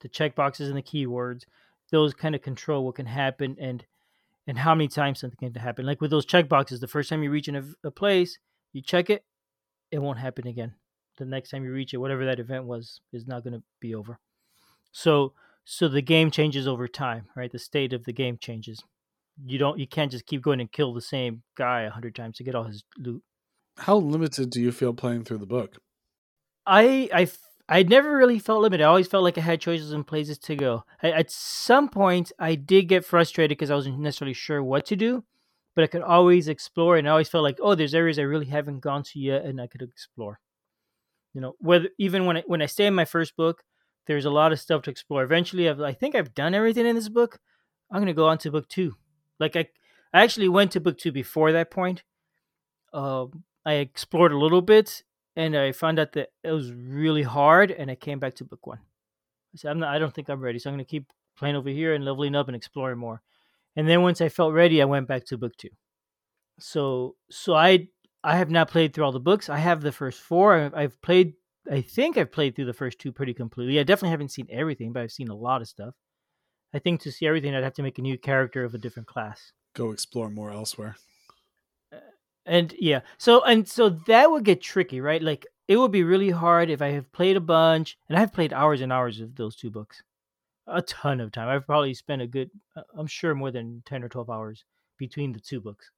the 0.00 0.08
checkboxes 0.08 0.66
and 0.66 0.76
the 0.76 0.82
keywords. 0.82 1.44
Those 1.90 2.14
kind 2.14 2.34
of 2.34 2.42
control 2.42 2.84
what 2.84 2.94
can 2.94 3.06
happen 3.06 3.56
and 3.60 3.84
and 4.46 4.58
how 4.58 4.74
many 4.74 4.88
times 4.88 5.20
something 5.20 5.52
can 5.52 5.60
happen. 5.60 5.84
Like 5.86 6.00
with 6.00 6.10
those 6.10 6.26
checkboxes, 6.26 6.80
the 6.80 6.88
first 6.88 7.08
time 7.08 7.22
you 7.22 7.30
reach 7.30 7.48
in 7.48 7.56
a, 7.56 7.64
a 7.84 7.90
place, 7.90 8.38
you 8.72 8.82
check 8.82 9.10
it, 9.10 9.24
it 9.90 9.98
won't 9.98 10.18
happen 10.18 10.46
again. 10.46 10.74
The 11.18 11.24
next 11.24 11.50
time 11.50 11.64
you 11.64 11.72
reach 11.72 11.92
it, 11.92 11.98
whatever 11.98 12.24
that 12.24 12.40
event 12.40 12.64
was, 12.64 13.00
is 13.12 13.26
not 13.26 13.44
going 13.44 13.52
to 13.52 13.62
be 13.80 13.94
over. 13.94 14.18
So 14.92 15.34
so 15.64 15.88
the 15.88 16.02
game 16.02 16.30
changes 16.30 16.66
over 16.66 16.88
time, 16.88 17.26
right? 17.36 17.50
The 17.50 17.58
state 17.58 17.92
of 17.92 18.04
the 18.04 18.12
game 18.12 18.38
changes 18.38 18.82
you 19.44 19.58
don't 19.58 19.78
you 19.78 19.86
can't 19.86 20.10
just 20.10 20.26
keep 20.26 20.42
going 20.42 20.60
and 20.60 20.70
kill 20.70 20.94
the 20.94 21.00
same 21.00 21.42
guy 21.56 21.82
a 21.82 21.90
hundred 21.90 22.14
times 22.14 22.36
to 22.36 22.44
get 22.44 22.54
all 22.54 22.64
his 22.64 22.84
loot. 22.98 23.22
How 23.78 23.96
limited 23.96 24.50
do 24.50 24.60
you 24.60 24.72
feel 24.72 24.92
playing 24.92 25.24
through 25.24 25.38
the 25.38 25.46
book? 25.46 25.76
I 26.66 27.08
I 27.12 27.28
I 27.68 27.82
never 27.82 28.16
really 28.16 28.38
felt 28.38 28.62
limited. 28.62 28.84
I 28.84 28.88
always 28.88 29.08
felt 29.08 29.24
like 29.24 29.38
I 29.38 29.42
had 29.42 29.60
choices 29.60 29.92
and 29.92 30.06
places 30.06 30.38
to 30.40 30.56
go. 30.56 30.84
I, 31.02 31.10
at 31.10 31.30
some 31.30 31.88
point, 31.88 32.32
I 32.38 32.54
did 32.54 32.88
get 32.88 33.04
frustrated 33.04 33.56
because 33.56 33.70
I 33.70 33.74
wasn't 33.74 33.98
necessarily 33.98 34.34
sure 34.34 34.62
what 34.62 34.84
to 34.86 34.96
do, 34.96 35.24
but 35.74 35.84
I 35.84 35.86
could 35.86 36.02
always 36.02 36.48
explore, 36.48 36.96
and 36.96 37.08
I 37.08 37.12
always 37.12 37.28
felt 37.28 37.44
like, 37.44 37.58
oh, 37.62 37.74
there's 37.74 37.94
areas 37.94 38.18
I 38.18 38.22
really 38.22 38.46
haven't 38.46 38.80
gone 38.80 39.02
to 39.04 39.18
yet, 39.18 39.44
and 39.44 39.60
I 39.60 39.68
could 39.68 39.82
explore. 39.82 40.38
You 41.34 41.40
know, 41.40 41.54
whether 41.60 41.88
even 41.98 42.26
when 42.26 42.38
I, 42.38 42.42
when 42.46 42.62
I 42.62 42.66
stay 42.66 42.86
in 42.86 42.94
my 42.94 43.06
first 43.06 43.36
book, 43.36 43.62
there's 44.06 44.26
a 44.26 44.30
lot 44.30 44.52
of 44.52 44.60
stuff 44.60 44.82
to 44.82 44.90
explore. 44.90 45.22
Eventually, 45.22 45.68
I've, 45.68 45.80
I 45.80 45.92
think 45.92 46.14
I've 46.14 46.34
done 46.34 46.54
everything 46.54 46.86
in 46.86 46.96
this 46.96 47.08
book. 47.08 47.38
I'm 47.90 48.00
gonna 48.00 48.12
go 48.12 48.28
on 48.28 48.38
to 48.38 48.50
book 48.50 48.68
two 48.68 48.96
like 49.42 49.56
I, 49.56 49.66
I 50.14 50.22
actually 50.22 50.48
went 50.48 50.72
to 50.72 50.80
book 50.80 50.96
two 50.96 51.12
before 51.12 51.52
that 51.52 51.70
point. 51.70 52.04
Uh, 52.92 53.26
I 53.66 53.74
explored 53.74 54.32
a 54.32 54.38
little 54.38 54.62
bit, 54.62 55.02
and 55.36 55.56
I 55.56 55.72
found 55.72 55.98
out 55.98 56.12
that 56.12 56.30
it 56.42 56.52
was 56.52 56.72
really 56.72 57.22
hard, 57.22 57.70
and 57.70 57.90
I 57.90 57.94
came 57.94 58.18
back 58.18 58.34
to 58.36 58.44
book 58.44 58.66
one. 58.66 58.78
I 58.78 59.56
said, 59.56 59.70
I'm 59.70 59.80
not. 59.80 59.94
I 59.94 59.98
don't 59.98 60.14
think 60.14 60.28
I'm 60.28 60.40
ready, 60.40 60.58
so 60.58 60.70
I'm 60.70 60.76
going 60.76 60.84
to 60.84 60.90
keep 60.90 61.12
playing 61.36 61.56
over 61.56 61.68
here 61.68 61.94
and 61.94 62.04
leveling 62.04 62.34
up 62.34 62.48
and 62.48 62.56
exploring 62.56 62.98
more. 62.98 63.22
And 63.76 63.88
then 63.88 64.02
once 64.02 64.20
I 64.20 64.28
felt 64.28 64.54
ready, 64.54 64.80
I 64.80 64.86
went 64.86 65.08
back 65.08 65.24
to 65.26 65.38
book 65.38 65.56
two. 65.56 65.70
So, 66.58 67.16
so 67.30 67.54
I 67.54 67.88
I 68.22 68.36
have 68.36 68.50
not 68.50 68.70
played 68.70 68.94
through 68.94 69.04
all 69.04 69.12
the 69.12 69.20
books. 69.20 69.48
I 69.48 69.58
have 69.58 69.80
the 69.80 69.92
first 69.92 70.20
four. 70.20 70.70
I've 70.74 71.00
played. 71.02 71.34
I 71.70 71.80
think 71.80 72.16
I've 72.16 72.32
played 72.32 72.54
through 72.54 72.66
the 72.66 72.72
first 72.72 72.98
two 72.98 73.12
pretty 73.12 73.34
completely. 73.34 73.78
I 73.78 73.84
definitely 73.84 74.10
haven't 74.10 74.30
seen 74.30 74.48
everything, 74.50 74.92
but 74.92 75.02
I've 75.02 75.12
seen 75.12 75.28
a 75.28 75.34
lot 75.34 75.62
of 75.62 75.68
stuff. 75.68 75.94
I 76.74 76.78
think 76.78 77.00
to 77.02 77.12
see 77.12 77.26
everything, 77.26 77.54
I'd 77.54 77.64
have 77.64 77.74
to 77.74 77.82
make 77.82 77.98
a 77.98 78.02
new 78.02 78.16
character 78.16 78.64
of 78.64 78.74
a 78.74 78.78
different 78.78 79.08
class. 79.08 79.52
Go 79.74 79.90
explore 79.90 80.30
more 80.30 80.50
elsewhere. 80.50 80.96
Uh, 81.92 81.98
and 82.46 82.74
yeah, 82.78 83.00
so 83.18 83.42
and 83.44 83.68
so 83.68 83.90
that 84.06 84.30
would 84.30 84.44
get 84.44 84.62
tricky, 84.62 85.00
right? 85.00 85.22
Like 85.22 85.46
it 85.68 85.76
would 85.76 85.92
be 85.92 86.02
really 86.02 86.30
hard 86.30 86.70
if 86.70 86.82
I 86.82 86.88
have 86.88 87.12
played 87.12 87.36
a 87.36 87.40
bunch, 87.40 87.98
and 88.08 88.16
I 88.16 88.20
have 88.20 88.32
played 88.32 88.52
hours 88.52 88.80
and 88.80 88.92
hours 88.92 89.20
of 89.20 89.36
those 89.36 89.56
two 89.56 89.70
books, 89.70 90.02
a 90.66 90.82
ton 90.82 91.20
of 91.20 91.32
time. 91.32 91.48
I've 91.48 91.66
probably 91.66 91.94
spent 91.94 92.22
a 92.22 92.26
good, 92.26 92.50
uh, 92.76 92.82
I'm 92.96 93.06
sure, 93.06 93.34
more 93.34 93.50
than 93.50 93.82
ten 93.86 94.02
or 94.02 94.08
twelve 94.08 94.30
hours 94.30 94.64
between 94.98 95.32
the 95.32 95.40
two 95.40 95.60
books. 95.60 95.90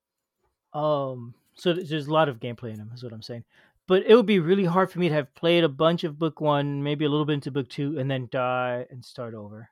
Um, 0.72 1.34
so 1.54 1.72
there's 1.72 2.08
a 2.08 2.12
lot 2.12 2.28
of 2.28 2.40
gameplay 2.40 2.70
in 2.70 2.78
them. 2.78 2.90
Is 2.94 3.02
what 3.04 3.12
I'm 3.12 3.22
saying. 3.22 3.44
But 3.87 4.04
it 4.06 4.14
would 4.14 4.26
be 4.26 4.40
really 4.40 4.64
hard 4.64 4.90
for 4.90 4.98
me 4.98 5.08
to 5.08 5.14
have 5.14 5.34
played 5.34 5.62
a 5.62 5.68
bunch 5.68 6.04
of 6.04 6.18
book 6.18 6.40
one, 6.40 6.82
maybe 6.82 7.04
a 7.04 7.08
little 7.08 7.26
bit 7.26 7.34
into 7.34 7.50
book 7.50 7.68
two, 7.68 7.98
and 7.98 8.10
then 8.10 8.28
die 8.30 8.87
and 8.90 9.04
start 9.04 9.34
over 9.34 9.68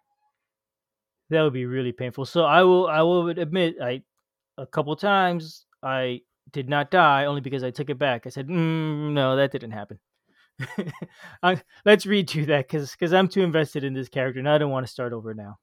that 1.33 1.43
would 1.43 1.53
be 1.53 1.67
really 1.67 1.93
painful. 1.93 2.25
So 2.25 2.45
I 2.45 2.63
will 2.63 2.87
I 2.87 3.03
will 3.03 3.29
admit 3.29 3.77
I 3.83 4.03
a 4.59 4.67
couple 4.67 4.95
times 4.97 5.67
I 5.83 6.21
did 6.53 6.69
not 6.69 6.91
die 6.91 7.25
only 7.25 7.41
because 7.41 7.65
I 7.65 7.71
took 7.71 7.91
it 7.91 7.99
back. 7.99 8.27
I 8.27 8.31
said, 8.31 8.49
mm, 8.49 9.13
no, 9.13 9.37
that 9.37 9.53
didn't 9.53 9.71
happen. 9.71 9.99
I, 11.43 11.61
let's 11.85 12.07
read 12.07 12.29
to 12.29 12.47
that 12.47 12.69
because 12.69 12.93
because 12.93 13.13
I'm 13.13 13.29
too 13.29 13.43
invested 13.43 13.85
in 13.85 13.95
this 13.95 14.09
character 14.09 14.39
and 14.39 14.49
I 14.49 14.59
don't 14.59 14.71
want 14.71 14.87
to 14.87 14.93
start 14.93 15.13
over 15.13 15.35
now. 15.35 15.59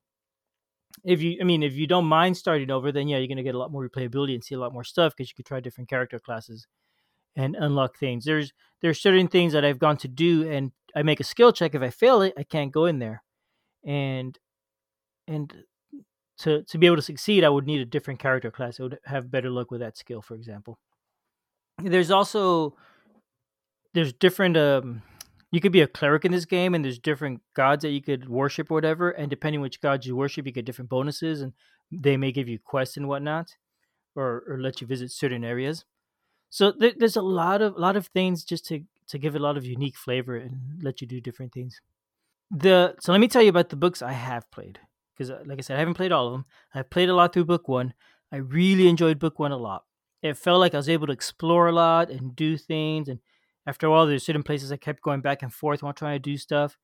If 1.05 1.21
you, 1.21 1.38
I 1.39 1.43
mean, 1.43 1.63
if 1.63 1.75
you 1.75 1.88
don't 1.88 2.05
mind 2.05 2.36
starting 2.36 2.71
over, 2.71 2.91
then 2.91 3.08
yeah, 3.08 3.17
you're 3.17 3.27
gonna 3.27 3.43
get 3.43 3.55
a 3.55 3.60
lot 3.60 3.71
more 3.71 3.88
replayability 3.88 4.34
and 4.34 4.43
see 4.43 4.55
a 4.55 4.60
lot 4.60 4.73
more 4.73 4.84
stuff 4.84 5.13
because 5.15 5.29
you 5.29 5.36
could 5.36 5.45
try 5.45 5.60
different 5.60 5.89
character 5.89 6.19
classes 6.19 6.67
and 7.36 7.55
unlock 7.55 7.97
things. 7.97 8.25
There's 8.25 8.51
there's 8.82 8.99
certain 8.99 9.27
things 9.27 9.53
that 9.53 9.63
I've 9.63 9.79
gone 9.79 9.97
to 9.97 10.08
do 10.08 10.49
and 10.49 10.71
I 10.95 11.03
make 11.03 11.19
a 11.19 11.23
skill 11.23 11.53
check. 11.53 11.75
If 11.75 11.84
I 11.84 11.91
fail 11.91 12.23
it, 12.23 12.34
I 12.38 12.43
can't 12.43 12.71
go 12.71 12.86
in 12.86 12.97
there, 12.97 13.23
and 13.86 14.38
and 15.30 15.63
to 16.39 16.63
to 16.63 16.78
be 16.78 16.88
able 16.88 16.96
to 16.96 17.02
succeed, 17.02 17.44
I 17.44 17.50
would 17.50 17.65
need 17.65 17.82
a 17.82 17.86
different 17.86 18.20
character 18.20 18.52
class. 18.52 18.80
I 18.80 18.84
would 18.84 19.00
have 19.06 19.32
better 19.32 19.50
luck 19.50 19.72
with 19.72 19.82
that 19.82 19.98
skill, 19.98 20.22
for 20.22 20.36
example. 20.36 20.80
There's 21.78 22.12
also 22.12 22.76
there's 23.94 24.13
different 24.13 24.58
um 24.58 25.02
you 25.52 25.60
could 25.60 25.72
be 25.72 25.82
a 25.82 25.88
cleric 25.88 26.26
in 26.26 26.32
this 26.32 26.46
game 26.46 26.76
and 26.76 26.86
there's 26.86 27.00
different 27.00 27.42
gods 27.56 27.82
that 27.82 27.89
you 27.89 28.02
could 28.02 28.30
worship 28.30 28.70
or 28.70 28.76
whatever 28.76 29.10
and 29.10 29.30
depending 29.30 29.62
which 29.62 29.82
gods 29.82 30.06
you 30.06 30.15
worship 30.15 30.46
you 30.46 30.52
get 30.52 30.65
different 30.65 30.89
bonuses 30.89 31.42
and 31.42 31.54
they 31.92 32.18
may 32.18 32.32
give 32.32 32.48
you 32.48 32.60
quests 32.60 32.98
and 32.98 33.08
whatnot 33.08 33.56
or, 34.15 34.44
or 34.48 34.60
let 34.60 34.80
you 34.80 34.88
visit 34.88 35.12
certain 35.12 35.44
areas 35.44 35.86
so 36.50 36.72
th- 36.72 36.96
there's 36.98 37.15
a 37.15 37.22
lot 37.22 37.62
of 37.62 37.76
lot 37.78 37.96
of 37.96 38.08
things 38.08 38.44
just 38.44 38.65
to 38.65 38.84
to 39.08 39.18
give 39.18 39.36
a 39.36 39.39
lot 39.39 39.58
of 39.58 39.65
unique 39.65 39.98
flavor 39.98 40.36
and 40.36 40.84
let 40.84 41.02
you 41.02 41.08
do 41.08 41.20
different 41.20 41.52
things 41.52 41.82
the 42.52 42.96
so 43.00 43.12
let 43.12 43.22
me 43.22 43.28
tell 43.28 43.42
you 43.42 43.50
about 43.50 43.70
the 43.70 43.76
books 43.76 44.02
i 44.02 44.12
have 44.12 44.50
played 44.52 44.80
because, 45.19 45.29
uh, 45.29 45.43
like 45.45 45.60
I 45.60 45.62
said, 45.62 45.75
I 45.75 45.79
haven't 45.79 45.95
played 45.95 46.13
all 46.13 46.27
of 46.27 46.32
them. 46.32 46.45
I've 46.73 46.89
played 46.89 47.10
a 47.10 47.13
lot 47.13 47.34
through 47.34 47.45
book 47.45 47.67
one. 47.67 47.93
I 48.32 48.38
really 48.38 48.88
enjoyed 48.88 49.19
book 49.19 49.38
one 49.38 49.51
a 49.51 49.58
lot. 49.58 49.84
It 50.21 50.38
felt 50.38 50.62
like 50.62 50.73
I 50.73 50.77
was 50.77 50.88
able 50.88 51.08
to 51.08 51.13
explore 51.13 51.67
a 51.67 51.73
lot 51.73 52.10
and 52.10 52.36
do 52.36 52.55
things. 52.58 53.10
And 53.10 53.19
after 53.67 53.88
a 53.88 53.91
while, 53.91 54.08
there's 54.08 54.25
certain 54.25 54.43
places 54.43 54.71
I 54.71 54.77
kept 54.77 55.01
going 55.01 55.21
back 55.21 55.43
and 55.43 55.53
forth 55.53 55.84
while 55.84 55.93
trying 55.93 56.15
to 56.15 56.19
do 56.19 56.38
stuff. 56.38 56.77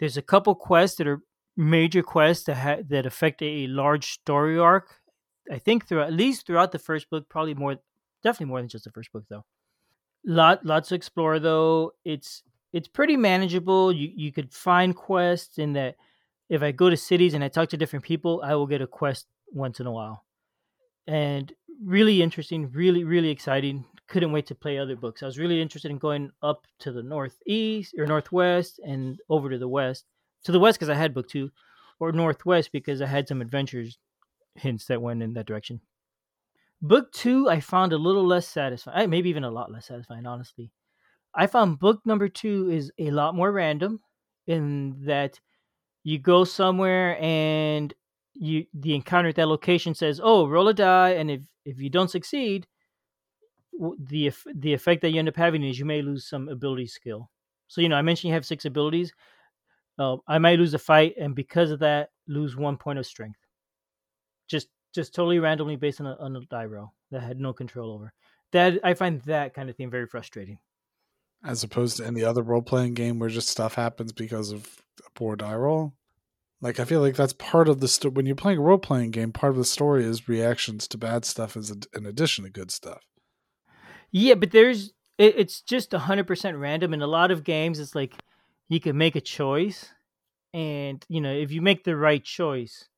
There's 0.00 0.16
a 0.16 0.22
couple 0.22 0.54
quests 0.54 0.98
that 0.98 1.06
are 1.06 1.22
major 1.56 2.02
quests 2.02 2.44
that 2.46 2.56
ha- 2.56 2.82
that 2.88 3.06
affect 3.06 3.42
a 3.42 3.66
large 3.68 4.12
story 4.12 4.58
arc. 4.58 5.00
I 5.50 5.58
think 5.58 5.86
through 5.86 6.02
at 6.02 6.12
least 6.12 6.46
throughout 6.46 6.72
the 6.72 6.78
first 6.78 7.08
book, 7.10 7.28
probably 7.28 7.54
more, 7.54 7.76
definitely 8.22 8.50
more 8.50 8.60
than 8.60 8.68
just 8.68 8.84
the 8.84 8.90
first 8.90 9.12
book 9.12 9.24
though. 9.30 9.44
Lot 10.24 10.64
lots 10.64 10.88
to 10.88 10.94
explore 10.94 11.38
though. 11.38 11.92
It's 12.04 12.42
it's 12.72 12.88
pretty 12.88 13.16
manageable. 13.16 13.92
You 13.92 14.10
you 14.14 14.32
could 14.32 14.52
find 14.52 14.94
quests 14.94 15.58
in 15.58 15.72
that 15.74 15.96
if 16.48 16.62
I 16.62 16.72
go 16.72 16.90
to 16.90 16.96
cities 16.96 17.34
and 17.34 17.44
I 17.44 17.48
talk 17.48 17.68
to 17.70 17.76
different 17.76 18.04
people, 18.04 18.42
I 18.44 18.54
will 18.54 18.66
get 18.66 18.82
a 18.82 18.86
quest 18.86 19.26
once 19.52 19.80
in 19.80 19.86
a 19.86 19.92
while. 19.92 20.24
And 21.06 21.52
really 21.84 22.22
interesting, 22.22 22.70
really, 22.72 23.04
really 23.04 23.30
exciting. 23.30 23.84
Couldn't 24.08 24.32
wait 24.32 24.46
to 24.46 24.54
play 24.54 24.78
other 24.78 24.96
books. 24.96 25.22
I 25.22 25.26
was 25.26 25.38
really 25.38 25.60
interested 25.60 25.90
in 25.90 25.98
going 25.98 26.30
up 26.42 26.66
to 26.80 26.92
the 26.92 27.02
northeast 27.02 27.94
or 27.98 28.06
northwest 28.06 28.80
and 28.84 29.18
over 29.28 29.50
to 29.50 29.58
the 29.58 29.68
west. 29.68 30.04
To 30.44 30.52
the 30.52 30.60
west 30.60 30.78
because 30.78 30.88
I 30.90 30.94
had 30.94 31.14
book 31.14 31.28
two, 31.28 31.50
or 32.00 32.12
northwest 32.12 32.70
because 32.72 33.02
I 33.02 33.06
had 33.06 33.28
some 33.28 33.40
adventures 33.40 33.98
hints 34.54 34.86
that 34.86 35.02
went 35.02 35.22
in 35.22 35.34
that 35.34 35.46
direction. 35.46 35.80
Book 36.80 37.12
two, 37.12 37.48
I 37.48 37.60
found 37.60 37.92
a 37.92 37.98
little 37.98 38.24
less 38.24 38.46
satisfying, 38.46 39.10
maybe 39.10 39.28
even 39.30 39.44
a 39.44 39.50
lot 39.50 39.72
less 39.72 39.86
satisfying, 39.86 40.26
honestly. 40.26 40.70
I 41.34 41.46
found 41.46 41.80
book 41.80 42.00
number 42.04 42.28
two 42.28 42.70
is 42.70 42.92
a 42.98 43.10
lot 43.10 43.34
more 43.34 43.52
random 43.52 44.00
in 44.46 44.96
that 45.06 45.40
you 46.08 46.18
go 46.18 46.42
somewhere 46.42 47.22
and 47.22 47.92
you 48.32 48.64
the 48.72 48.94
encounter 48.94 49.28
at 49.28 49.34
that 49.34 49.48
location 49.48 49.94
says, 49.94 50.20
"Oh, 50.22 50.48
roll 50.48 50.68
a 50.68 50.72
die, 50.74 51.10
and 51.10 51.30
if 51.30 51.42
if 51.66 51.78
you 51.80 51.90
don't 51.90 52.10
succeed, 52.10 52.66
the 53.98 54.32
the 54.54 54.72
effect 54.72 55.02
that 55.02 55.10
you 55.10 55.18
end 55.18 55.28
up 55.28 55.36
having 55.36 55.62
is 55.62 55.78
you 55.78 55.84
may 55.84 56.00
lose 56.00 56.26
some 56.26 56.48
ability 56.48 56.86
skill." 56.86 57.30
So 57.66 57.82
you 57.82 57.90
know, 57.90 57.96
I 57.96 58.00
mentioned 58.02 58.30
you 58.30 58.34
have 58.34 58.46
six 58.46 58.64
abilities. 58.64 59.12
Uh, 59.98 60.16
I 60.26 60.38
might 60.38 60.58
lose 60.58 60.72
a 60.72 60.78
fight, 60.78 61.14
and 61.18 61.34
because 61.34 61.70
of 61.70 61.80
that, 61.80 62.08
lose 62.26 62.56
one 62.56 62.78
point 62.78 62.98
of 62.98 63.04
strength. 63.04 63.40
Just 64.48 64.68
just 64.94 65.14
totally 65.14 65.40
randomly 65.40 65.76
based 65.76 66.00
on 66.00 66.06
a, 66.06 66.16
on 66.18 66.36
a 66.36 66.40
die 66.46 66.64
roll 66.64 66.94
that 67.10 67.22
I 67.22 67.26
had 67.26 67.38
no 67.38 67.52
control 67.52 67.92
over. 67.92 68.14
That 68.52 68.80
I 68.82 68.94
find 68.94 69.20
that 69.22 69.52
kind 69.52 69.68
of 69.68 69.76
thing 69.76 69.90
very 69.90 70.06
frustrating. 70.06 70.58
As 71.44 71.62
opposed 71.64 71.98
to 71.98 72.06
any 72.06 72.24
other 72.24 72.42
role 72.42 72.62
playing 72.62 72.94
game 72.94 73.18
where 73.18 73.28
just 73.28 73.48
stuff 73.48 73.74
happens 73.74 74.12
because 74.12 74.52
of 74.52 74.82
a 75.06 75.10
poor 75.10 75.36
die 75.36 75.54
roll. 75.54 75.97
Like 76.60 76.80
I 76.80 76.84
feel 76.84 77.00
like 77.00 77.14
that's 77.14 77.32
part 77.34 77.68
of 77.68 77.80
the 77.80 77.88
story. 77.88 78.12
When 78.14 78.26
you're 78.26 78.34
playing 78.34 78.58
a 78.58 78.62
role 78.62 78.78
playing 78.78 79.12
game, 79.12 79.32
part 79.32 79.50
of 79.52 79.56
the 79.56 79.64
story 79.64 80.04
is 80.04 80.28
reactions 80.28 80.88
to 80.88 80.98
bad 80.98 81.24
stuff, 81.24 81.56
as 81.56 81.70
in 81.70 82.06
addition 82.06 82.44
to 82.44 82.50
good 82.50 82.70
stuff. 82.70 83.02
Yeah, 84.10 84.34
but 84.34 84.50
there's 84.50 84.92
it, 85.18 85.34
it's 85.36 85.60
just 85.60 85.92
hundred 85.92 86.26
percent 86.26 86.56
random. 86.56 86.92
In 86.94 87.02
a 87.02 87.06
lot 87.06 87.30
of 87.30 87.44
games, 87.44 87.78
it's 87.78 87.94
like 87.94 88.14
you 88.68 88.80
can 88.80 88.96
make 88.96 89.14
a 89.14 89.20
choice, 89.20 89.92
and 90.52 91.04
you 91.08 91.20
know 91.20 91.32
if 91.32 91.52
you 91.52 91.62
make 91.62 91.84
the 91.84 91.96
right 91.96 92.24
choice, 92.24 92.88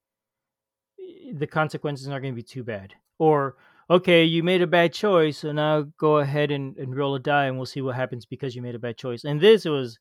eh, 0.99 1.33
the 1.35 1.47
consequences 1.47 2.09
aren't 2.09 2.23
going 2.23 2.35
to 2.35 2.37
be 2.37 2.43
too 2.43 2.65
bad. 2.65 2.95
Or 3.19 3.57
okay, 3.91 4.25
you 4.25 4.43
made 4.43 4.63
a 4.63 4.67
bad 4.67 4.95
choice, 4.95 5.39
so 5.39 5.53
now 5.53 5.83
go 5.99 6.19
ahead 6.19 6.51
and, 6.51 6.79
and 6.79 6.97
roll 6.97 7.15
a 7.15 7.19
die, 7.19 7.47
and 7.47 7.59
we'll 7.59 7.67
see 7.67 7.83
what 7.83 7.97
happens 7.97 8.25
because 8.25 8.55
you 8.55 8.63
made 8.63 8.75
a 8.75 8.79
bad 8.79 8.97
choice. 8.97 9.25
And 9.25 9.39
this 9.39 9.67
was 9.67 9.99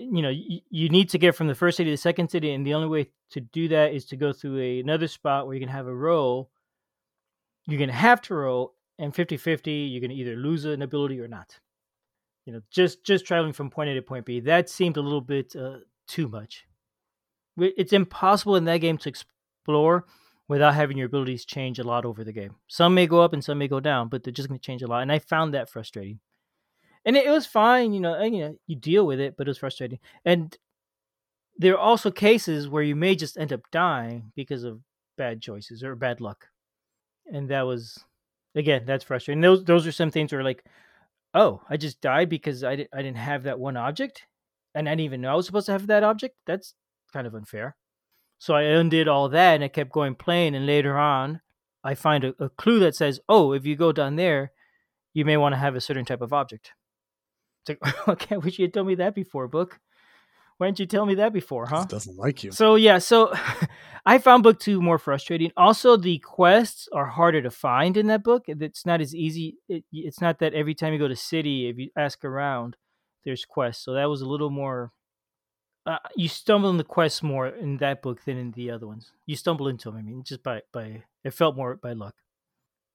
you 0.00 0.22
know 0.22 0.30
you, 0.30 0.88
need 0.88 1.10
to 1.10 1.18
get 1.18 1.34
from 1.34 1.46
the 1.46 1.54
first 1.54 1.76
city 1.76 1.90
to 1.90 1.94
the 1.94 2.00
second 2.00 2.30
city 2.30 2.52
and 2.52 2.66
the 2.66 2.74
only 2.74 2.88
way 2.88 3.10
to 3.30 3.40
do 3.40 3.68
that 3.68 3.92
is 3.92 4.06
to 4.06 4.16
go 4.16 4.32
through 4.32 4.58
a, 4.58 4.80
another 4.80 5.06
spot 5.06 5.46
where 5.46 5.54
you 5.54 5.60
can 5.60 5.68
have 5.68 5.86
a 5.86 5.94
roll 5.94 6.50
you're 7.66 7.78
going 7.78 7.90
to 7.90 7.94
have 7.94 8.20
to 8.22 8.34
roll 8.34 8.74
and 8.98 9.14
50-50 9.14 9.90
you're 9.90 10.00
going 10.00 10.10
to 10.10 10.16
either 10.16 10.36
lose 10.36 10.64
an 10.64 10.82
ability 10.82 11.20
or 11.20 11.28
not. 11.28 11.60
You 12.46 12.54
know 12.54 12.62
just 12.70 13.04
just 13.04 13.26
traveling 13.26 13.52
from 13.52 13.70
point 13.70 13.90
a 13.90 13.94
to 13.94 14.02
point 14.02 14.24
b 14.24 14.40
that 14.40 14.70
seemed 14.70 14.96
a 14.96 15.02
little 15.02 15.20
bit 15.20 15.54
uh, 15.54 15.78
too 16.08 16.28
much. 16.28 16.64
It's 17.58 17.92
impossible 17.92 18.56
in 18.56 18.64
that 18.64 18.78
game 18.78 18.96
to 18.98 19.08
explore 19.08 20.06
without 20.48 20.74
having 20.74 20.96
your 20.96 21.06
abilities 21.06 21.44
change 21.44 21.78
a 21.78 21.84
lot 21.84 22.06
over 22.06 22.24
the 22.24 22.32
game. 22.32 22.56
Some 22.66 22.94
may 22.94 23.06
go 23.06 23.20
up 23.20 23.34
and 23.34 23.44
some 23.44 23.58
may 23.58 23.68
go 23.68 23.80
down 23.80 24.08
but 24.08 24.24
they're 24.24 24.32
just 24.32 24.48
going 24.48 24.58
to 24.58 24.66
change 24.66 24.82
a 24.82 24.86
lot 24.86 25.02
and 25.02 25.12
i 25.12 25.18
found 25.18 25.52
that 25.54 25.68
frustrating 25.68 26.20
and 27.04 27.16
it, 27.16 27.26
it 27.26 27.30
was 27.30 27.46
fine, 27.46 27.92
you 27.92 28.00
know. 28.00 28.14
And, 28.14 28.34
you 28.34 28.42
know, 28.42 28.56
you 28.66 28.76
deal 28.76 29.06
with 29.06 29.20
it, 29.20 29.36
but 29.36 29.46
it 29.46 29.50
was 29.50 29.58
frustrating. 29.58 29.98
And 30.24 30.56
there 31.58 31.74
are 31.74 31.78
also 31.78 32.10
cases 32.10 32.68
where 32.68 32.82
you 32.82 32.96
may 32.96 33.14
just 33.14 33.38
end 33.38 33.52
up 33.52 33.62
dying 33.70 34.32
because 34.34 34.64
of 34.64 34.80
bad 35.16 35.42
choices 35.42 35.82
or 35.82 35.94
bad 35.94 36.20
luck, 36.20 36.48
and 37.26 37.48
that 37.50 37.62
was 37.62 38.04
again 38.54 38.84
that's 38.86 39.04
frustrating. 39.04 39.40
Those 39.42 39.64
those 39.64 39.86
are 39.86 39.92
some 39.92 40.10
things 40.10 40.32
where 40.32 40.44
like, 40.44 40.64
oh, 41.34 41.62
I 41.68 41.76
just 41.76 42.00
died 42.00 42.28
because 42.28 42.64
I 42.64 42.76
didn't 42.76 42.90
I 42.94 43.02
didn't 43.02 43.18
have 43.18 43.44
that 43.44 43.58
one 43.58 43.76
object, 43.76 44.26
and 44.74 44.88
I 44.88 44.92
didn't 44.92 45.04
even 45.04 45.20
know 45.20 45.32
I 45.32 45.34
was 45.34 45.46
supposed 45.46 45.66
to 45.66 45.72
have 45.72 45.86
that 45.88 46.04
object. 46.04 46.36
That's 46.46 46.74
kind 47.12 47.26
of 47.26 47.34
unfair. 47.34 47.76
So 48.40 48.54
I 48.54 48.62
undid 48.62 49.06
all 49.06 49.28
that 49.28 49.56
and 49.56 49.64
I 49.64 49.68
kept 49.68 49.92
going 49.92 50.14
playing. 50.14 50.54
And 50.54 50.64
later 50.66 50.96
on, 50.98 51.42
I 51.84 51.94
find 51.94 52.24
a, 52.24 52.34
a 52.42 52.48
clue 52.48 52.78
that 52.80 52.96
says, 52.96 53.20
oh, 53.28 53.52
if 53.52 53.66
you 53.66 53.76
go 53.76 53.92
down 53.92 54.16
there, 54.16 54.52
you 55.12 55.26
may 55.26 55.36
want 55.36 55.52
to 55.52 55.58
have 55.58 55.74
a 55.74 55.80
certain 55.80 56.06
type 56.06 56.22
of 56.22 56.32
object. 56.32 56.72
It's 57.66 57.80
like, 57.82 58.08
okay, 58.08 58.36
wish 58.36 58.58
you 58.58 58.66
had 58.66 58.74
told 58.74 58.86
me 58.86 58.96
that 58.96 59.14
before, 59.14 59.48
book. 59.48 59.78
Why 60.60 60.66
didn't 60.66 60.80
you 60.80 60.86
tell 60.86 61.06
me 61.06 61.14
that 61.14 61.32
before, 61.32 61.64
huh? 61.64 61.86
doesn't 61.88 62.18
like 62.18 62.44
you. 62.44 62.52
So 62.52 62.74
yeah, 62.74 62.98
so 62.98 63.32
I 64.06 64.18
found 64.18 64.42
book 64.42 64.60
two 64.60 64.82
more 64.82 64.98
frustrating. 64.98 65.52
Also, 65.56 65.96
the 65.96 66.18
quests 66.18 66.86
are 66.92 67.06
harder 67.06 67.40
to 67.40 67.50
find 67.50 67.96
in 67.96 68.08
that 68.08 68.22
book. 68.22 68.44
It's 68.46 68.84
not 68.84 69.00
as 69.00 69.14
easy. 69.14 69.56
It, 69.70 69.84
it's 69.90 70.20
not 70.20 70.38
that 70.40 70.52
every 70.52 70.74
time 70.74 70.92
you 70.92 70.98
go 70.98 71.08
to 71.08 71.16
city, 71.16 71.70
if 71.70 71.78
you 71.78 71.88
ask 71.96 72.26
around, 72.26 72.76
there's 73.24 73.46
quests. 73.46 73.82
So 73.82 73.94
that 73.94 74.10
was 74.10 74.20
a 74.20 74.28
little 74.28 74.50
more. 74.50 74.92
Uh, 75.86 75.96
you 76.14 76.28
stumble 76.28 76.68
in 76.68 76.76
the 76.76 76.84
quests 76.84 77.22
more 77.22 77.46
in 77.46 77.78
that 77.78 78.02
book 78.02 78.22
than 78.26 78.36
in 78.36 78.50
the 78.50 78.70
other 78.70 78.86
ones. 78.86 79.12
You 79.24 79.36
stumble 79.36 79.66
into 79.66 79.90
them. 79.90 79.96
I 79.96 80.02
mean, 80.02 80.24
just 80.24 80.42
by 80.42 80.60
by 80.74 81.04
it 81.24 81.32
felt 81.32 81.56
more 81.56 81.76
by 81.76 81.94
luck. 81.94 82.16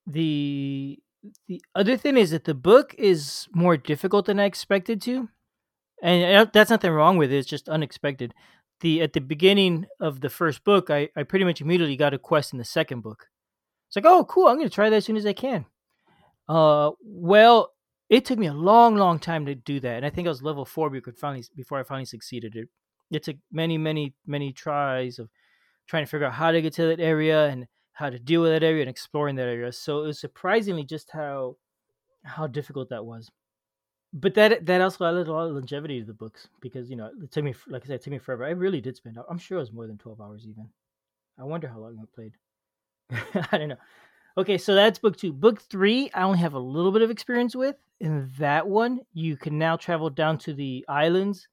The 0.05 0.99
the 1.47 1.61
other 1.73 1.97
thing 1.97 2.17
is 2.17 2.31
that 2.31 2.45
the 2.45 2.53
book 2.53 2.95
is 2.97 3.47
more 3.53 3.77
difficult 3.77 4.25
than 4.25 4.39
I 4.39 4.45
expected 4.45 5.01
to, 5.03 5.29
and 6.01 6.49
that's 6.53 6.69
nothing 6.69 6.91
wrong 6.91 7.17
with 7.17 7.31
it. 7.31 7.37
It's 7.37 7.47
just 7.47 7.69
unexpected. 7.69 8.33
The 8.81 9.01
at 9.01 9.13
the 9.13 9.21
beginning 9.21 9.85
of 9.99 10.21
the 10.21 10.29
first 10.29 10.63
book, 10.63 10.89
I, 10.89 11.09
I 11.15 11.23
pretty 11.23 11.45
much 11.45 11.61
immediately 11.61 11.95
got 11.95 12.13
a 12.13 12.19
quest 12.19 12.53
in 12.53 12.59
the 12.59 12.65
second 12.65 13.01
book. 13.01 13.27
It's 13.87 13.95
like, 13.95 14.05
oh, 14.05 14.25
cool! 14.25 14.47
I'm 14.47 14.57
going 14.57 14.69
to 14.69 14.73
try 14.73 14.89
that 14.89 14.97
as 14.97 15.05
soon 15.05 15.17
as 15.17 15.25
I 15.25 15.33
can. 15.33 15.65
Uh, 16.47 16.91
well, 17.03 17.71
it 18.09 18.25
took 18.25 18.37
me 18.37 18.47
a 18.47 18.53
long, 18.53 18.95
long 18.95 19.19
time 19.19 19.45
to 19.45 19.55
do 19.55 19.79
that, 19.79 19.97
and 19.97 20.05
I 20.05 20.09
think 20.09 20.27
I 20.27 20.31
was 20.31 20.43
level 20.43 20.65
four 20.65 20.89
before, 20.89 21.13
finally, 21.13 21.43
before 21.55 21.79
I 21.79 21.83
finally 21.83 22.05
succeeded. 22.05 22.55
It 22.55 22.69
it 23.11 23.23
took 23.23 23.37
many, 23.51 23.77
many, 23.77 24.13
many 24.25 24.51
tries 24.51 25.19
of 25.19 25.29
trying 25.87 26.03
to 26.03 26.09
figure 26.09 26.27
out 26.27 26.33
how 26.33 26.51
to 26.51 26.61
get 26.61 26.73
to 26.73 26.87
that 26.87 26.99
area 26.99 27.47
and 27.47 27.67
how 27.95 28.09
to 28.09 28.19
deal 28.19 28.41
with 28.41 28.51
that 28.51 28.63
area 28.63 28.81
and 28.81 28.89
exploring 28.89 29.35
that 29.37 29.47
area. 29.47 29.71
So 29.71 30.03
it 30.03 30.07
was 30.07 30.19
surprisingly 30.19 30.83
just 30.83 31.09
how 31.11 31.55
how 32.23 32.45
difficult 32.45 32.89
that 32.89 33.05
was. 33.05 33.31
But 34.13 34.33
that 34.35 34.65
that 34.65 34.81
also 34.81 35.05
added 35.05 35.27
a 35.27 35.31
lot 35.31 35.47
of 35.47 35.53
longevity 35.53 35.99
to 36.01 36.05
the 36.05 36.13
books 36.13 36.47
because 36.61 36.89
you 36.89 36.97
know 36.97 37.09
it 37.23 37.31
took 37.31 37.43
me 37.43 37.55
like 37.67 37.83
I 37.83 37.87
said 37.87 37.95
it 37.95 38.03
took 38.03 38.11
me 38.11 38.19
forever. 38.19 38.45
I 38.45 38.51
really 38.51 38.81
did 38.81 38.97
spend. 38.97 39.17
I'm 39.29 39.37
sure 39.37 39.57
it 39.57 39.61
was 39.61 39.71
more 39.71 39.87
than 39.87 39.97
twelve 39.97 40.21
hours 40.21 40.45
even. 40.47 40.67
I 41.39 41.43
wonder 41.43 41.67
how 41.67 41.79
long 41.79 41.97
I 41.99 42.05
played. 42.13 42.33
I 43.51 43.57
don't 43.57 43.69
know. 43.69 43.77
Okay, 44.37 44.57
so 44.57 44.75
that's 44.75 44.99
book 44.99 45.15
two. 45.15 45.31
Book 45.31 45.61
three, 45.61 46.11
I 46.13 46.23
only 46.23 46.39
have 46.39 46.53
a 46.53 46.59
little 46.59 46.91
bit 46.91 47.01
of 47.01 47.09
experience 47.09 47.55
with. 47.55 47.77
In 48.01 48.29
that 48.39 48.67
one, 48.67 48.99
you 49.13 49.37
can 49.37 49.57
now 49.57 49.77
travel 49.77 50.09
down 50.09 50.37
to 50.39 50.53
the 50.53 50.83
islands 50.89 51.47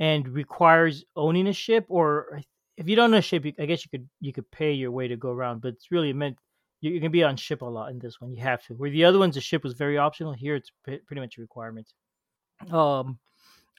and 0.00 0.28
requires 0.28 1.04
owning 1.14 1.46
a 1.46 1.52
ship, 1.52 1.86
or 1.88 2.26
I 2.36 2.44
if 2.76 2.88
you 2.88 2.96
don't 2.96 3.10
know 3.10 3.20
ship, 3.20 3.44
I 3.58 3.66
guess 3.66 3.84
you 3.84 3.90
could 3.90 4.08
you 4.20 4.32
could 4.32 4.50
pay 4.50 4.72
your 4.72 4.90
way 4.90 5.08
to 5.08 5.16
go 5.16 5.30
around, 5.30 5.60
but 5.60 5.74
it's 5.74 5.90
really 5.90 6.12
meant 6.12 6.38
you, 6.80 6.92
you 6.92 7.00
can 7.00 7.12
be 7.12 7.22
on 7.22 7.36
ship 7.36 7.62
a 7.62 7.66
lot 7.66 7.90
in 7.90 7.98
this 7.98 8.20
one. 8.20 8.32
You 8.32 8.42
have 8.42 8.62
to. 8.66 8.74
Where 8.74 8.90
the 8.90 9.04
other 9.04 9.18
ones, 9.18 9.34
the 9.34 9.40
ship 9.40 9.62
was 9.62 9.74
very 9.74 9.98
optional. 9.98 10.32
Here, 10.32 10.56
it's 10.56 10.70
pretty 10.84 11.20
much 11.20 11.38
a 11.38 11.40
requirement. 11.40 11.92
Um, 12.70 13.18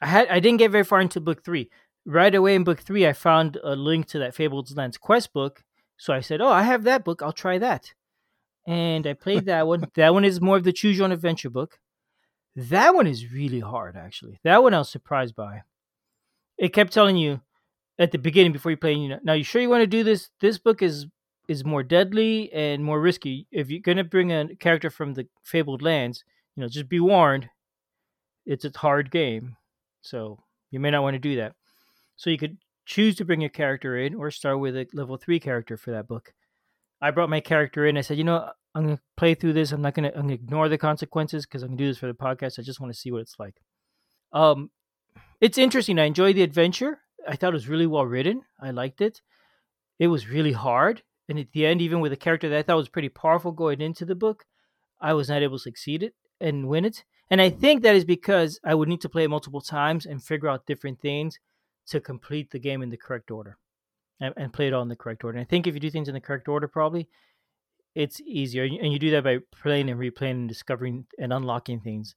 I 0.02 0.08
had 0.08 0.28
I 0.30 0.40
didn't 0.40 0.60
get 0.60 0.72
very 0.72 0.84
far 0.84 1.02
into 1.02 1.20
book 1.20 1.44
three. 1.44 1.70
Right 2.06 2.34
away 2.36 2.56
in 2.56 2.64
book 2.64 2.82
three, 2.82 3.08
I 3.08 3.14
found 3.14 3.58
a 3.64 3.76
link 3.76 4.08
to 4.08 4.20
that 4.20 4.36
Fabled 4.36 4.76
Lands 4.76 4.98
quest 4.98 5.34
book. 5.34 5.64
So 5.98 6.14
I 6.14 6.22
said, 6.22 6.42
"Oh, 6.42 6.50
I 6.50 6.64
have 6.64 6.84
that 6.84 7.04
book. 7.04 7.22
I'll 7.22 7.32
try 7.32 7.58
that." 7.60 7.94
And 8.68 9.06
I 9.08 9.14
played 9.14 9.46
that 9.46 9.68
one. 9.68 9.86
that 9.96 10.14
one 10.14 10.26
is 10.26 10.42
more 10.42 10.58
of 10.58 10.64
the 10.64 10.74
choose 10.74 10.98
your 10.98 11.06
own 11.06 11.12
adventure 11.12 11.50
book. 11.50 11.80
That 12.56 12.94
one 12.94 13.08
is 13.08 13.32
really 13.34 13.62
hard, 13.62 13.96
actually. 13.96 14.40
That 14.44 14.62
one 14.62 14.74
I 14.74 14.80
was 14.80 14.90
surprised 14.90 15.36
by. 15.36 15.64
It 16.58 16.70
kept 16.70 16.94
telling 16.94 17.18
you 17.18 17.42
at 18.00 18.12
the 18.12 18.18
beginning 18.18 18.52
before 18.52 18.72
you 18.72 18.78
play. 18.78 18.94
You 18.94 19.10
know, 19.10 19.20
now 19.24 19.34
you 19.34 19.44
sure 19.44 19.62
you 19.62 19.70
want 19.70 19.82
to 19.82 19.88
do 19.88 20.04
this? 20.04 20.30
This 20.40 20.58
book 20.58 20.82
is 20.82 21.08
is 21.48 21.66
more 21.66 21.84
deadly 21.84 22.52
and 22.54 22.84
more 22.84 23.02
risky. 23.02 23.48
If 23.52 23.70
you're 23.70 23.82
gonna 23.82 24.04
bring 24.04 24.32
a 24.32 24.56
character 24.56 24.90
from 24.90 25.14
the 25.14 25.28
Fabled 25.44 25.82
Lands, 25.82 26.24
you 26.56 26.62
know, 26.62 26.70
just 26.70 26.90
be 26.90 27.00
warned. 27.00 27.50
It's 28.46 28.66
a 28.66 28.72
hard 28.76 29.12
game, 29.12 29.58
so 30.02 30.40
you 30.72 30.80
may 30.80 30.92
not 30.92 31.04
want 31.04 31.16
to 31.16 31.20
do 31.20 31.36
that. 31.38 31.54
So 32.16 32.30
you 32.30 32.38
could 32.38 32.58
choose 32.86 33.16
to 33.16 33.26
bring 33.26 33.44
a 33.44 33.50
character 33.50 33.98
in 33.98 34.16
or 34.16 34.32
start 34.32 34.60
with 34.60 34.76
a 34.76 34.88
level 34.94 35.18
three 35.18 35.40
character 35.40 35.78
for 35.78 35.92
that 35.92 36.08
book. 36.08 36.34
I 37.02 37.12
brought 37.12 37.30
my 37.30 37.42
character 37.42 37.86
in. 37.86 37.98
I 37.98 38.02
said, 38.02 38.18
you 38.18 38.24
know, 38.24 38.50
I'm 38.76 38.84
gonna 38.84 39.00
play 39.18 39.36
through 39.36 39.54
this. 39.54 39.72
I'm 39.72 39.82
not 39.82 39.94
gonna 39.94 40.12
I'm 40.16 40.24
gonna 40.24 40.34
ignore 40.34 40.70
the 40.70 40.78
consequences 40.78 41.46
because 41.46 41.62
I'm 41.62 41.70
gonna 41.70 41.78
do 41.78 41.88
this 41.88 41.98
for 41.98 42.08
the 42.08 42.14
podcast. 42.14 42.60
I 42.60 42.64
just 42.64 42.80
want 42.80 42.94
to 42.94 43.00
see 43.00 43.12
what 43.12 43.22
it's 43.22 43.36
like. 43.40 43.62
Um, 44.32 44.72
it's 45.40 45.58
interesting. 45.58 46.00
I 46.00 46.06
enjoy 46.06 46.34
the 46.34 46.42
adventure. 46.42 47.00
I 47.28 47.36
thought 47.36 47.54
it 47.54 47.54
was 47.54 47.70
really 47.70 47.88
well 47.88 48.06
written. 48.06 48.44
I 48.60 48.72
liked 48.72 49.02
it. 49.02 49.22
It 50.00 50.08
was 50.08 50.28
really 50.28 50.52
hard, 50.52 51.04
and 51.30 51.40
at 51.40 51.52
the 51.52 51.66
end, 51.66 51.82
even 51.82 52.00
with 52.00 52.12
a 52.12 52.18
character 52.18 52.50
that 52.50 52.58
I 52.58 52.64
thought 52.64 52.78
was 52.78 52.90
pretty 52.90 53.10
powerful 53.10 53.52
going 53.52 53.82
into 53.82 54.06
the 54.06 54.16
book, 54.16 54.46
I 55.00 55.14
was 55.14 55.30
not 55.30 55.42
able 55.42 55.58
to 55.58 55.64
succeed 55.64 56.04
it 56.04 56.14
and 56.40 56.68
win 56.68 56.86
it. 56.86 57.04
And 57.30 57.42
I 57.42 57.50
think 57.50 57.82
that 57.82 57.96
is 57.96 58.06
because 58.06 58.60
I 58.64 58.76
would 58.76 58.90
need 58.90 59.02
to 59.02 59.10
play 59.10 59.24
it 59.24 59.30
multiple 59.30 59.62
times 59.62 60.06
and 60.06 60.24
figure 60.24 60.50
out 60.50 60.66
different 60.66 61.00
things 61.00 61.40
to 61.88 62.00
complete 62.00 62.52
the 62.52 62.60
game 62.60 62.82
in 62.82 62.90
the 62.90 62.98
correct 62.98 63.32
order 63.32 63.58
and, 64.20 64.34
and 64.38 64.54
play 64.54 64.68
it 64.68 64.74
all 64.74 64.82
in 64.82 64.90
the 64.90 64.96
correct 64.96 65.24
order. 65.24 65.38
And 65.38 65.46
I 65.46 65.50
think 65.50 65.68
if 65.68 65.74
you 65.74 65.80
do 65.80 65.90
things 65.90 66.08
in 66.08 66.14
the 66.14 66.22
correct 66.22 66.48
order, 66.48 66.68
probably 66.68 67.08
it's 67.96 68.22
easier. 68.22 68.64
And 68.64 68.92
you 68.92 69.00
do 69.00 69.12
that 69.12 69.24
by 69.24 69.40
playing 69.62 69.90
and 69.90 70.00
replaying 70.00 70.32
and 70.32 70.50
discovering 70.50 71.06
and 71.20 71.34
unlocking 71.34 71.80
things 71.80 72.16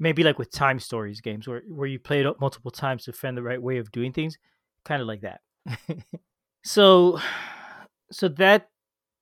maybe 0.00 0.24
like 0.24 0.38
with 0.38 0.50
time 0.50 0.80
stories 0.80 1.20
games 1.20 1.46
where, 1.46 1.62
where 1.68 1.86
you 1.88 2.00
play 2.00 2.20
it 2.20 2.26
up 2.26 2.40
multiple 2.40 2.72
times 2.72 3.04
to 3.04 3.12
find 3.12 3.36
the 3.36 3.42
right 3.42 3.62
way 3.62 3.78
of 3.78 3.92
doing 3.92 4.12
things 4.12 4.38
kind 4.84 5.00
of 5.00 5.06
like 5.08 5.20
that 5.20 5.40
so 6.64 7.20
so 8.10 8.28
that 8.28 8.68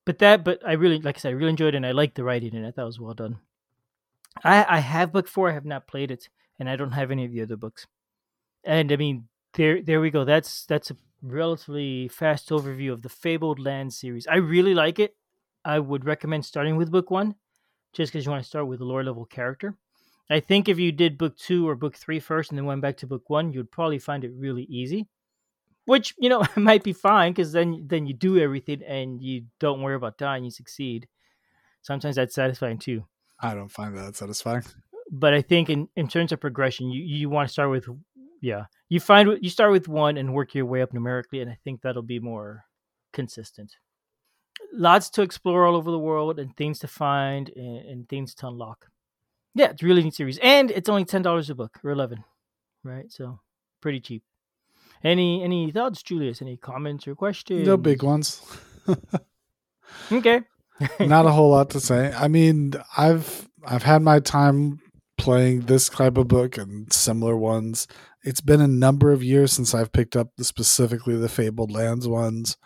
but 0.09 0.21
that, 0.21 0.43
but 0.43 0.67
I 0.67 0.73
really, 0.73 1.01
like 1.03 1.19
I 1.19 1.21
said, 1.21 1.29
I 1.29 1.33
really 1.33 1.51
enjoyed 1.51 1.75
it, 1.75 1.77
and 1.77 1.85
I 1.85 1.93
liked 1.93 2.15
the 2.15 2.25
writing, 2.25 2.55
and 2.55 2.67
I 2.67 2.71
thought 2.71 2.85
it 2.85 2.87
was 2.87 2.99
well 2.99 3.13
done. 3.13 3.41
I 4.43 4.65
I 4.77 4.79
have 4.79 5.13
book 5.13 5.29
four. 5.29 5.51
I 5.51 5.53
have 5.53 5.67
not 5.67 5.87
played 5.87 6.11
it, 6.11 6.31
and 6.59 6.69
I 6.69 6.77
don't 6.77 6.93
have 6.93 7.11
any 7.11 7.27
of 7.27 7.33
the 7.33 7.43
other 7.43 7.57
books. 7.57 7.87
And 8.65 8.93
I 8.93 8.97
mean, 8.97 9.29
there 9.55 9.83
there 9.83 10.01
we 10.01 10.11
go. 10.11 10.25
That's 10.25 10.67
that's 10.67 10.91
a 10.91 10.97
relatively 11.23 12.09
fast 12.09 12.51
overview 12.51 12.93
of 12.93 13.03
the 13.03 13.11
Fabled 13.11 13.59
Land 13.59 13.93
series. 13.93 14.27
I 14.27 14.37
really 14.37 14.75
like 14.75 14.99
it. 14.99 15.17
I 15.65 15.79
would 15.79 16.07
recommend 16.07 16.47
starting 16.47 16.77
with 16.77 16.91
book 16.91 17.11
one, 17.11 17.35
just 17.93 18.13
because 18.13 18.25
you 18.25 18.31
want 18.31 18.43
to 18.43 18.49
start 18.49 18.67
with 18.67 18.81
a 18.81 18.87
lower 18.87 19.05
level 19.05 19.27
character. 19.27 19.77
I 20.31 20.41
think 20.41 20.69
if 20.69 20.79
you 20.79 20.93
did 20.93 21.17
book 21.17 21.37
two 21.37 21.69
or 21.69 21.75
book 21.75 21.97
three 21.97 22.21
first 22.21 22.51
and 22.51 22.59
then 22.59 22.67
went 22.67 22.83
back 22.83 22.99
to 22.99 23.07
book 23.07 23.29
one, 23.29 23.53
you'd 23.53 23.71
probably 23.71 23.99
find 23.99 24.25
it 24.25 24.33
really 24.37 24.65
easy. 24.65 25.09
Which 25.87 26.15
you 26.19 26.29
know 26.29 26.45
might 26.57 26.85
be 26.85 26.93
fine 26.93 27.33
because 27.33 27.53
then 27.53 27.87
then 27.87 28.07
you 28.07 28.15
do 28.15 28.39
everything 28.39 28.83
and 28.83 29.23
you 29.23 29.45
don't 29.59 29.81
worry 29.81 29.95
about 29.95 30.19
dying. 30.19 30.45
You 30.45 30.51
succeed. 30.51 31.09
Sometimes 31.83 32.17
that's 32.17 32.35
satisfying 32.35 32.79
too. 32.79 33.05
I 33.41 33.55
don't 33.55 33.71
find 33.71 33.97
that 33.97 34.17
satisfying. 34.17 34.65
But 35.11 35.33
I 35.33 35.41
think 35.41 35.71
in, 35.71 35.89
in 35.97 36.09
terms 36.09 36.33
of 36.33 36.41
progression, 36.41 36.91
you, 36.91 37.03
you 37.03 37.31
want 37.31 37.49
to 37.49 37.53
start 37.53 37.71
with 37.71 37.89
yeah. 38.43 38.65
You 38.89 39.01
find 39.01 39.39
you 39.41 39.51
start 39.51 39.73
with 39.73 39.89
one 39.89 40.17
and 40.17 40.35
work 40.35 40.55
your 40.55 40.67
way 40.67 40.83
up 40.83 40.93
numerically, 40.93 41.41
and 41.41 41.51
I 41.51 41.57
think 41.65 41.81
that'll 41.81 42.03
be 42.03 42.21
more 42.21 42.65
consistent. 43.13 43.73
Lots 44.73 45.09
to 45.11 45.23
explore 45.23 45.65
all 45.65 45.77
over 45.77 45.91
the 45.91 45.99
world, 45.99 46.39
and 46.39 46.57
things 46.57 46.79
to 46.81 46.89
find, 46.89 47.51
and, 47.55 47.77
and 47.89 48.09
things 48.09 48.35
to 48.37 48.49
unlock. 48.49 48.87
Yeah, 49.55 49.71
it's 49.71 49.83
a 49.83 49.87
really 49.87 50.05
neat 50.05 50.15
series, 50.15 50.39
and 50.39 50.71
it's 50.71 50.89
only 50.89 51.05
ten 51.05 51.23
dollars 51.23 51.51
a 51.51 51.55
book 51.55 51.79
or 51.83 51.91
eleven, 51.91 52.25
right? 52.85 53.11
So 53.11 53.41
pretty 53.81 54.01
cheap. 54.01 54.23
Any 55.03 55.43
any 55.43 55.71
thoughts, 55.71 56.03
Julius? 56.03 56.43
Any 56.43 56.57
comments 56.57 57.07
or 57.07 57.15
questions? 57.15 57.67
No 57.67 57.77
big 57.77 58.03
ones. 58.03 58.43
okay. 60.13 60.43
Not 61.01 61.27
a 61.27 61.31
whole 61.31 61.51
lot 61.57 61.71
to 61.71 61.81
say. 61.81 62.13
I 62.13 62.29
mean, 62.29 62.75
I've 62.97 63.49
I've 63.65 63.83
had 63.83 64.03
my 64.03 64.21
time 64.21 64.81
playing 65.17 65.63
this 65.63 65.89
type 65.89 66.17
of 66.17 66.29
book 66.29 66.57
and 66.57 66.93
similar 66.93 67.37
ones. 67.37 67.87
It's 68.23 68.41
been 68.41 68.61
a 68.61 68.69
number 68.69 69.13
of 69.13 69.23
years 69.23 69.53
since 69.53 69.75
I've 69.75 69.93
picked 69.93 70.17
up 70.17 70.29
the, 70.37 70.45
specifically 70.45 71.17
the 71.17 71.29
Fabled 71.29 71.71
Lands 71.71 72.07
ones. 72.09 72.57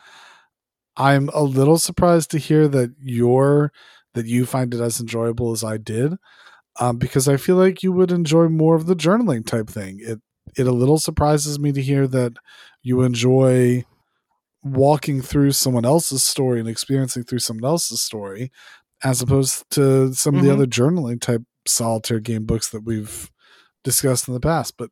I'm 0.97 1.29
a 1.31 1.43
little 1.43 1.79
surprised 1.79 2.31
to 2.33 2.39
hear 2.39 2.69
that 2.69 2.95
your 3.01 3.73
that 4.15 4.27
you 4.27 4.45
find 4.45 4.75
it 4.75 4.81
as 4.81 5.01
enjoyable 5.01 5.53
as 5.53 5.65
I 5.65 5.79
did, 5.79 6.15
um, 6.81 6.99
because 6.99 7.29
I 7.29 7.37
feel 7.37 7.57
like 7.57 7.83
you 7.83 7.93
would 7.93 8.11
enjoy 8.11 8.49
more 8.49 8.75
of 8.75 8.87
the 8.87 8.97
journaling 8.97 9.47
type 9.47 9.69
thing. 9.69 9.99
It 10.01 10.21
it 10.57 10.67
a 10.67 10.73
little 10.73 10.99
surprises 10.99 11.59
me 11.59 11.73
to 11.73 11.81
hear 11.81 12.07
that 12.09 12.33
you 12.83 13.03
enjoy 13.03 13.85
walking 14.63 15.21
through 15.21 15.53
someone 15.53 15.85
else's 15.85 16.25
story 16.25 16.61
and 16.61 16.69
experiencing 16.69 17.25
through 17.25 17.39
someone 17.39 17.65
else's 17.65 18.01
story 18.01 18.51
as 19.03 19.21
opposed 19.21 19.69
to 19.71 20.13
some 20.15 20.35
mm-hmm. 20.35 20.39
of 20.39 20.45
the 20.45 20.51
mm-hmm. 20.51 20.61
other 20.61 20.67
journaling 20.67 21.21
type 21.21 21.43
solitaire 21.67 22.21
game 22.21 22.45
books 22.45 22.71
that 22.71 22.85
we've 22.85 23.31
discussed 23.83 24.29
in 24.29 24.35
the 24.35 24.41
past 24.41 24.77
but 24.77 24.91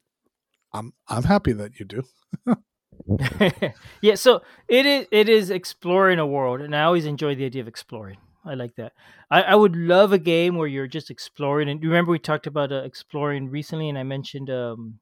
i'm 0.73 0.93
i'm 1.09 1.25
happy 1.25 1.53
that 1.53 1.79
you 1.79 1.87
do 1.87 2.03
yeah 4.01 4.15
so 4.15 4.43
it 4.69 4.87
is 4.87 5.07
it 5.13 5.29
is 5.29 5.51
exploring 5.51 6.19
a 6.19 6.27
world 6.27 6.61
and 6.61 6.75
i 6.75 6.83
always 6.83 7.07
enjoy 7.07 7.35
the 7.35 7.45
idea 7.45 7.63
of 7.63 7.69
exploring 7.69 8.19
i 8.45 8.55
like 8.55 8.75
that 8.77 8.93
i, 9.31 9.43
I 9.43 9.55
would 9.55 9.77
love 9.77 10.13
a 10.13 10.19
game 10.19 10.57
where 10.57 10.69
you're 10.69 10.87
just 10.87 11.11
exploring 11.11 11.69
and 11.69 11.83
remember 11.83 12.13
we 12.13 12.19
talked 12.19 12.47
about 12.47 12.73
uh, 12.73 12.83
exploring 12.83 13.51
recently 13.51 13.89
and 13.89 13.99
i 13.99 14.03
mentioned 14.03 14.51
um 14.51 14.99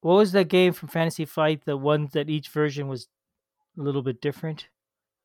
what 0.00 0.14
was 0.14 0.32
that 0.32 0.48
game 0.48 0.72
from 0.72 0.88
fantasy 0.88 1.24
flight 1.24 1.64
the 1.64 1.76
one 1.76 2.08
that 2.12 2.28
each 2.28 2.48
version 2.48 2.88
was 2.88 3.08
a 3.78 3.82
little 3.82 4.02
bit 4.02 4.20
different. 4.20 4.68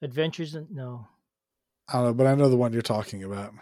Adventures, 0.02 0.56
no. 0.72 1.08
I 1.90 1.94
don't 1.94 2.06
know, 2.06 2.14
but 2.14 2.28
I 2.28 2.36
know 2.36 2.50
the 2.50 2.58
one 2.58 2.74
you're 2.74 2.82
talking 2.82 3.24
about. 3.24 3.54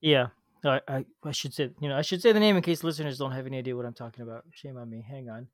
Yeah, 0.00 0.28
I, 0.64 0.80
I, 0.88 1.04
I 1.24 1.30
should 1.30 1.54
say 1.54 1.70
you 1.80 1.88
know 1.88 1.96
I 1.96 2.02
should 2.02 2.20
say 2.20 2.32
the 2.32 2.40
name 2.40 2.56
in 2.56 2.62
case 2.62 2.84
listeners 2.84 3.18
don't 3.18 3.32
have 3.32 3.46
any 3.46 3.58
idea 3.58 3.76
what 3.76 3.86
I'm 3.86 3.94
talking 3.94 4.22
about. 4.22 4.44
Shame 4.52 4.76
on 4.76 4.90
me. 4.90 5.04
Hang 5.08 5.28
on. 5.28 5.48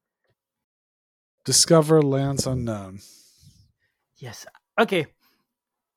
Discover 1.45 2.03
lands 2.03 2.47
unknown. 2.47 3.01
Yes. 4.17 4.47
Okay. 4.81 5.07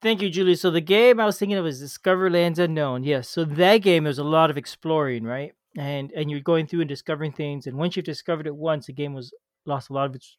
Thank 0.01 0.21
you, 0.21 0.29
Julie. 0.29 0.55
So 0.55 0.69
the 0.69 0.81
game 0.81 1.19
I 1.19 1.25
was 1.25 1.39
thinking 1.39 1.57
of 1.57 1.65
is 1.65 1.79
Discover 1.79 2.29
Lands 2.29 2.59
Unknown. 2.59 3.03
Yes. 3.03 3.29
So 3.29 3.43
that 3.45 3.79
game 3.79 4.03
there's 4.03 4.19
a 4.19 4.23
lot 4.23 4.49
of 4.49 4.57
exploring, 4.57 5.23
right? 5.23 5.53
And 5.75 6.11
and 6.11 6.29
you're 6.29 6.39
going 6.39 6.67
through 6.67 6.81
and 6.81 6.89
discovering 6.89 7.31
things. 7.31 7.65
And 7.65 7.77
once 7.77 7.95
you've 7.95 8.05
discovered 8.05 8.47
it 8.47 8.55
once, 8.55 8.85
the 8.85 8.93
game 8.93 9.13
was 9.13 9.33
lost 9.65 9.89
a 9.89 9.93
lot 9.93 10.05
of 10.05 10.15
its 10.15 10.37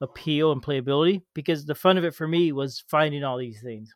appeal 0.00 0.52
and 0.52 0.62
playability 0.62 1.22
because 1.34 1.64
the 1.64 1.74
fun 1.74 1.96
of 1.96 2.04
it 2.04 2.14
for 2.14 2.28
me 2.28 2.52
was 2.52 2.84
finding 2.88 3.24
all 3.24 3.38
these 3.38 3.60
things. 3.62 3.94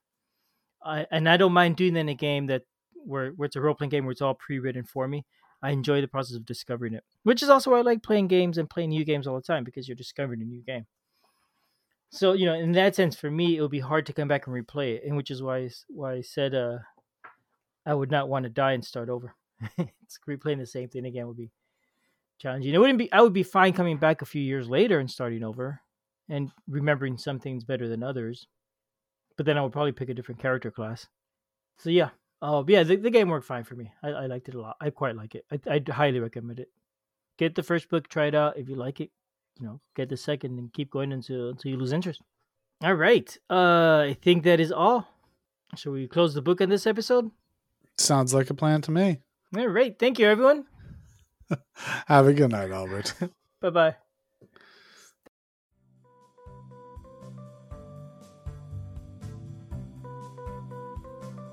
I, 0.82 1.06
and 1.10 1.28
I 1.28 1.36
don't 1.36 1.52
mind 1.52 1.76
doing 1.76 1.94
that 1.94 2.00
in 2.00 2.08
a 2.08 2.14
game 2.14 2.46
that 2.46 2.62
where, 3.04 3.30
where 3.30 3.46
it's 3.46 3.56
a 3.56 3.60
role 3.60 3.74
playing 3.74 3.90
game 3.90 4.04
where 4.04 4.12
it's 4.12 4.22
all 4.22 4.34
pre 4.34 4.58
written 4.58 4.84
for 4.84 5.06
me. 5.06 5.24
I 5.62 5.70
enjoy 5.70 6.00
the 6.00 6.08
process 6.08 6.36
of 6.36 6.46
discovering 6.46 6.94
it, 6.94 7.04
which 7.24 7.42
is 7.42 7.48
also 7.48 7.72
why 7.72 7.78
I 7.78 7.82
like 7.82 8.02
playing 8.02 8.28
games 8.28 8.58
and 8.58 8.70
playing 8.70 8.90
new 8.90 9.04
games 9.04 9.26
all 9.26 9.34
the 9.34 9.42
time 9.42 9.64
because 9.64 9.88
you're 9.88 9.96
discovering 9.96 10.40
a 10.40 10.44
new 10.44 10.62
game. 10.62 10.86
So 12.10 12.32
you 12.32 12.46
know, 12.46 12.54
in 12.54 12.72
that 12.72 12.94
sense, 12.94 13.16
for 13.16 13.30
me, 13.30 13.56
it 13.56 13.60
would 13.60 13.70
be 13.70 13.80
hard 13.80 14.06
to 14.06 14.12
come 14.12 14.28
back 14.28 14.46
and 14.46 14.56
replay 14.56 14.96
it, 14.96 15.02
and 15.04 15.16
which 15.16 15.30
is 15.30 15.42
why 15.42 15.68
why 15.88 16.14
I 16.14 16.20
said 16.22 16.54
uh, 16.54 16.78
I 17.84 17.94
would 17.94 18.10
not 18.10 18.28
want 18.28 18.44
to 18.44 18.50
die 18.50 18.72
and 18.72 18.84
start 18.84 19.08
over. 19.08 19.34
it's 19.78 20.18
replaying 20.28 20.58
the 20.58 20.66
same 20.66 20.88
thing 20.88 21.04
again 21.04 21.26
would 21.26 21.36
be 21.36 21.50
challenging. 22.38 22.72
It 22.72 22.78
wouldn't 22.78 22.98
be. 22.98 23.12
I 23.12 23.20
would 23.20 23.32
be 23.32 23.42
fine 23.42 23.72
coming 23.72 23.98
back 23.98 24.22
a 24.22 24.26
few 24.26 24.42
years 24.42 24.68
later 24.68 25.00
and 25.00 25.10
starting 25.10 25.44
over, 25.44 25.80
and 26.28 26.50
remembering 26.66 27.18
some 27.18 27.38
things 27.38 27.64
better 27.64 27.88
than 27.88 28.02
others. 28.02 28.46
But 29.36 29.46
then 29.46 29.58
I 29.58 29.62
would 29.62 29.72
probably 29.72 29.92
pick 29.92 30.08
a 30.08 30.14
different 30.14 30.40
character 30.40 30.70
class. 30.70 31.06
So 31.78 31.90
yeah, 31.90 32.10
oh 32.40 32.64
yeah, 32.66 32.84
the, 32.84 32.96
the 32.96 33.10
game 33.10 33.28
worked 33.28 33.46
fine 33.46 33.64
for 33.64 33.74
me. 33.74 33.92
I, 34.02 34.08
I 34.08 34.26
liked 34.26 34.48
it 34.48 34.54
a 34.54 34.60
lot. 34.60 34.76
I 34.80 34.90
quite 34.90 35.16
like 35.16 35.34
it. 35.34 35.44
I 35.52 35.60
I'd 35.70 35.88
highly 35.88 36.20
recommend 36.20 36.60
it. 36.60 36.68
Get 37.36 37.54
the 37.54 37.62
first 37.62 37.88
book, 37.88 38.08
try 38.08 38.26
it 38.26 38.34
out. 38.34 38.58
If 38.58 38.68
you 38.68 38.74
like 38.74 39.00
it, 39.00 39.10
you 39.60 39.66
know, 39.66 39.80
get 39.96 40.08
the 40.08 40.16
second 40.16 40.58
and 40.58 40.72
keep 40.72 40.90
going 40.90 41.12
until 41.12 41.50
until 41.50 41.70
you 41.70 41.76
lose 41.76 41.92
interest. 41.92 42.22
All 42.82 42.94
right, 42.94 43.36
uh, 43.50 44.06
I 44.08 44.16
think 44.20 44.44
that 44.44 44.60
is 44.60 44.70
all. 44.70 45.08
Shall 45.76 45.92
we 45.92 46.06
close 46.06 46.34
the 46.34 46.42
book 46.42 46.60
on 46.60 46.68
this 46.68 46.86
episode? 46.86 47.30
Sounds 47.98 48.32
like 48.32 48.50
a 48.50 48.54
plan 48.54 48.80
to 48.82 48.90
me. 48.90 49.20
All 49.56 49.66
right, 49.66 49.98
thank 49.98 50.18
you, 50.18 50.26
everyone. 50.26 50.64
Have 52.06 52.26
a 52.26 52.32
good 52.32 52.50
night, 52.50 52.70
Albert. 52.70 53.14
bye 53.60 53.70
bye. 53.70 53.96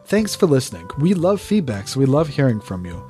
Thanks 0.08 0.36
for 0.36 0.46
listening. 0.46 0.88
We 1.00 1.16
love 1.16 1.42
feedback, 1.42 1.88
so 1.88 2.00
we 2.00 2.06
love 2.06 2.28
hearing 2.28 2.62
from 2.62 2.86
you. 2.86 3.10